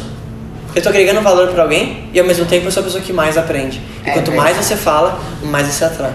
eu 0.76 0.82
tô 0.82 0.90
agregando 0.90 1.22
valor 1.22 1.50
para 1.50 1.64
alguém 1.64 2.10
e 2.14 2.20
ao 2.20 2.26
mesmo 2.26 2.46
tempo 2.46 2.68
eu 2.68 2.72
sou 2.72 2.82
a 2.82 2.84
pessoa 2.86 3.04
que 3.04 3.12
mais 3.12 3.38
aprende. 3.38 3.82
E 4.06 4.10
É 4.10 4.14
quanto 4.14 4.32
mais 4.32 4.56
você 4.56 4.76
fala, 4.76 5.20
mais 5.44 5.68
você 5.68 5.84
atrai. 5.84 6.14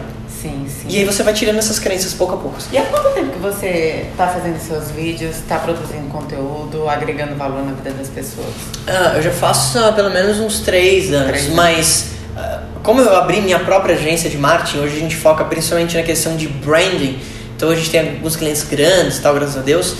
E 0.89 0.99
aí 0.99 1.05
você 1.05 1.23
vai 1.23 1.35
tirando 1.35 1.59
essas 1.59 1.79
crenças 1.79 2.15
pouco 2.15 2.35
a 2.35 2.37
pouco. 2.37 2.59
E 2.73 2.79
há 2.79 2.83
quanto 2.83 3.11
tempo 3.11 3.33
que 3.33 3.39
você 3.39 4.07
tá 4.17 4.29
fazendo 4.29 4.59
seus 4.59 4.91
vídeos, 4.91 5.37
tá 5.49 5.59
produzindo 5.59 6.09
conteúdo, 6.09 6.89
agregando 6.89 7.35
valor 7.35 7.65
na 7.65 7.73
vida 7.73 7.91
das 7.91 8.09
pessoas? 8.09 8.47
Ah, 8.87 9.15
eu 9.17 9.23
já 9.23 9.31
faço 9.31 9.79
há 9.79 9.93
pelo 9.93 10.11
menos 10.11 10.39
uns 10.39 10.61
três 10.61 11.13
anos, 11.13 11.29
Três 11.29 11.49
mas 11.55 12.11
ah, 12.37 12.63
como 12.83 13.01
eu 13.01 13.17
abri 13.17 13.41
minha 13.41 13.59
própria 13.59 13.97
agência 13.97 14.31
de 14.31 14.39
marketing, 14.39 14.79
hoje 14.79 14.97
a 14.97 15.01
gente 15.01 15.17
foca 15.17 15.45
principalmente 15.45 15.97
na 15.97 16.03
questão 16.03 16.37
de 16.37 16.47
branding. 16.47 17.19
Então 17.57 17.69
hoje 17.69 17.81
a 17.81 17.83
gente 17.83 17.91
tem 17.91 18.01
alguns 18.01 18.37
clientes 18.37 18.63
grandes, 18.63 19.19
tal, 19.19 19.35
graças 19.35 19.57
a 19.57 19.63
Deus. 19.63 19.97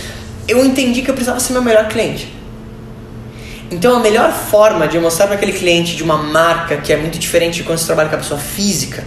Eu 0.47 0.65
entendi 0.65 1.03
que 1.03 1.11
eu 1.11 1.15
precisava 1.15 1.41
ser 1.41 1.53
meu 1.53 1.63
melhor 1.63 1.89
cliente. 1.89 2.33
Então 3.71 3.97
a 3.97 4.01
melhor 4.01 4.33
forma 4.33 4.87
de 4.87 4.97
eu 4.97 5.03
mostrar 5.03 5.27
para 5.27 5.35
aquele 5.35 5.53
cliente 5.53 5.97
de 5.97 6.03
uma 6.03 6.17
marca 6.17 6.77
que 6.77 6.93
é 6.93 6.97
muito 6.97 7.19
diferente 7.19 7.57
de 7.57 7.63
quando 7.65 7.79
você 7.79 7.87
trabalha 7.87 8.09
com 8.09 8.15
a 8.15 8.19
pessoa 8.19 8.39
física, 8.39 9.03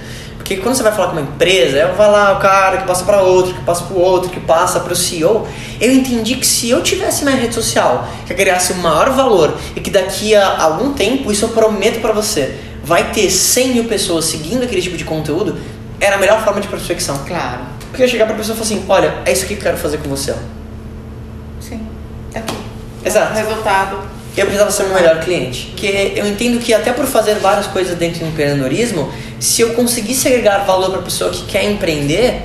porque 0.50 0.64
quando 0.64 0.74
você 0.74 0.82
vai 0.82 0.92
falar 0.92 1.10
com 1.10 1.12
uma 1.14 1.22
empresa, 1.22 1.78
eu 1.78 1.94
vai 1.94 2.10
lá 2.10 2.36
o 2.36 2.40
cara 2.40 2.78
que 2.78 2.88
passa 2.88 3.06
para 3.06 3.22
outro, 3.22 3.54
que 3.54 3.62
passa 3.62 3.84
para 3.84 3.96
o 3.96 4.00
outro, 4.00 4.32
que 4.32 4.40
passa 4.40 4.80
para 4.80 4.94
o 4.94 4.96
CEO. 4.96 5.48
Eu 5.80 5.94
entendi 5.94 6.38
que 6.38 6.48
se 6.48 6.68
eu 6.72 6.82
tivesse 6.82 7.24
minha 7.24 7.36
rede 7.36 7.54
social, 7.54 8.08
que 8.26 8.34
agregasse 8.34 8.74
um 8.74 8.78
maior 8.78 9.12
valor 9.12 9.56
e 9.76 9.80
que 9.80 9.92
daqui 9.92 10.34
a 10.34 10.64
algum 10.64 10.92
tempo, 10.94 11.32
isso 11.32 11.46
eu 11.46 11.50
prometo 11.50 12.02
para 12.02 12.14
você, 12.14 12.58
vai 12.84 13.12
ter 13.12 13.30
100 13.30 13.74
mil 13.74 13.84
pessoas 13.84 14.26
seguindo 14.26 14.64
aquele 14.64 14.82
tipo 14.82 14.98
de 14.98 15.04
conteúdo, 15.04 15.56
era 16.00 16.16
a 16.16 16.20
melhor 16.20 16.44
forma 16.44 16.60
de 16.60 16.68
prospecção. 16.68 17.20
Claro. 17.28 17.60
Porque 17.82 18.02
eu 18.02 18.08
ia 18.08 18.12
chegar 18.12 18.26
pra 18.26 18.34
pessoa 18.34 18.56
e 18.56 18.58
falar 18.58 18.66
assim, 18.66 18.86
olha, 18.90 19.22
é 19.28 19.32
isso 19.32 19.46
que 19.46 19.54
eu 19.54 19.60
quero 19.60 19.78
fazer 19.78 20.00
com 20.00 20.10
você. 20.10 20.34
Sim. 21.62 21.88
Tá 22.34 22.40
aqui. 22.40 22.58
Exato. 23.06 23.36
Resultado. 23.36 24.00
Eu 24.40 24.46
precisava 24.46 24.72
ser 24.72 24.84
o 24.84 24.86
meu 24.88 24.96
melhor 24.96 25.20
cliente. 25.20 25.68
Porque 25.68 26.14
eu 26.16 26.26
entendo 26.26 26.60
que 26.60 26.74
até 26.74 26.94
por 26.94 27.06
fazer 27.06 27.36
várias 27.36 27.68
coisas 27.68 27.98
dentro 27.98 28.22
do 28.22 28.28
empreendedorismo, 28.28 29.12
se 29.40 29.62
eu 29.62 29.74
conseguisse 29.74 30.28
agregar 30.28 30.60
valor 30.60 30.92
para 30.92 31.00
a 31.00 31.04
pessoa 31.04 31.30
que 31.30 31.44
quer 31.46 31.66
empreender, 31.66 32.44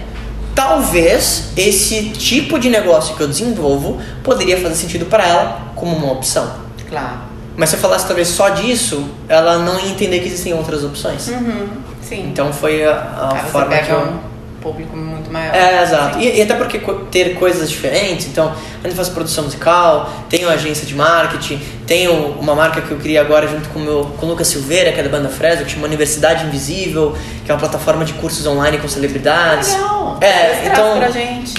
talvez 0.55 1.51
esse 1.57 2.11
tipo 2.11 2.59
de 2.59 2.69
negócio 2.69 3.17
que 3.17 3.23
eu 3.23 3.29
desenvolvo 3.29 4.01
poderia 4.23 4.61
fazer 4.61 4.75
sentido 4.75 5.07
para 5.07 5.27
ela 5.27 5.73
como 5.77 5.97
uma 5.97 6.13
opção. 6.13 6.53
Claro. 6.89 7.19
Mas 7.57 7.71
se 7.71 7.77
eu 7.77 7.81
falasse 7.81 8.07
talvez 8.07 8.27
só 8.29 8.49
disso, 8.49 9.09
ela 9.29 9.59
não 9.59 9.79
ia 9.79 9.91
entender 9.91 10.19
que 10.19 10.27
existem 10.27 10.53
outras 10.53 10.83
opções. 10.83 11.29
Uhum. 11.29 11.69
Sim. 12.03 12.27
Então 12.27 12.53
foi 12.53 12.85
a, 12.85 13.31
a 13.33 13.37
forma 13.45 13.79
que 13.79 13.91
eu... 13.91 13.99
um 13.99 14.34
público 14.65 14.97
muito 14.97 15.31
maior. 15.31 15.55
É, 15.55 15.83
exato. 15.83 16.19
Sim. 16.19 16.25
E, 16.25 16.39
e 16.39 16.43
até 16.43 16.55
porque 16.55 16.81
ter 17.11 17.35
coisas 17.35 17.71
diferentes, 17.71 18.27
então, 18.27 18.55
a 18.83 18.89
gente 18.89 18.97
faz 18.97 19.11
produção 19.11 19.45
musical, 19.45 20.11
tenho 20.31 20.49
agência 20.49 20.87
de 20.87 20.95
marketing, 20.95 21.61
tenho 21.87 22.13
uma 22.41 22.55
marca 22.55 22.81
que 22.81 22.91
eu 22.91 22.97
criei 22.97 23.19
agora 23.19 23.47
junto 23.47 23.69
com 23.69 23.79
o 23.79 23.83
meu, 23.83 24.05
com 24.19 24.25
o 24.25 24.29
Lucas 24.31 24.49
Silveira, 24.49 24.91
que 24.91 24.99
é 24.99 25.03
da 25.03 25.11
banda 25.11 25.29
Fresno, 25.29 25.67
que 25.67 25.73
chama 25.73 25.87
Universidade 25.87 26.47
Invisível, 26.47 27.15
que 27.45 27.51
é 27.51 27.55
uma 27.55 27.61
plataforma 27.61 28.05
de 28.05 28.15
cursos 28.15 28.47
online 28.47 28.79
com 28.79 28.89
celebridades. 28.89 29.75
Legal. 29.75 30.19
É, 30.21 30.67
então. 30.67 30.95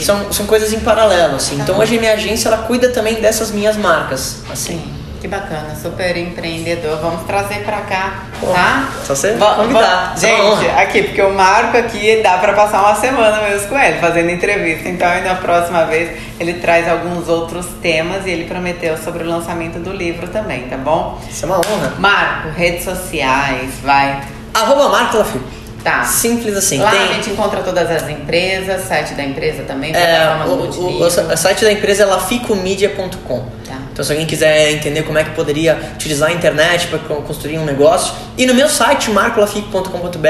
São, 0.03 0.33
são 0.33 0.45
coisas 0.47 0.73
em 0.73 0.79
paralelo, 0.79 1.35
assim. 1.35 1.57
Tá 1.57 1.63
Então 1.63 1.77
hoje 1.77 1.95
a 1.95 1.99
minha 1.99 2.13
agência 2.13 2.47
ela 2.47 2.57
cuida 2.57 2.89
também 2.89 3.21
dessas 3.21 3.51
minhas 3.51 3.77
marcas, 3.77 4.41
assim. 4.49 4.79
Sim. 4.79 5.04
Que 5.25 5.29
bacana, 5.31 5.73
super 5.81 6.15
empreendedor. 6.17 6.99
Vamos 7.01 7.23
trazer 7.25 7.63
pra 7.63 7.77
cá, 7.81 8.25
Pô, 8.39 8.45
tá? 8.45 8.87
só 9.03 9.15
você 9.15 9.33
Va- 9.33 9.55
convidar. 9.55 9.79
va- 9.81 10.07
uma 10.11 10.17
Gente, 10.17 10.69
aqui, 10.77 11.01
porque 11.01 11.19
o 11.23 11.33
Marco 11.33 11.75
aqui 11.75 12.21
dá 12.21 12.37
pra 12.37 12.53
passar 12.53 12.83
uma 12.83 12.93
semana 12.93 13.41
mesmo 13.41 13.69
com 13.69 13.79
ele, 13.79 13.97
fazendo 13.97 14.29
entrevista. 14.29 14.87
Então, 14.87 15.07
aí 15.07 15.23
na 15.23 15.33
próxima 15.33 15.83
vez 15.85 16.11
ele 16.39 16.53
traz 16.59 16.87
alguns 16.87 17.27
outros 17.27 17.65
temas 17.81 18.23
e 18.27 18.29
ele 18.29 18.43
prometeu 18.43 18.95
sobre 18.99 19.23
o 19.23 19.27
lançamento 19.27 19.79
do 19.79 19.91
livro 19.91 20.27
também, 20.27 20.67
tá 20.67 20.77
bom? 20.77 21.19
Isso 21.27 21.43
é 21.43 21.47
uma 21.47 21.57
honra. 21.57 21.93
Marco, 21.97 22.49
redes 22.49 22.83
sociais, 22.83 23.71
vai. 23.81 24.21
Arroba 24.53 24.89
Marco 24.89 25.17
Lafio. 25.17 25.41
Tá. 25.85 26.03
Simples 26.03 26.57
assim. 26.57 26.79
Lá 26.79 26.89
Tem- 26.89 26.99
a 26.99 27.05
gente 27.13 27.29
encontra 27.29 27.61
todas 27.61 27.89
as 27.91 28.09
empresas, 28.09 28.81
site 28.87 29.13
da 29.13 29.23
empresa 29.23 29.61
também, 29.63 29.95
É, 29.95 30.35
o, 30.47 30.49
o- 30.49 30.99
o- 30.99 31.05
o 31.05 31.37
site 31.37 31.63
da 31.63 31.71
empresa 31.71 32.01
é 32.03 32.05
laficomedia.com. 32.07 33.45
Tá. 33.65 33.75
Então, 33.93 34.03
se 34.03 34.11
alguém 34.11 34.25
quiser 34.27 34.71
entender 34.73 35.03
como 35.03 35.17
é 35.19 35.23
que 35.23 35.29
poderia 35.29 35.77
utilizar 35.93 36.29
a 36.29 36.33
internet 36.33 36.87
para 36.87 36.97
construir 37.21 37.57
um 37.59 37.65
negócio, 37.65 38.13
e 38.37 38.45
no 38.47 38.53
meu 38.55 38.67
site, 38.67 39.09
marcolafico.com.br, 39.11 40.27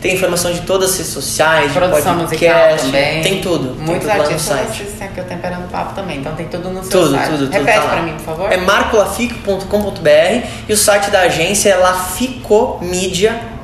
tem 0.00 0.14
informação 0.14 0.52
de 0.52 0.60
todas 0.60 0.90
as 0.90 0.96
redes 0.98 1.12
sociais, 1.12 1.72
de 1.72 1.78
Produção 1.78 2.14
musical 2.16 2.54
podcast, 2.54 2.86
também. 2.86 3.22
tem 3.22 3.40
tudo. 3.40 3.74
tem 3.74 3.84
Muitos 3.84 4.06
tudo 4.06 4.08
lá 4.08 4.14
no 4.16 4.22
artistas 4.22 4.56
site. 4.58 4.82
aqui 5.02 5.20
Temperando 5.28 5.68
Papo 5.70 5.94
também, 5.94 6.18
então 6.18 6.34
tem 6.34 6.46
tudo 6.48 6.68
no 6.70 6.82
seu 6.84 6.90
Tudo, 7.02 7.14
site. 7.16 7.24
tudo, 7.30 7.38
tudo. 7.46 7.52
Repete 7.52 7.80
tá 7.80 7.88
pra 7.88 8.02
mim, 8.02 8.12
por 8.12 8.24
favor. 8.24 8.52
É 8.52 8.56
marcolafico.com.br 8.58 10.46
e 10.68 10.72
o 10.72 10.76
site 10.76 11.10
da 11.10 11.20
agência 11.22 11.70
é 11.70 11.76
laficomedia.com. 11.76 13.59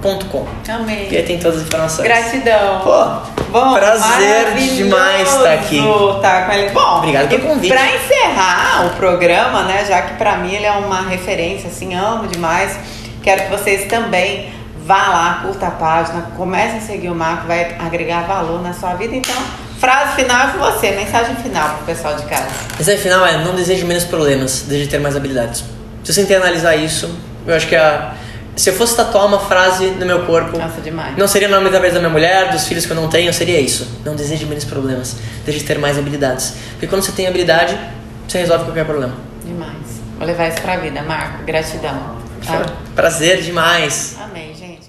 Amei. 0.68 1.08
E 1.10 1.16
aí 1.16 1.22
tem 1.22 1.38
todas 1.38 1.60
as 1.60 1.66
informações. 1.66 2.06
Gratidão. 2.06 2.80
Pô, 2.80 3.42
Bom, 3.50 3.74
prazer 3.74 4.54
demais 4.54 5.28
estar 5.28 5.52
aqui. 5.52 5.80
Tá 6.20 6.42
com 6.42 6.52
ele. 6.52 6.70
Bom, 6.70 6.98
Obrigado 6.98 7.28
pelo 7.28 7.42
convite. 7.42 7.72
Pra 7.72 7.86
encerrar 7.94 8.86
o 8.86 8.90
programa, 8.96 9.62
né, 9.62 9.84
já 9.88 10.02
que 10.02 10.14
pra 10.14 10.36
mim 10.36 10.54
ele 10.54 10.66
é 10.66 10.72
uma 10.72 11.02
referência, 11.02 11.68
assim, 11.68 11.94
amo 11.94 12.26
demais, 12.26 12.78
quero 13.22 13.44
que 13.44 13.50
vocês 13.50 13.86
também 13.86 14.52
vá 14.86 15.08
lá, 15.08 15.40
curta 15.42 15.66
a 15.66 15.70
página, 15.72 16.22
comecem 16.36 16.78
a 16.78 16.80
seguir 16.80 17.08
o 17.08 17.14
Marco, 17.14 17.48
vai 17.48 17.76
agregar 17.78 18.22
valor 18.22 18.62
na 18.62 18.72
sua 18.72 18.94
vida. 18.94 19.16
Então, 19.16 19.34
frase 19.80 20.14
final 20.14 20.48
é 20.48 20.52
com 20.52 20.58
você, 20.58 20.92
mensagem 20.92 21.34
final 21.36 21.76
pro 21.76 21.86
pessoal 21.86 22.14
de 22.14 22.24
casa. 22.24 22.46
Aí, 22.78 22.96
final 22.96 23.26
é, 23.26 23.42
não 23.44 23.54
deseje 23.54 23.84
menos 23.84 24.04
problemas, 24.04 24.62
deseje 24.62 24.88
ter 24.88 25.00
mais 25.00 25.16
habilidades. 25.16 25.64
Se 26.04 26.12
você 26.12 26.22
internalizar 26.22 26.78
isso, 26.78 27.10
eu 27.44 27.54
acho 27.54 27.66
que 27.66 27.74
a... 27.74 28.14
Se 28.56 28.70
eu 28.70 28.74
fosse 28.74 28.96
tatuar 28.96 29.26
uma 29.26 29.38
frase 29.38 29.90
no 29.90 30.06
meu 30.06 30.24
corpo, 30.24 30.56
Nossa, 30.56 30.80
demais. 30.80 31.14
não 31.16 31.28
seria 31.28 31.46
o 31.46 31.50
nome 31.50 31.68
da 31.68 31.78
vez 31.78 31.92
da 31.92 32.00
minha 32.00 32.10
mulher, 32.10 32.50
dos 32.50 32.66
filhos 32.66 32.86
que 32.86 32.90
eu 32.92 32.96
não 32.96 33.06
tenho, 33.06 33.32
seria 33.32 33.60
isso. 33.60 33.86
Não 34.02 34.16
deseje 34.16 34.46
menos 34.46 34.64
problemas, 34.64 35.16
deseje 35.44 35.62
ter 35.62 35.78
mais 35.78 35.98
habilidades. 35.98 36.54
Porque 36.70 36.86
quando 36.86 37.02
você 37.02 37.12
tem 37.12 37.26
habilidade, 37.26 37.78
você 38.26 38.38
resolve 38.38 38.64
qualquer 38.64 38.86
problema. 38.86 39.14
Demais. 39.44 40.00
Vou 40.16 40.26
levar 40.26 40.48
isso 40.48 40.62
pra 40.62 40.78
vida, 40.78 41.02
Marco. 41.02 41.44
Gratidão. 41.44 42.16
Tá? 42.46 42.64
Prazer 42.94 43.42
demais. 43.42 44.16
Amei, 44.18 44.54
gente. 44.54 44.86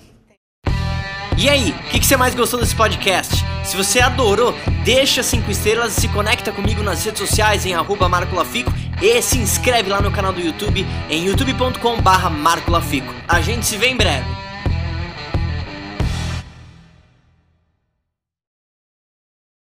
E 1.38 1.49
aí, 1.49 1.72
o 1.72 1.89
que, 1.89 1.99
que 1.99 2.05
você 2.07 2.15
mais 2.15 2.34
gostou 2.34 2.59
desse 2.59 2.76
podcast? 2.76 3.45
Se 3.65 3.76
você 3.76 3.99
adorou, 3.99 4.55
deixa 4.86 5.22
cinco 5.22 5.51
estrelas 5.51 5.97
e 5.97 6.01
se 6.01 6.07
conecta 6.07 6.53
comigo 6.53 6.82
nas 6.82 7.03
redes 7.03 7.20
sociais 7.20 7.65
em 7.65 7.76
arroba 7.76 8.07
Marco 8.07 8.34
Lafico 8.34 8.72
e 9.02 9.22
se 9.22 9.38
inscreve 9.38 9.89
lá 9.89 10.02
no 10.02 10.12
canal 10.12 10.34
do 10.34 10.41
YouTube 10.41 10.86
em 11.10 11.26
youtube.com 11.26 12.02
barra 12.02 12.30
Marco 12.30 12.72
Lafico. 12.72 13.14
A 13.28 13.41
gente 13.41 13.66
se 13.66 13.78
vê 13.78 13.88
em 13.88 13.95
breve. 13.98 14.47